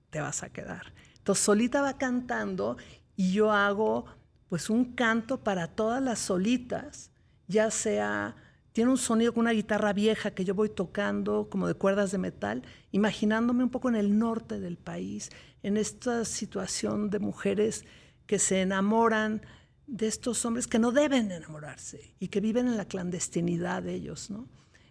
[0.10, 0.94] te vas a quedar.
[1.18, 2.78] Entonces solita va cantando
[3.18, 4.06] y yo hago
[4.48, 7.12] pues un canto para todas las solitas,
[7.48, 8.36] ya sea
[8.72, 12.20] tiene un sonido con una guitarra vieja que yo voy tocando como de cuerdas de
[12.20, 12.62] metal,
[12.92, 15.32] imaginándome un poco en el norte del país,
[15.64, 17.86] en esta situación de mujeres
[18.28, 19.42] que se enamoran
[19.88, 24.30] de estos hombres que no deben enamorarse y que viven en la clandestinidad de ellos,
[24.30, 24.48] ¿no?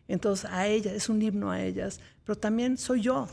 [0.08, 3.28] Entonces a ellas, es un himno a ellas, pero también soy yo,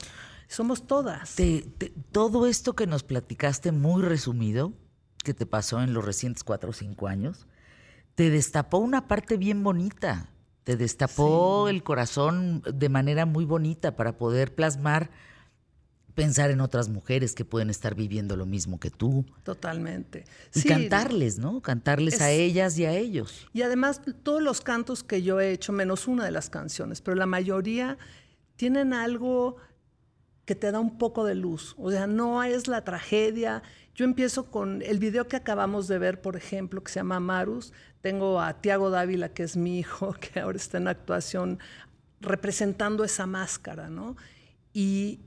[0.48, 1.34] somos todas.
[1.80, 4.74] Te- todo esto que nos platicaste muy resumido,
[5.24, 7.48] que te pasó en los recientes cuatro o cinco años,
[8.16, 10.30] te destapó una parte bien bonita.
[10.64, 15.10] Te destapó el corazón de manera muy bonita para poder plasmar,
[16.14, 19.26] pensar en otras mujeres que pueden estar viviendo lo mismo que tú.
[19.44, 20.24] Totalmente.
[20.56, 21.62] Y Sí, cantarles, ¿no?
[21.62, 23.50] Cantarles a ellas y a ellos.
[23.52, 27.16] Y además, todos los cantos que yo he hecho, menos una de las canciones, pero
[27.16, 27.98] la mayoría
[28.56, 29.58] tienen algo
[30.46, 31.76] que te da un poco de luz.
[31.78, 33.64] O sea, no es la tragedia.
[33.96, 37.74] Yo empiezo con el video que acabamos de ver, por ejemplo, que se llama Marus.
[38.02, 41.60] Tengo a Tiago Dávila, que es mi hijo, que ahora está en actuación,
[42.20, 44.16] representando esa máscara, ¿no?
[44.74, 45.20] Y,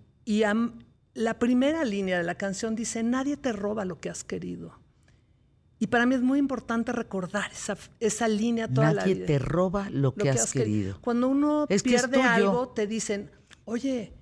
[1.14, 4.79] la primera línea de la canción dice, nadie te roba lo que has querido.
[5.79, 9.27] Y para mí es muy importante recordar esa, esa línea toda la Nadie vida.
[9.27, 10.99] te roba lo, Lo que, has queri- querido.
[11.01, 13.31] Cuando uno Es pierde algo, te dicen,
[13.64, 14.12] oye,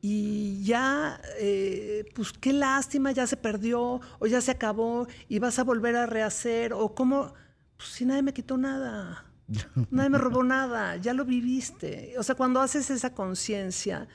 [0.00, 5.58] y ya, eh, pues qué lástima, ya se perdió o ya se acabó y vas
[5.58, 7.34] a volver a rehacer o cómo,
[7.76, 9.24] pues si nadie me quitó nada,
[9.90, 12.14] nadie me robó nada, ya lo viviste.
[12.18, 14.06] O sea, cuando haces esa conciencia,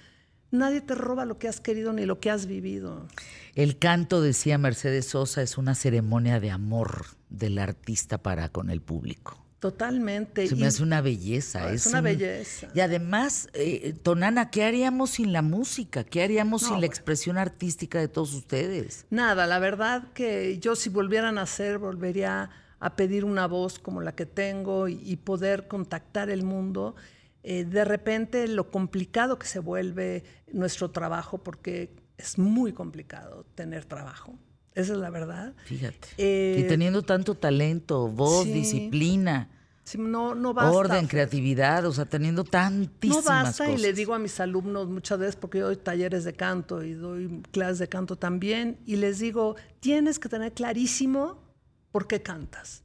[0.51, 3.07] nadie te roba lo que has querido ni lo que has vivido.
[3.55, 8.81] El canto, decía Mercedes Sosa, es una ceremonia de amor del artista para con el
[8.81, 9.42] público.
[9.63, 10.45] Totalmente.
[10.45, 11.69] Se me hace una belleza.
[11.71, 12.67] Es es una un- belleza.
[12.75, 16.03] Y además, eh, Tonana, ¿qué haríamos sin la música?
[16.03, 19.05] ¿Qué haríamos No, sin la expresión artística de todos ustedes?
[19.09, 22.49] Nada, la verdad que yo si volviera a nacer volvería
[22.81, 26.95] a pedir una voz como la que tengo y, y poder contactar el mundo.
[27.43, 33.85] Eh, de repente lo complicado que se vuelve nuestro trabajo, porque es muy complicado tener
[33.85, 34.37] trabajo.
[34.75, 35.53] Esa es la verdad.
[35.65, 36.07] Fíjate.
[36.17, 38.53] Eh, y teniendo tanto talento, voz, sí.
[38.53, 39.49] disciplina,
[39.83, 40.71] Sí, no, no basta.
[40.71, 45.19] orden, creatividad, o sea, teniendo tantísimas No basta y le digo a mis alumnos muchas
[45.19, 49.19] veces, porque yo doy talleres de canto y doy clases de canto también, y les
[49.19, 51.43] digo, tienes que tener clarísimo
[51.91, 52.83] por qué cantas.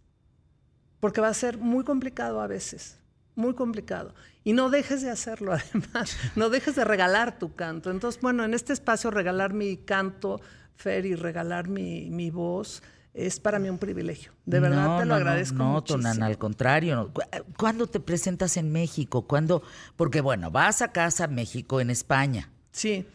[0.99, 2.99] Porque va a ser muy complicado a veces,
[3.36, 4.12] muy complicado.
[4.43, 7.93] Y no dejes de hacerlo además, no dejes de regalar tu canto.
[7.93, 10.41] Entonces, bueno, en este espacio regalar mi canto,
[10.79, 14.31] Fer, y regalar mi, mi voz, es para mí un privilegio.
[14.47, 15.99] De verdad No, te lo no, agradezco No, muchísimo.
[16.03, 16.95] Tonana, al contrario.
[16.95, 17.12] no.
[17.12, 17.22] ¿Cu-
[17.59, 19.26] ¿Cuándo te presentas en México?
[19.26, 19.62] ¿Cuándo?
[19.97, 23.07] Porque bueno, vas a casa México en España, Sí.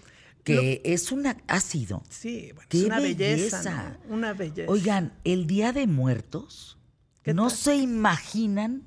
[0.43, 2.03] que es una, ha sido.
[2.09, 3.57] Sí, bueno, ¡Qué es una belleza.
[3.59, 3.97] belleza!
[4.09, 4.13] ¿no?
[4.15, 4.69] Una belleza.
[4.69, 6.77] Oigan, el Día de Muertos,
[7.21, 7.57] ¿Qué no tal?
[7.57, 8.83] se imaginan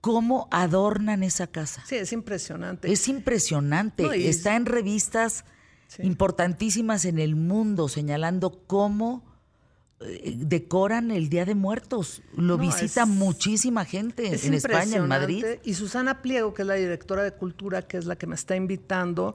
[0.00, 1.82] cómo adornan esa casa.
[1.86, 2.90] Sí, es impresionante.
[2.90, 4.16] Es impresionante.
[4.18, 5.44] Y- Está en revistas
[5.88, 6.02] Sí.
[6.02, 9.22] importantísimas en el mundo señalando cómo
[10.00, 12.20] eh, decoran el Día de Muertos.
[12.36, 15.44] Lo No, visita es- muchísima gente Es en España, en Madrid.
[15.62, 18.56] Y Susana Pliego, que es la directora de cultura, que es la que me está
[18.56, 19.34] invitando,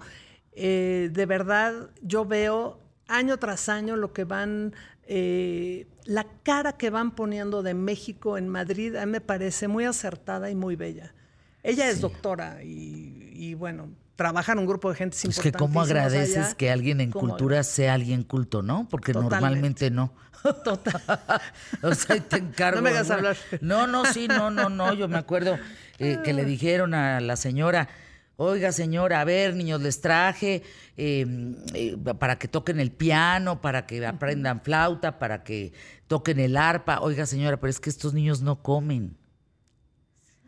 [0.51, 4.73] eh, de verdad yo veo año tras año lo que van,
[5.07, 9.85] eh, la cara que van poniendo de México en Madrid, a mí me parece muy
[9.85, 11.15] acertada y muy bella.
[11.63, 13.89] Ella es doctora y, y, bueno,
[14.19, 16.57] trabaja en un grupo de gente Es que cómo agradeces allá.
[16.57, 18.85] que alguien en ¿Cómo cultura sea alguien culto, ¿no?
[18.89, 19.35] Porque Totalmente.
[19.39, 20.13] normalmente no.
[20.65, 21.01] Total.
[21.81, 22.75] o sea, te encargo.
[22.75, 23.37] No me hagas hablar.
[23.61, 24.93] No, no, sí, no, no, no.
[24.93, 25.57] Yo me acuerdo
[25.99, 27.87] eh, que le dijeron a la señora,
[28.35, 30.63] oiga señora, a ver, niños, les traje
[30.97, 35.71] eh, eh, para que toquen el piano, para que aprendan flauta, para que
[36.07, 36.99] toquen el arpa.
[36.99, 39.15] Oiga señora, pero es que estos niños no comen.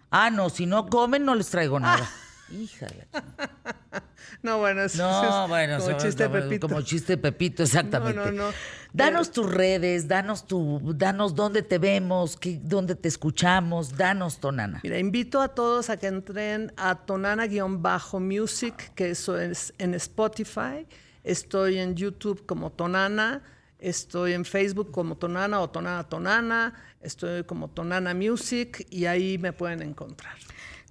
[0.09, 2.09] Ah, no, si no comen no les traigo nada.
[2.51, 3.07] Híjale.
[4.43, 6.67] No, bueno, eso No, es bueno, como chiste como, Pepito.
[6.67, 8.17] como chiste Pepito, exactamente.
[8.17, 8.53] No, no, no.
[8.93, 14.79] Danos tus redes, danos tu, danos dónde te vemos, qué, dónde te escuchamos, danos Tonana.
[14.83, 20.87] Mira, invito a todos a que entren a Tonana-Music, que eso es en Spotify.
[21.23, 23.43] Estoy en YouTube como Tonana.
[23.79, 26.73] Estoy en Facebook como Tonana o Tonana Tonana.
[27.01, 30.35] Estoy como Tonana Music y ahí me pueden encontrar.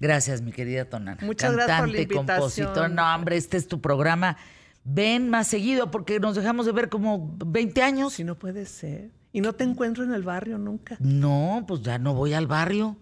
[0.01, 1.19] Gracias, mi querida Tonana.
[1.23, 2.67] Muchas gracias por la Cantante, invitación.
[2.69, 2.91] compositor.
[2.91, 4.37] No, hombre, este es tu programa.
[4.83, 8.15] Ven más seguido porque nos dejamos de ver como 20 años.
[8.15, 9.11] Si no puede ser.
[9.33, 10.97] Y no te encuentro en el barrio nunca.
[11.01, 12.97] No, pues ya no voy al barrio.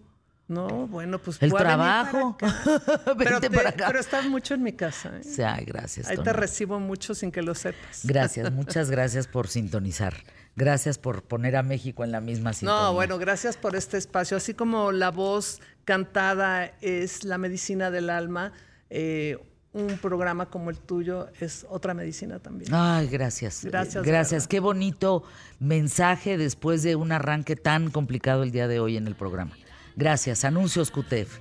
[0.48, 2.36] No, bueno, pues El trabajo.
[2.38, 3.84] para pero, te- para acá.
[3.86, 5.12] pero estás mucho en mi casa.
[5.18, 5.22] ¿eh?
[5.22, 6.08] Sí, ay, gracias.
[6.08, 8.00] Ahí te recibo mucho sin que lo sepas.
[8.04, 10.14] Gracias, muchas gracias por sintonizar.
[10.58, 12.82] Gracias por poner a México en la misma sintonía.
[12.82, 14.36] No, bueno, gracias por este espacio.
[14.36, 18.52] Así como la voz cantada es la medicina del alma,
[18.90, 19.38] eh,
[19.72, 22.74] un programa como el tuyo es otra medicina también.
[22.74, 23.64] Ay, gracias.
[23.64, 24.48] Gracias, Gracias.
[24.48, 25.22] Qué bonito
[25.60, 29.56] mensaje después de un arranque tan complicado el día de hoy en el programa.
[29.94, 30.44] Gracias.
[30.44, 31.38] Anuncios QTF.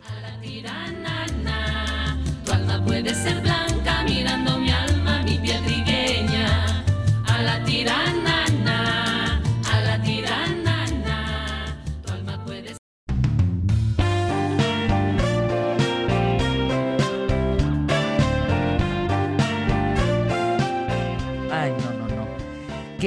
[2.46, 4.60] Tu alma puede ser blanca mirando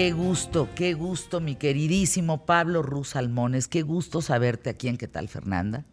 [0.00, 3.68] Qué gusto, qué gusto, mi queridísimo Pablo Ruz Salmones.
[3.68, 5.84] Qué gusto saberte aquí en ¿Qué tal, Fernanda?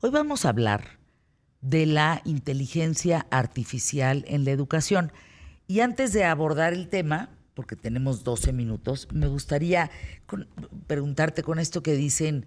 [0.00, 0.98] Hoy vamos a hablar
[1.60, 5.12] de la inteligencia artificial en la educación.
[5.68, 9.92] Y antes de abordar el tema, porque tenemos 12 minutos, me gustaría
[10.26, 10.48] con-
[10.88, 12.46] preguntarte con esto que dicen,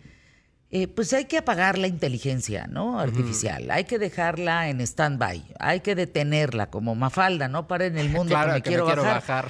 [0.70, 3.00] eh, pues hay que apagar la inteligencia ¿no?
[3.00, 7.70] artificial, hay que dejarla en stand-by, hay que detenerla como Mafalda, ¿no?
[7.70, 9.50] Para en el mundo Claro, que me que quiero, me quiero bajar.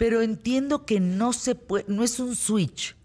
[0.00, 2.96] Pero entiendo que no se puede, no es un switch.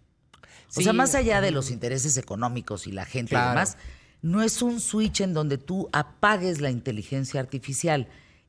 [0.78, 3.50] O sea, más allá de los intereses económicos y la gente y Claro.
[3.50, 3.78] demás,
[4.22, 8.08] no es un switch en donde tú apagues la inteligencia artificial.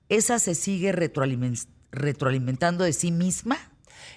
[0.08, 3.58] esa se sigue retroalimen- retroalimentando de sí misma.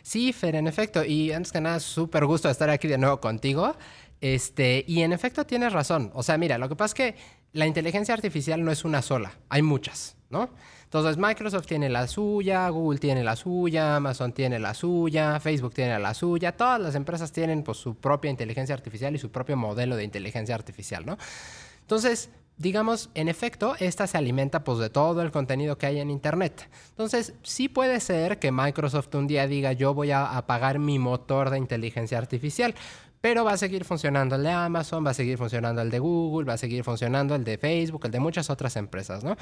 [0.03, 1.03] Sí, Fer, en efecto.
[1.03, 3.76] Y antes que nada, súper gusto estar aquí de nuevo contigo.
[4.22, 6.11] Este, y en efecto tienes razón.
[6.14, 7.15] O sea, mira, lo que pasa es que
[7.53, 10.49] la inteligencia artificial no es una sola, hay muchas, ¿no?
[10.84, 15.99] Entonces Microsoft tiene la suya, Google tiene la suya, Amazon tiene la suya, Facebook tiene
[15.99, 19.95] la suya, todas las empresas tienen pues su propia inteligencia artificial y su propio modelo
[19.95, 21.18] de inteligencia artificial, ¿no?
[21.81, 26.11] Entonces, digamos, en efecto, esta se alimenta pues de todo el contenido que hay en
[26.11, 26.69] Internet.
[26.89, 31.49] Entonces, sí puede ser que Microsoft un día diga yo voy a apagar mi motor
[31.49, 32.76] de inteligencia artificial.
[33.21, 36.47] Pero va a seguir funcionando el de Amazon, va a seguir funcionando el de Google,
[36.47, 39.35] va a seguir funcionando el de Facebook, el de muchas otras empresas, ¿no?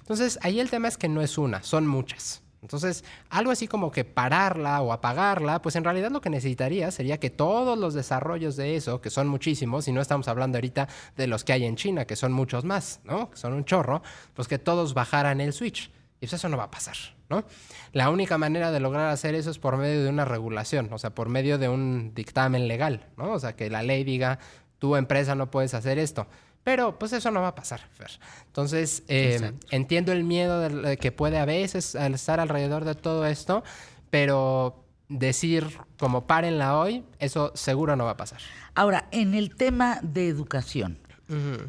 [0.00, 2.42] Entonces, ahí el tema es que no es una, son muchas.
[2.62, 7.18] Entonces, algo así como que pararla o apagarla, pues en realidad lo que necesitaría sería
[7.18, 11.26] que todos los desarrollos de eso, que son muchísimos, y no estamos hablando ahorita de
[11.26, 13.30] los que hay en China, que son muchos más, ¿no?
[13.30, 14.02] Que son un chorro,
[14.34, 15.90] pues que todos bajaran el switch.
[16.20, 16.96] Y pues eso no va a pasar,
[17.30, 17.44] ¿no?
[17.92, 21.14] La única manera de lograr hacer eso es por medio de una regulación, o sea,
[21.14, 23.32] por medio de un dictamen legal, ¿no?
[23.32, 24.38] O sea, que la ley diga,
[24.78, 26.26] tu empresa no puedes hacer esto.
[26.62, 28.10] Pero pues eso no va a pasar, Fer.
[28.46, 33.24] Entonces, eh, entiendo el miedo de que puede a veces al estar alrededor de todo
[33.24, 33.64] esto,
[34.10, 38.40] pero decir como párenla hoy, eso seguro no va a pasar.
[38.74, 40.98] Ahora, en el tema de educación,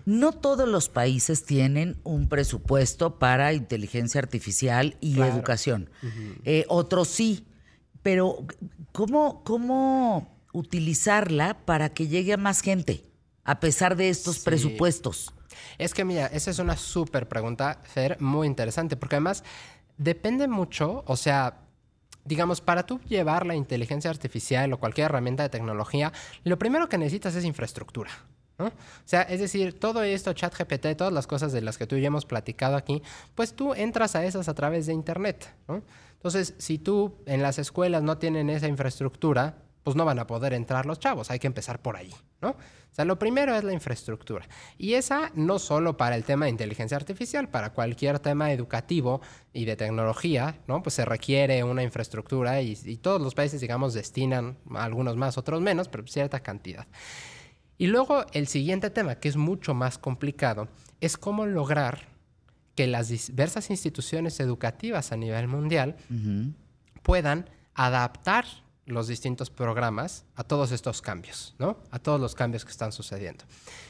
[0.05, 5.33] no todos los países tienen un presupuesto para inteligencia artificial y Claro.
[5.33, 5.89] educación.
[6.45, 7.45] Eh, otros sí,
[8.03, 8.45] pero
[8.91, 13.05] ¿cómo, ¿cómo utilizarla para que llegue a más gente
[13.43, 14.41] a pesar de estos Sí.
[14.45, 15.33] presupuestos?
[15.77, 19.43] Es que mira, esa es una súper pregunta, Fer, muy interesante, porque además
[19.97, 21.59] depende mucho, o sea,
[22.25, 26.11] digamos, para tú llevar la inteligencia artificial o cualquier herramienta de tecnología,
[26.43, 28.11] lo primero que necesitas es infraestructura.
[28.61, 28.67] ¿No?
[28.67, 28.71] O
[29.05, 32.07] sea, es decir, todo esto, ChatGPT, todas las cosas de las que tú y yo
[32.07, 33.01] hemos platicado aquí,
[33.35, 35.53] pues tú entras a esas a través de Internet.
[35.67, 35.81] ¿no?
[36.13, 40.53] Entonces, si tú en las escuelas no tienen esa infraestructura, pues no van a poder
[40.53, 41.31] entrar los chavos.
[41.31, 42.49] Hay que empezar por ahí, ¿no?
[42.49, 44.45] O sea, lo primero es la infraestructura.
[44.77, 49.21] Y esa no solo para el tema de inteligencia artificial, para cualquier tema educativo
[49.53, 50.83] y de tecnología, ¿no?
[50.83, 55.61] Pues se requiere una infraestructura y, y todos los países, digamos, destinan algunos más, otros
[55.61, 56.85] menos, pero cierta cantidad.
[57.82, 60.68] Y luego el siguiente tema, que es mucho más complicado,
[60.99, 62.10] es cómo lograr
[62.76, 65.95] que las diversas instituciones educativas a nivel mundial
[67.02, 68.45] puedan adaptar
[68.86, 71.80] los distintos programas a todos estos cambios, ¿no?
[71.90, 73.45] A todos los cambios que están sucediendo.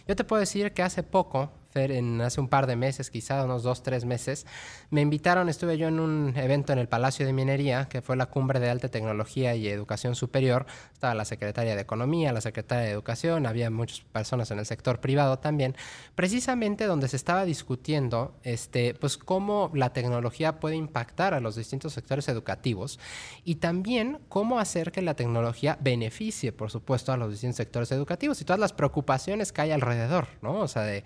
[0.07, 1.91] Yo te puedo decir que hace poco, Fer,
[2.21, 4.45] hace un par de meses, quizá unos dos, tres meses,
[4.89, 8.25] me invitaron, estuve yo en un evento en el Palacio de Minería, que fue la
[8.25, 10.65] cumbre de alta tecnología y educación superior.
[10.93, 14.99] Estaba la secretaria de Economía, la secretaria de Educación, había muchas personas en el sector
[14.99, 15.75] privado también,
[16.15, 21.93] precisamente donde se estaba discutiendo este, pues, cómo la tecnología puede impactar a los distintos
[21.93, 22.99] sectores educativos
[23.43, 28.41] y también cómo hacer que la tecnología beneficie, por supuesto, a los distintos sectores educativos
[28.41, 30.59] y todas las preocupaciones que hay alrededor, ¿no?
[30.59, 31.03] O sea, de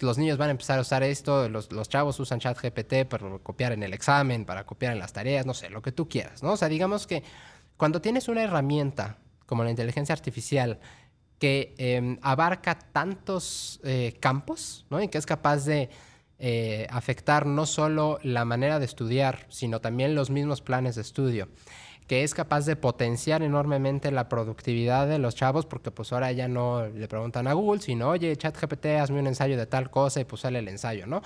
[0.00, 3.72] los niños van a empezar a usar esto, los, los chavos usan ChatGPT para copiar
[3.72, 6.52] en el examen, para copiar en las tareas, no sé, lo que tú quieras, ¿no?
[6.52, 7.22] O sea, digamos que
[7.76, 10.78] cuando tienes una herramienta como la inteligencia artificial
[11.38, 15.02] que eh, abarca tantos eh, campos, ¿no?
[15.02, 15.90] Y que es capaz de
[16.38, 21.48] eh, afectar no solo la manera de estudiar, sino también los mismos planes de estudio
[22.10, 26.48] que es capaz de potenciar enormemente la productividad de los chavos, porque pues ahora ya
[26.48, 30.24] no le preguntan a Google, sino, oye, ChatGPT, hazme un ensayo de tal cosa y
[30.24, 31.22] pues sale el ensayo, ¿no?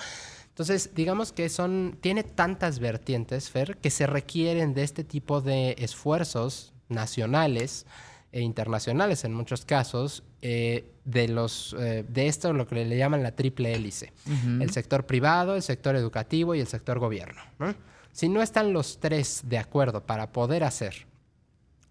[0.47, 5.75] Entonces, digamos que son, tiene tantas vertientes, Fer, que se requieren de este tipo de
[5.79, 7.87] esfuerzos nacionales
[8.31, 13.23] e internacionales en muchos casos, eh, de, los, eh, de esto lo que le llaman
[13.23, 14.13] la triple hélice.
[14.61, 17.75] El sector privado, el sector educativo y el sector gobierno, ¿no?
[18.15, 21.07] Si no están los tres de acuerdo para poder hacer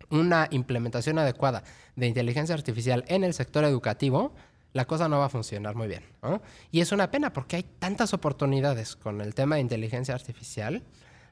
[0.10, 1.64] una implementación adecuada
[1.98, 4.34] de inteligencia artificial en el sector educativo,
[4.72, 6.04] la cosa no va a funcionar muy bien.
[6.22, 6.42] ¿no?
[6.72, 10.82] Y es una pena porque hay tantas oportunidades con el tema de inteligencia artificial.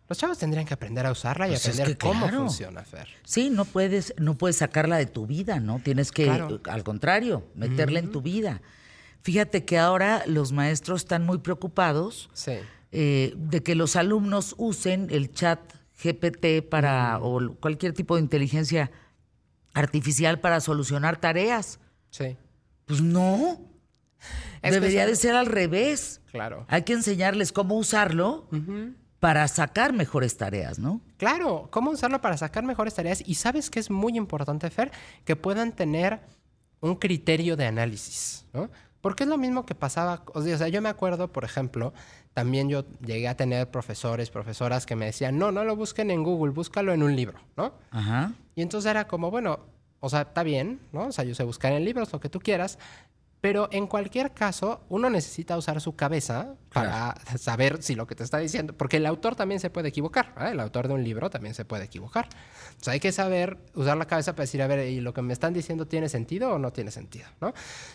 [0.09, 2.39] Los chavos tendrían que aprender a usarla y Pues es aprender que cómo claro.
[2.39, 3.07] funciona, Fer.
[3.23, 5.79] Sí, no puedes, no puedes sacarla de tu vida, ¿no?
[5.79, 6.59] Tienes que, Claro.
[6.69, 8.61] al contrario, meterla en tu vida.
[9.21, 12.55] Fíjate que ahora los maestros están muy preocupados Sí.
[12.91, 15.59] Eh, de que los alumnos usen el chat
[16.03, 18.91] GPT para o cualquier tipo de inteligencia
[19.73, 21.79] artificial para solucionar tareas.
[22.09, 22.37] Sí.
[22.85, 23.61] Pues no.
[24.61, 26.21] Es Debería de ser al revés.
[26.31, 26.65] Claro.
[26.67, 28.47] Hay que enseñarles cómo usarlo
[29.19, 31.01] para sacar mejores tareas, ¿no?
[31.17, 33.23] Claro, cómo usarlo para sacar mejores tareas.
[33.25, 34.91] Y sabes que es muy importante, Fer,
[35.25, 36.19] que puedan tener
[36.79, 38.69] un criterio de análisis, ¿no?
[38.99, 41.93] Porque es lo mismo que pasaba, o sea, yo me acuerdo, por ejemplo,
[42.33, 46.23] también yo llegué a tener profesores, profesoras que me decían, no, no lo busquen en
[46.23, 47.73] Google, búscalo en un libro, ¿no?
[47.91, 48.33] Ajá.
[48.55, 49.59] Y entonces era como, bueno,
[49.99, 51.07] o sea, está bien, ¿no?
[51.07, 52.79] O sea, yo sé buscar en libros, lo que tú quieras,
[53.41, 58.23] pero en cualquier caso, uno necesita usar su cabeza para saber si lo que te
[58.23, 60.51] está diciendo, porque el autor también se puede equivocar, ¿eh?
[60.51, 62.29] el autor de un libro también se puede equivocar.
[62.69, 65.33] Entonces hay que saber usar la cabeza para decir, a ver, ¿y lo que me
[65.33, 67.25] están diciendo tiene sentido o no tiene sentido?
[67.41, 67.51] ¿no?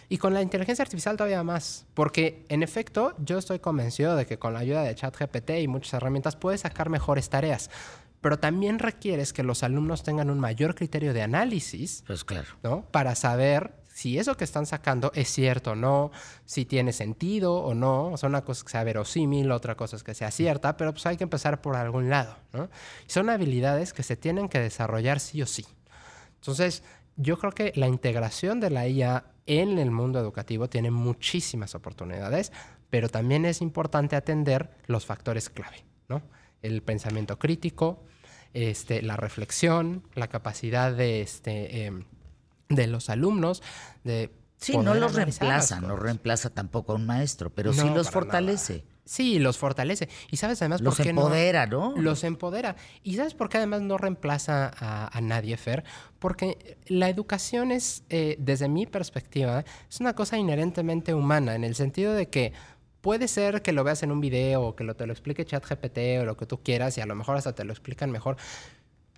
[0.09, 4.41] Y con la inteligencia artificial todavía más, porque en efecto yo estoy convencido de que
[4.41, 7.71] con la ayuda de ChatGPT y muchas herramientas puedes sacar mejores tareas.
[8.21, 12.49] Pero también requieres que los alumnos tengan un mayor criterio de análisis Pues claro.
[12.65, 12.83] ¿no?
[12.91, 16.11] Para saber si eso que están sacando es cierto o no,
[16.45, 18.09] si tiene sentido o no.
[18.09, 21.17] O sea, una cosa que sea verosímil, otra cosa que sea cierta, pero pues hay
[21.17, 22.69] que empezar por algún lado, ¿no?
[23.07, 25.65] Son habilidades que se tienen que desarrollar sí o sí.
[26.35, 26.83] Entonces,
[27.17, 32.53] yo creo que la integración de la IA en el mundo educativo tiene muchísimas oportunidades,
[32.91, 36.21] pero también es importante atender los factores clave, ¿no?
[36.61, 38.05] El pensamiento crítico,
[38.53, 42.05] este, la reflexión, la capacidad de, este, em,
[42.69, 43.63] de los alumnos
[44.05, 48.85] de Sí, no los reemplaza, no reemplaza tampoco a un maestro, pero sí los fortalece.
[49.05, 50.09] Sí, los fortalece.
[50.31, 51.95] Y sabes además Los por qué no- empodera, ¿no?
[51.95, 52.75] Los empodera.
[53.03, 55.85] Y sabes por qué además no reemplaza a, a nadie, Fer?
[56.19, 61.75] Porque la educación es, eh, desde mi perspectiva, es una cosa inherentemente humana, en el
[61.75, 62.53] sentido de que
[63.03, 65.99] puede ser que lo veas en un video o que lo, te lo explique ChatGPT
[66.23, 68.39] o lo que tú quieras y a lo mejor hasta te lo explican mejor.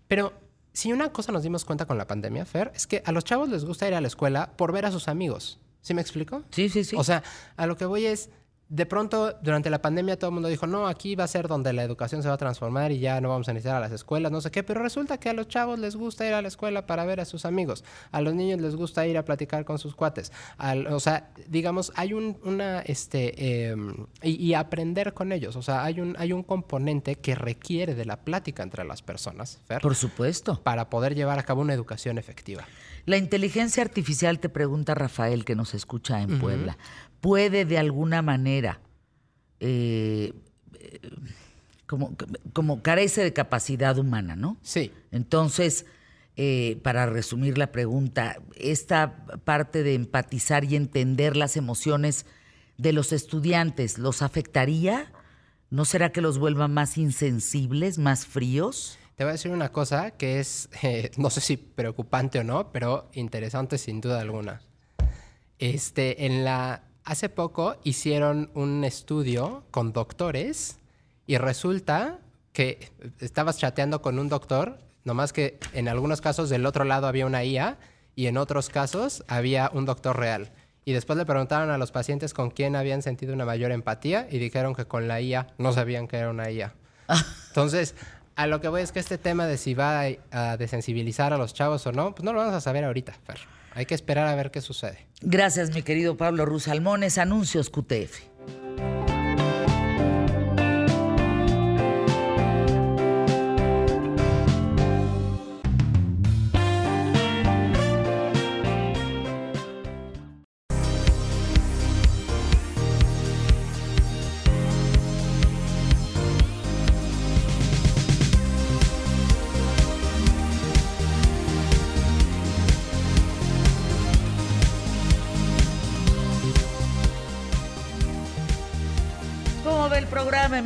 [0.09, 0.33] Pero
[0.79, 3.49] si una cosa nos dimos cuenta con la pandemia, Fer, es que a los chavos
[3.49, 5.59] les gusta ir a la escuela por ver a sus amigos.
[5.81, 6.45] ¿Sí me explico?
[6.51, 6.95] Sí, sí, sí.
[6.97, 7.25] O sea,
[7.57, 8.31] a lo que voy es,
[8.71, 11.73] de pronto, durante la pandemia todo el mundo dijo, no, aquí va a ser donde
[11.73, 14.31] la educación se va a transformar y ya no vamos a necesitar a las escuelas,
[14.31, 16.87] no sé qué, pero resulta que a los chavos les gusta ir a la escuela
[16.87, 17.83] para ver a sus amigos,
[18.13, 21.93] a los niños les gusta ir a platicar con sus cuates, Al- o sea, digamos,
[21.97, 26.33] hay un, una, este, em, y, y aprender con ellos, o sea, hay un, hay
[26.35, 30.61] un componente que requiere de la plática entre las personas, Fer, Por supuesto.
[30.63, 32.65] para poder llevar a cabo una educación efectiva.
[33.07, 36.77] La inteligencia artificial, te pregunta Rafael, que nos escucha en Puebla,
[37.21, 38.81] ¿puede de alguna manera,
[39.61, 40.33] eh,
[40.75, 41.01] eh,
[41.87, 42.17] como,
[42.53, 44.59] como carece de capacidad humana, ¿no?
[44.63, 44.93] Sí.
[45.11, 45.87] Entonces,
[46.41, 52.27] eh, para resumir la pregunta, esta parte de empatizar y entender las emociones
[52.77, 55.11] de los estudiantes, ¿los afectaría?
[55.69, 59.01] ¿No será que los vuelva más insensibles, más fríos?
[59.17, 62.71] Te voy a decir una cosa que es, eh, no sé si preocupante o no,
[62.71, 64.63] pero interesante sin duda alguna.
[65.59, 70.77] Este, en la, hace poco hicieron un estudio con doctores
[71.27, 72.19] y resulta
[72.53, 77.25] que estabas chateando con un doctor, nomás que en algunos casos del otro lado había
[77.25, 77.79] una IA
[78.15, 80.53] y en otros casos había un doctor real.
[80.85, 84.39] Y después le preguntaron a los pacientes con quién habían sentido una mayor empatía y
[84.39, 86.75] dijeron que con la IA no sabían que era una IA.
[87.49, 87.95] Entonces,
[88.37, 91.55] a lo que voy es que este tema de si va a, desensibilizar a los
[91.55, 93.39] chavos o no, pues no lo vamos a saber ahorita, Fer.
[93.75, 95.08] Hay que esperar a ver qué sucede.
[95.21, 97.19] Gracias, mi querido Pablo Rusalmones.
[97.19, 98.21] Anuncios QTF.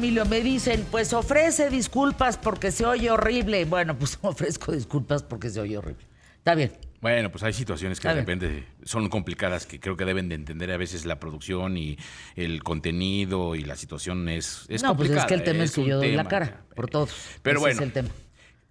[0.03, 0.27] Emilio?
[0.27, 3.65] Me dicen, pues ofrece disculpas porque se oye horrible.
[3.67, 6.05] Bueno, pues ofrezco disculpas porque se oye horrible.
[6.39, 6.73] Está bien.
[7.01, 10.73] Bueno, pues hay situaciones que de repente son complicadas que creo que deben de entender
[10.73, 11.99] a veces la producción y
[12.35, 15.27] el contenido y la situación es, es no, pues es complicada.
[15.27, 16.31] que el tema es, que un yo doy la tema.
[16.31, 17.11] cara por todos.
[17.43, 18.09] Pero Ese es bueno, el tema.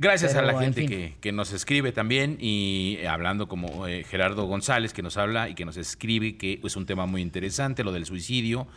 [0.02, 0.90] Gracias a la en gente fin.
[0.90, 5.54] que, que nos escribe también y hablando como eh, Gerardo González que nos habla y
[5.54, 8.68] que nos escribe que es un tema muy interesante, lo del suicidio.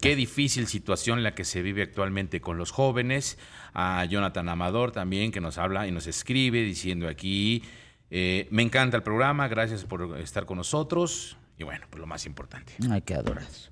[0.00, 3.38] Qué difícil situación la que se vive actualmente con los jóvenes.
[3.74, 7.62] A Jonathan Amador también que nos habla y nos escribe diciendo aquí,
[8.10, 11.36] eh, me encanta el programa, gracias por estar con nosotros.
[11.58, 12.72] Y bueno, pues lo más importante.
[12.90, 13.70] Ay, qué adorados.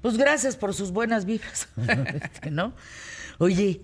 [0.00, 1.68] Pues gracias por sus buenas vibras,
[2.22, 2.72] Este, ¿no?
[3.38, 3.80] Oye,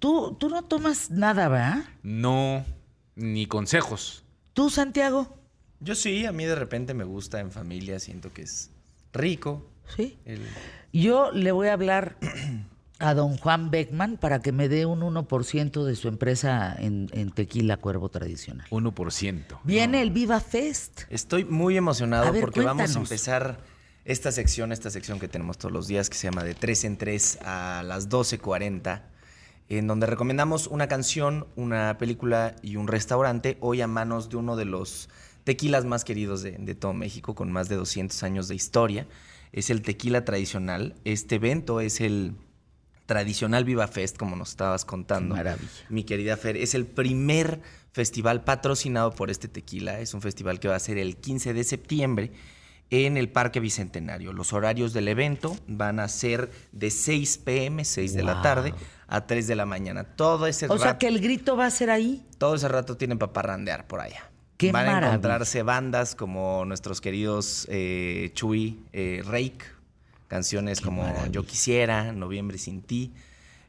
[0.00, 1.84] tú, tú no tomas nada, ¿verdad?
[2.02, 2.64] No,
[3.14, 4.24] ni consejos.
[4.52, 5.36] ¿Tú, Santiago?
[5.78, 8.70] Yo sí, a mí de repente me gusta en familia, siento que es
[9.12, 9.70] rico.
[9.96, 10.18] Sí.
[10.24, 10.42] El-
[10.92, 12.16] Yo le voy a hablar
[12.98, 17.30] a don Juan Beckman para que me dé un 1% de su empresa en, en
[17.30, 18.66] tequila cuervo tradicional.
[18.70, 19.60] 1%.
[19.64, 21.02] Viene el Viva Fest.
[21.08, 23.58] Estoy muy emocionado ver, porque vamos a empezar
[24.04, 26.96] esta sección, esta sección que tenemos todos los días, que se llama de 3 en
[26.98, 29.02] 3 a las 12.40,
[29.78, 34.56] en donde recomendamos una canción, una película y un restaurante, hoy a manos de uno
[34.56, 35.08] de los
[35.44, 39.06] tequilas más queridos de, de todo México, con más de 200 años de historia.
[39.52, 40.96] Es el tequila tradicional.
[41.04, 42.34] Este evento es el
[43.06, 45.36] tradicional Viva Fest, como nos estabas contando.
[45.36, 45.70] Qué maravilla.
[45.88, 47.60] Mi querida Fer, es el primer
[47.92, 50.00] festival patrocinado por este tequila.
[50.00, 52.32] Es un festival que va a ser el 15 de septiembre
[52.90, 54.32] en el Parque Bicentenario.
[54.32, 58.74] Los horarios del evento van a ser de 6 pm, 6 de la tarde,
[59.10, 60.04] a 3 de la mañana.
[60.04, 62.24] Todo ese O sea que el grito va a ser ahí.
[62.38, 64.30] todo ese rato tienen para parrandear por allá.
[64.56, 65.08] Qué Van a maravilla.
[65.14, 69.58] encontrarse bandas como nuestros queridos eh, Chuy, eh, Rake,
[70.28, 73.12] canciones como Yo Quisiera, Noviembre Sin Ti.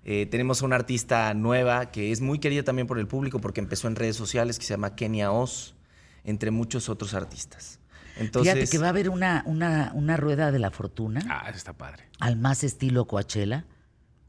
[0.03, 3.87] Eh, tenemos una artista nueva que es muy querida también por el público porque empezó
[3.87, 5.75] en redes sociales que se llama Kenia Oz,
[6.23, 7.79] entre muchos otros artistas.
[8.17, 11.57] Entonces, Fíjate que va a haber una, una, una rueda de la fortuna Ah, eso
[11.57, 12.03] está padre.
[12.19, 13.65] al más estilo Coachella,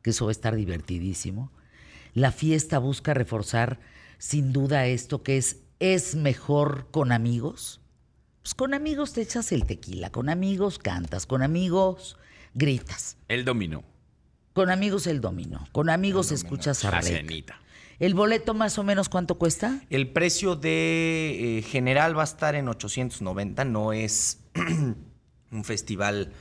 [0.03, 1.51] que eso va a estar divertidísimo.
[2.15, 3.81] La fiesta busca reforzar
[4.19, 7.81] sin duda esto que es es mejor con amigos.
[8.43, 12.17] Pues con amigos te echas el tequila, con amigos cantas, con amigos
[12.55, 13.83] gritas, El dominó.
[14.53, 17.59] con amigos el dominó, con amigos escuchas a La cenita.
[17.99, 19.81] ¿El boleto más o menos cuánto cuesta?
[19.91, 24.41] El precio de eh, general va a estar en 890, no es
[25.51, 26.33] un festival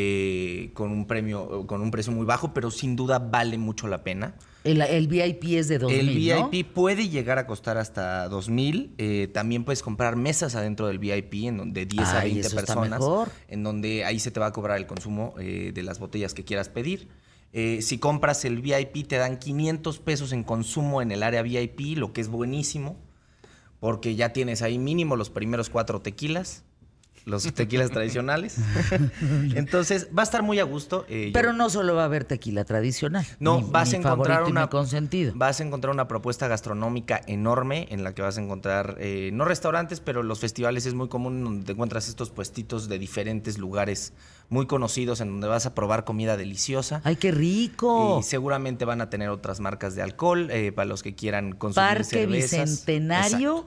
[0.00, 4.04] eh, con un premio, con un precio muy bajo, pero sin duda vale mucho la
[4.04, 4.34] pena.
[4.64, 5.98] El, el VIP es de 2000,
[6.30, 6.50] el ¿no?
[6.50, 8.94] VIP puede llegar a costar hasta 2000.
[8.98, 12.48] eh, también puedes comprar mesas adentro del VIP en donde 10 a Ay, 20 eso
[12.58, 13.00] está personas.
[13.00, 13.28] mejor.
[13.48, 16.44] En donde ahí se te va a cobrar el consumo eh, de las botellas que
[16.44, 17.08] quieras pedir.
[17.52, 21.96] Eh, si compras el VIP, te dan 500 pesos en consumo en el área VIP,
[21.96, 22.96] lo que es buenísimo,
[23.80, 26.64] porque ya tienes ahí mínimo los primeros cuatro tequilas,
[27.28, 28.56] los tequilas tradicionales.
[29.54, 31.04] Entonces, va a estar muy a gusto.
[31.08, 33.24] eh, yo- Pero no solo va a haber tequila tradicional.
[33.38, 35.32] no, mi- vas mi a encontrar una consentido.
[35.34, 39.44] Vas a encontrar una propuesta gastronómica enorme en la que vas a encontrar eh, no
[39.44, 44.12] restaurantes, pero los festivales es muy común donde te encuentras estos puestitos de diferentes lugares
[44.48, 47.02] muy conocidos en donde vas a probar comida deliciosa.
[47.04, 48.18] ¡Ay, qué rico!
[48.18, 51.88] Y seguramente van a tener otras marcas de alcohol eh, para los que quieran consumir
[51.88, 52.70] Parque cervezas.
[52.70, 53.66] Bicentenario,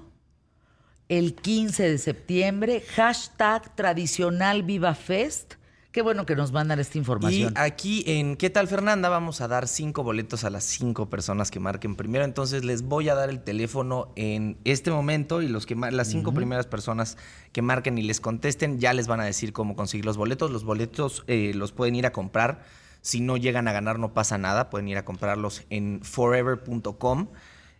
[1.12, 5.56] el 15 de septiembre, hashtag tradicional Viva Fest.
[5.92, 7.54] Qué bueno que nos mandan esta Y información.
[7.58, 9.10] aquí en ¿Qué tal Fernanda?
[9.10, 12.24] Vamos a dar cinco boletos a las cinco personas que marquen primero.
[12.24, 16.34] Entonces les voy a dar el teléfono en este momento y los que las cinco
[16.34, 17.18] primeras personas
[17.52, 20.50] que marquen y les contesten ya les van a decir cómo conseguir los boletos.
[20.50, 22.64] Los boletos eh, los pueden ir a comprar.
[23.02, 24.70] Si no llegan a ganar no pasa nada.
[24.70, 27.28] Pueden ir a comprarlos en forever.com.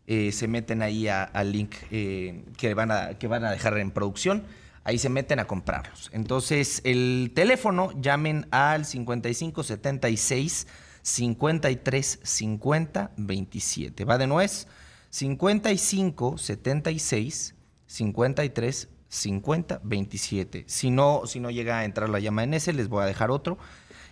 [0.08, 3.92] Eh, se meten ahí al link eh, que, van a, que van a dejar en
[3.92, 4.44] producción.
[4.84, 6.10] Ahí se meten a comprarlos.
[6.12, 10.68] Entonces, el teléfono, llamen al 5576
[11.04, 14.06] 53 50 27.
[14.06, 14.68] Va de nuez.
[15.12, 17.56] 55 76
[17.86, 20.64] 53 50 27.
[20.68, 23.30] Si no, si no llega a entrar la llama en ese, les voy a dejar
[23.30, 23.58] otro.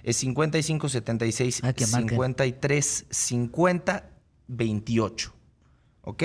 [0.04, 2.10] Es 55 76 Ah, que marquen.
[2.10, 4.10] 53 50
[4.48, 5.34] 28.
[6.02, 6.24] ¿Ok?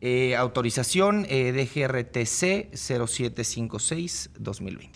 [0.00, 4.88] Eh, autorización eh, DGRTC 0756-2023.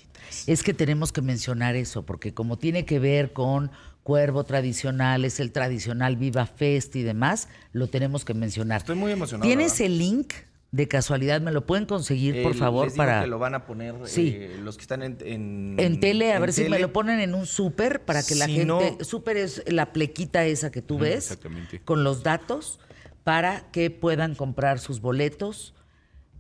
[0.46, 3.70] Es que tenemos que mencionar eso, porque como tiene que ver con
[4.02, 8.78] cuervo tradicional, es el tradicional Viva Fest y demás, lo tenemos que mencionar.
[8.80, 9.46] Estoy muy emocionado.
[9.46, 9.86] ¿Tienes ¿verdad?
[9.86, 10.32] el link?
[10.72, 12.84] De casualidad, ¿me lo pueden conseguir, por favor?
[12.84, 14.28] les digo para que lo van a poner Sí.
[14.36, 15.18] eh, los que están en...
[15.20, 18.36] En, En tele, a en ver si me lo ponen en un súper para que
[18.36, 18.66] la gente.
[18.66, 21.24] no- Súper es la plequita esa que tú ves.
[21.24, 21.80] exactamente.
[21.80, 22.78] Con los datos
[23.24, 25.74] para que puedan comprar sus boletos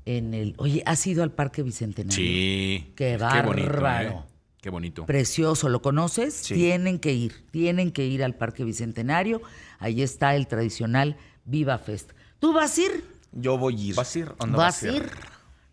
[0.04, 0.54] en el.
[0.58, 2.14] Oye, ¿has ido al Parque Bicentenario?
[2.14, 2.92] Sí.
[2.96, 4.10] Qué bonito, bárbaro.
[4.10, 4.22] ¿eh?
[4.60, 5.06] Qué bonito.
[5.06, 6.34] Precioso, ¿lo conoces?
[6.34, 6.54] Sí.
[6.54, 9.40] Tienen que ir, tienen que ir al Parque Bicentenario.
[9.78, 12.12] Ahí está el tradicional Viva Fest.
[12.38, 13.04] ¿Tú vas a ir?
[13.32, 13.94] Yo voy a ir.
[13.94, 15.10] ¿Vas a ir o no ¿Vas vas a ir?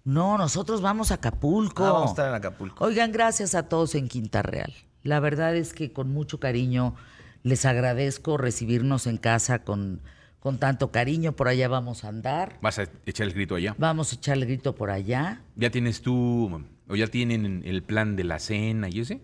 [0.05, 1.85] No, nosotros vamos a Acapulco.
[1.85, 2.85] Ah, vamos a estar en Acapulco.
[2.85, 4.73] Oigan, gracias a todos en Quinta Real.
[5.03, 6.95] La verdad es que con mucho cariño
[7.43, 10.01] les agradezco recibirnos en casa con,
[10.39, 11.33] con tanto cariño.
[11.33, 12.57] Por allá vamos a andar.
[12.61, 13.75] ¿Vas a echar el grito allá?
[13.77, 15.41] Vamos a echarle grito por allá.
[15.55, 19.21] ¿Ya tienes tú, o ya tienen el plan de la cena y ese?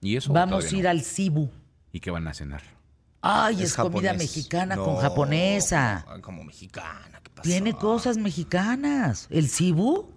[0.00, 0.32] ¿Y eso?
[0.32, 0.90] Vamos a ir no?
[0.90, 1.50] al Cibu.
[1.92, 2.62] ¿Y qué van a cenar?
[3.20, 6.04] Ay, es, Es comida mexicana con japonesa.
[6.06, 7.42] Como, como mexicana, ¿qué pasó?
[7.42, 9.26] Tiene cosas mexicanas.
[9.30, 10.10] ¿El Cibu?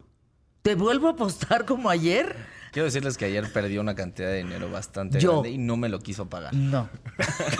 [0.61, 2.35] ¿Te vuelvo a apostar como ayer?
[2.71, 5.41] Quiero decirles que ayer perdí una cantidad de dinero bastante Yo.
[5.41, 6.53] grande y no me lo quiso pagar.
[6.53, 6.89] No.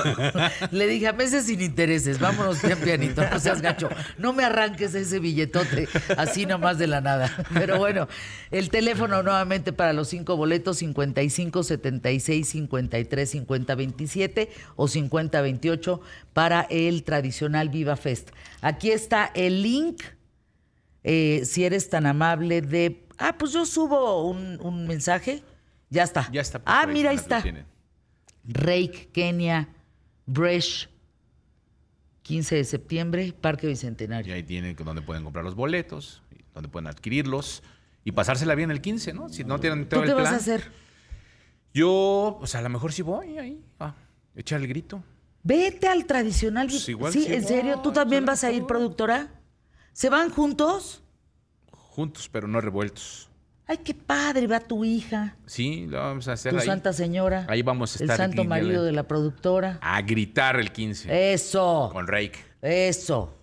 [0.72, 3.90] Le dije a meses sin intereses, vámonos bien pianito, no seas gacho.
[4.18, 7.30] No me arranques ese billetote así nomás de la nada.
[7.54, 8.08] Pero bueno,
[8.52, 16.02] el teléfono nuevamente para los cinco boletos 55 76 53 50 27 o 50 28
[16.32, 18.30] para el tradicional Viva Fest.
[18.62, 20.04] Aquí está el link.
[21.04, 23.01] eh, si eres tan amable de.
[23.22, 25.44] Ah, pues yo subo un, un mensaje.
[25.90, 26.30] Ya está.
[26.32, 26.62] Ya está.
[26.66, 27.44] Ah, por mira, ahí está.
[28.44, 29.70] Rake, Kenia,
[30.26, 30.90] Bresh,
[32.24, 34.34] 15 de septiembre, Parque Y Bicentenario.
[34.34, 36.22] ahí tienen donde pueden comprar los boletos,
[36.54, 37.62] donde pueden adquirirlos
[38.04, 39.30] y pasársela bien el 15, ¿no?
[39.30, 40.34] Si no tienen todo ¿Tú el qué vas plan.
[40.34, 40.72] a hacer?
[41.74, 43.94] Yo, pues a lo mejor sí voy ahí a
[44.36, 45.04] echar el grito.
[45.44, 46.68] Vete al tradicional.
[46.68, 49.30] Pues igual sí, sí en serio, ¿tú también vas a ir, productora?
[49.94, 51.01] ¿Se van juntos?
[51.92, 53.28] Juntos, pero no revueltos.
[53.68, 56.66] Ay, qué padre, va tu hija, Sí, lo vamos a hacer tu ahí.
[56.66, 57.46] santa señora.
[57.50, 59.78] Ahí vamos a El estar santo aquí, marido de la productora.
[59.82, 62.40] A gritar el 15 Eso, con Rake.
[62.62, 63.34] eso.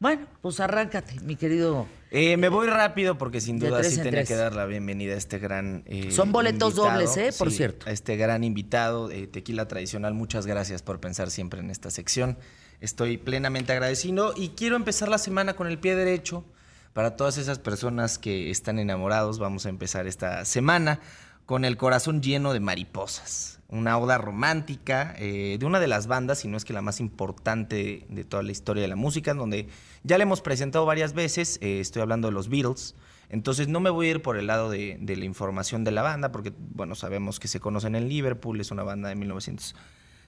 [0.00, 1.86] Bueno, pues arráncate, mi querido.
[2.10, 4.28] Eh, me voy rápido porque sin duda sí en tenía tres.
[4.28, 6.90] que dar la bienvenida a este gran eh, Son boletos invitado.
[7.00, 7.30] dobles, ¿eh?
[7.38, 7.88] Por Sí, cierto.
[7.88, 10.14] A este gran invitado, eh, Tequila Tradicional.
[10.14, 12.38] Muchas gracias por pensar siempre en esta sección.
[12.80, 16.44] Estoy plenamente agradecido y quiero empezar la semana con el pie derecho.
[16.92, 21.00] Para todas esas personas que están enamorados, vamos a empezar esta semana
[21.46, 23.60] con el corazón lleno de mariposas.
[23.68, 27.00] Una oda romántica eh, de una de las bandas, si no es que la más
[27.00, 29.68] importante de toda la historia de la música, donde
[30.02, 31.58] ya le hemos presentado varias veces.
[31.62, 32.94] eh, estoy hablando de los Beatles.
[33.28, 36.02] Entonces no me voy a ir por el lado de, de la información de la
[36.02, 39.14] banda, porque bueno, sabemos que se conocen en Liverpool, es una banda de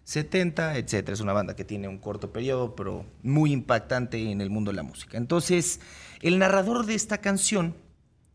[0.04, 1.14] 1970, etcétera.
[1.14, 4.76] Es una banda que tiene un corto periodo, pero muy impactante en el mundo de
[4.76, 5.18] la música.
[5.18, 5.80] Entonces,
[6.20, 7.74] el narrador de esta canción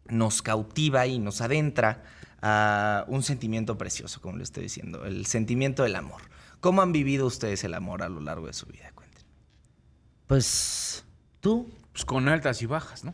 [0.08, 2.04] nos cautiva y nos adentra
[2.42, 6.22] a un sentimiento precioso, como le estoy diciendo, el sentimiento del amor.
[6.60, 8.92] ¿Cómo han vivido ustedes el amor a lo largo de su vida?
[8.94, 9.30] Cuéntenme.
[10.28, 11.04] Pues
[11.40, 11.70] tú.
[11.92, 13.14] Pues con altas y bajas, ¿no?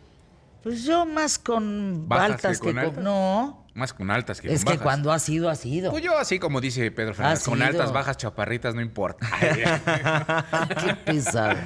[0.64, 2.86] Pues yo más con Bajas altas que que con con.
[2.90, 3.04] altas.
[3.04, 3.66] No.
[3.74, 4.84] Más con altas que Es con que bajas.
[4.84, 5.92] cuando ha sido, ha sido.
[5.92, 7.68] Pues yo así como dice Pedro Fernández, con sido.
[7.68, 9.28] altas, bajas, chaparritas, no importa.
[10.86, 11.58] Qué pesado.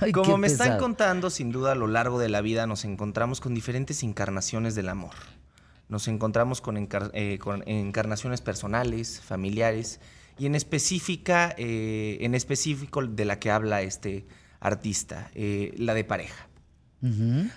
[0.00, 2.84] Ay, Como qué me están contando, sin duda a lo largo de la vida nos
[2.84, 5.14] encontramos con diferentes encarnaciones del amor.
[5.88, 10.00] Nos encontramos con, encar- eh, con encarnaciones personales, familiares
[10.36, 14.26] y en específica, eh, en específico de la que habla este
[14.60, 16.45] artista, eh, la de pareja.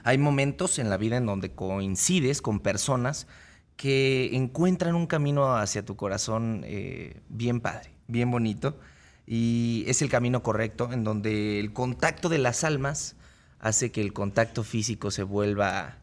[0.04, 3.28] Hay momentos en la vida en donde coincides con personas
[3.76, 8.78] que encuentran un camino hacia tu corazón eh, bien padre, bien bonito,
[9.26, 13.16] y es el camino correcto en donde el contacto de las almas
[13.60, 15.98] hace que el contacto físico se vuelva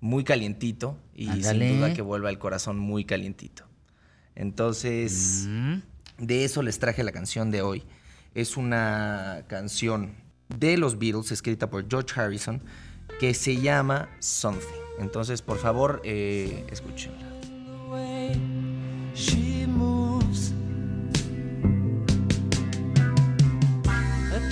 [0.00, 1.68] muy calientito y Ándale.
[1.68, 3.64] sin duda que vuelva el corazón muy calientito.
[4.34, 5.74] Entonces, Mm.
[6.18, 7.82] de eso les traje la canción de hoy.
[8.34, 10.14] Es una canción
[10.58, 12.62] de los Beatles escrita por George Harrison
[13.18, 14.80] que se llama Something.
[14.98, 17.30] Entonces, por favor, eh, escúchenla.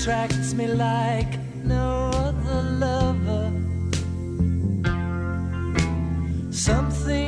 [0.08, 3.52] attracts me like no other lover
[6.50, 7.27] something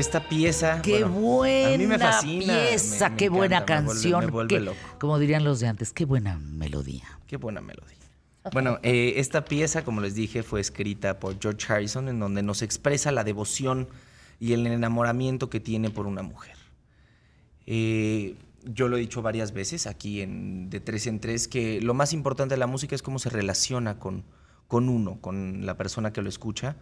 [0.00, 0.80] Esta pieza.
[0.80, 4.24] Qué bueno, buena a mí me fascina, me- pieza, me qué buena me vuelve- canción.
[4.24, 4.78] me vuelve qué- loco.
[4.98, 7.04] como dirían los de antes, qué buena melodía.
[7.26, 7.96] Qué buena melodía.
[8.52, 12.62] Bueno, eh, esta pieza, como les dije, fue escrita por George Harrison, en donde nos
[12.62, 13.88] expresa la devoción
[14.38, 16.56] y el enamoramiento que tiene por una mujer.
[17.66, 21.92] Eh, yo lo he dicho varias veces aquí en De Tres en Tres, que lo
[21.92, 24.24] más importante de la música es cómo se relaciona con,
[24.66, 26.76] con uno, con la persona que lo escucha.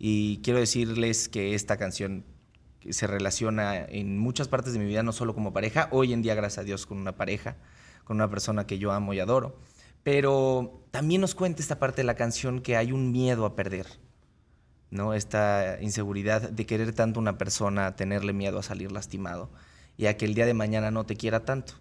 [0.00, 2.24] Y quiero decirles que esta canción
[2.90, 6.34] se relaciona en muchas partes de mi vida, no solo como pareja, hoy en día,
[6.34, 7.56] gracias a Dios, con una pareja,
[8.04, 9.58] con una persona que yo amo y adoro,
[10.02, 13.86] pero también nos cuenta esta parte de la canción que hay un miedo a perder,
[14.90, 15.14] ¿no?
[15.14, 19.50] Esta inseguridad de querer tanto a una persona, tenerle miedo a salir lastimado
[19.96, 21.74] y a que el día de mañana no te quiera tanto.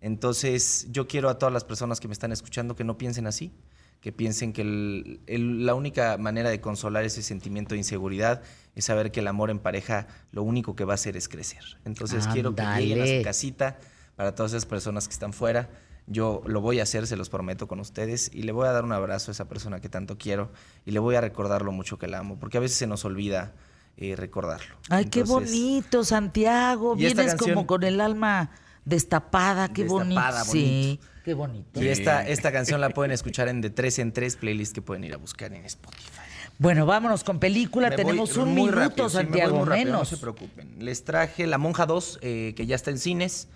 [0.00, 3.52] Entonces, yo quiero a todas las personas que me están escuchando que no piensen así,
[4.00, 8.42] que piensen que el- el- la única manera de consolar ese sentimiento de inseguridad
[8.74, 11.62] es saber que el amor en pareja lo único que va a hacer es crecer.
[11.84, 13.78] Entonces, quiero que lleguen a su casita
[14.16, 15.68] para todas esas personas que están fuera.
[16.06, 18.84] Yo lo voy a hacer, se los prometo con ustedes, y le voy a dar
[18.84, 20.50] un abrazo a esa persona que tanto quiero
[20.86, 23.04] y le voy a recordar lo mucho que la amo, porque a veces se nos
[23.04, 23.52] olvida
[23.96, 24.76] eh, recordarlo.
[24.88, 26.96] Ay, qué bonito, Santiago.
[26.96, 28.50] Vienes como con el alma
[28.90, 30.52] destapada, qué Destapada, bonito.
[30.52, 31.82] Sí, qué bonito.
[31.82, 35.04] Y esta, esta canción la pueden escuchar en de 3 en 3 playlist que pueden
[35.04, 36.20] ir a buscar en Spotify.
[36.58, 37.88] Bueno, vámonos con película.
[37.88, 40.00] Me voy Tenemos un muy minuto, rápido, sí, me voy Santiago, muy rápido, menos.
[40.00, 40.74] No se preocupen.
[40.78, 43.48] Les traje La Monja 2, eh, que ya está en cines.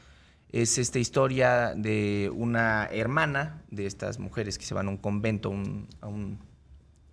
[0.51, 5.51] Es esta historia de una hermana de estas mujeres que se van a un convento,
[5.51, 6.39] un- a un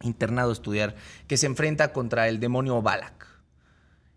[0.04, 0.96] internado a estudiar,
[1.28, 3.28] que se enfrenta contra el demonio Balak.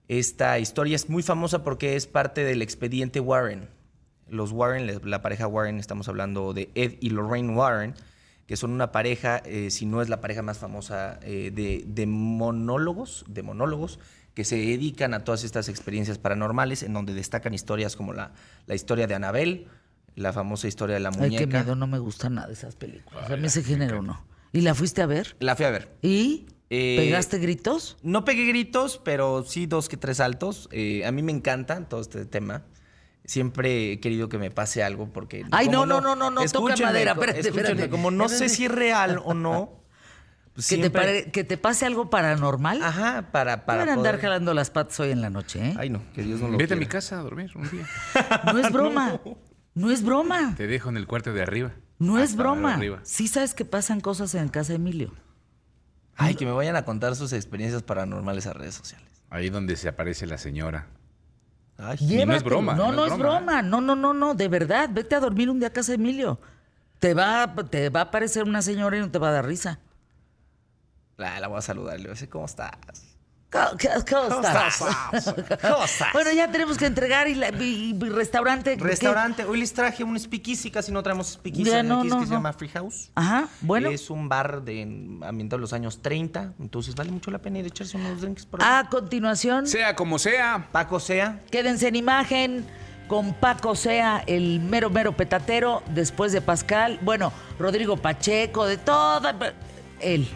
[0.09, 3.69] Esta historia es muy famosa porque es parte del expediente Warren.
[4.29, 7.95] Los Warren, la- la pareja Warren, estamos hablando de Ed y Lorraine Warren,
[8.47, 12.07] que son una pareja, eh, si no es la pareja más famosa eh, de, de
[12.07, 13.99] monólogos, de monólogos,
[14.35, 18.33] que se dedican a todas estas experiencias paranormales, en donde destacan historias como la,
[18.67, 19.69] la historia de Anabel,
[20.17, 21.39] la famosa historia de la Ay, muñeca.
[21.39, 23.31] qué miedo, no me gustan nada esas películas.
[23.31, 24.25] a mí ese género no.
[24.53, 25.37] ¿Y la fuiste a ver?
[25.41, 25.97] La fui a ver.
[26.03, 26.47] ¿Y?
[26.71, 27.97] Eh, ¿Pegaste gritos?
[28.03, 30.69] No pegué gritos, pero sí dos que tres altos.
[30.73, 32.63] Eh, a mí me encanta todo este tema.
[33.25, 35.45] Siempre he querido que me pase algo porque...
[35.51, 37.89] Ay, no, no, no, no, no, toca madera, espérate, espérate.
[37.89, 39.81] Como no sé si es real o no,
[40.53, 42.83] pues ¿Que, te pare- ¿Que te pase algo paranormal?
[42.83, 43.65] Ajá, para...
[43.65, 45.75] para Van a andar poder- jalando las patas hoy en la noche, ¿eh?
[45.79, 47.87] Ay, no, que Dios no lo Vete a mi casa a dormir un día.
[48.53, 49.21] No es broma.
[49.75, 50.55] No es broma.
[50.57, 51.73] Te dejo en el cuarto de arriba.
[51.99, 52.79] No es broma.
[53.03, 55.13] Sí sabes que pasan cosas en casa de Emilio.
[56.15, 59.09] Ay, que me vayan a contar sus experiencias paranormales a redes sociales.
[59.31, 60.87] Ahí donde se aparece la señora.
[61.77, 63.63] Ay, no es broma, No, no no es es broma, broma.
[63.63, 64.35] No, no, no, no.
[64.35, 64.89] De verdad.
[64.93, 66.39] Vete a dormir un día a casa de Emilio.
[67.01, 69.81] Te va, te va a aparecer una señora y no te va a dar risa.
[71.17, 72.71] La, la voy a saludar, le voy a decir, ¿cómo estás?
[74.11, 74.25] ¿Cómo
[75.85, 76.13] estás?
[76.13, 78.77] Bueno, ya tenemos que entregar y, la- y- y restaurante.
[78.77, 78.83] ¿qué?
[78.83, 82.21] Restaurante, hoy les traje un speakeasy, casi no traemos speakeasy Ya, en no, aquí, no,
[82.21, 83.11] que se llama Free House.
[83.15, 83.91] Ajá, bueno.
[83.91, 87.65] Es un bar de ambientado en los años 30, entonces vale mucho la pena ir
[87.65, 88.69] a echarse unos drinks por ahí.
[88.69, 90.69] A continuación, Sea como sea.
[90.73, 92.67] Paco Sea, quédense en imagen
[93.09, 96.99] con Paco Sea, el mero mero petatero, después de Pascal.
[97.03, 99.35] Bueno, Rodrigo Pacheco, de toda.
[100.01, 100.29] Él.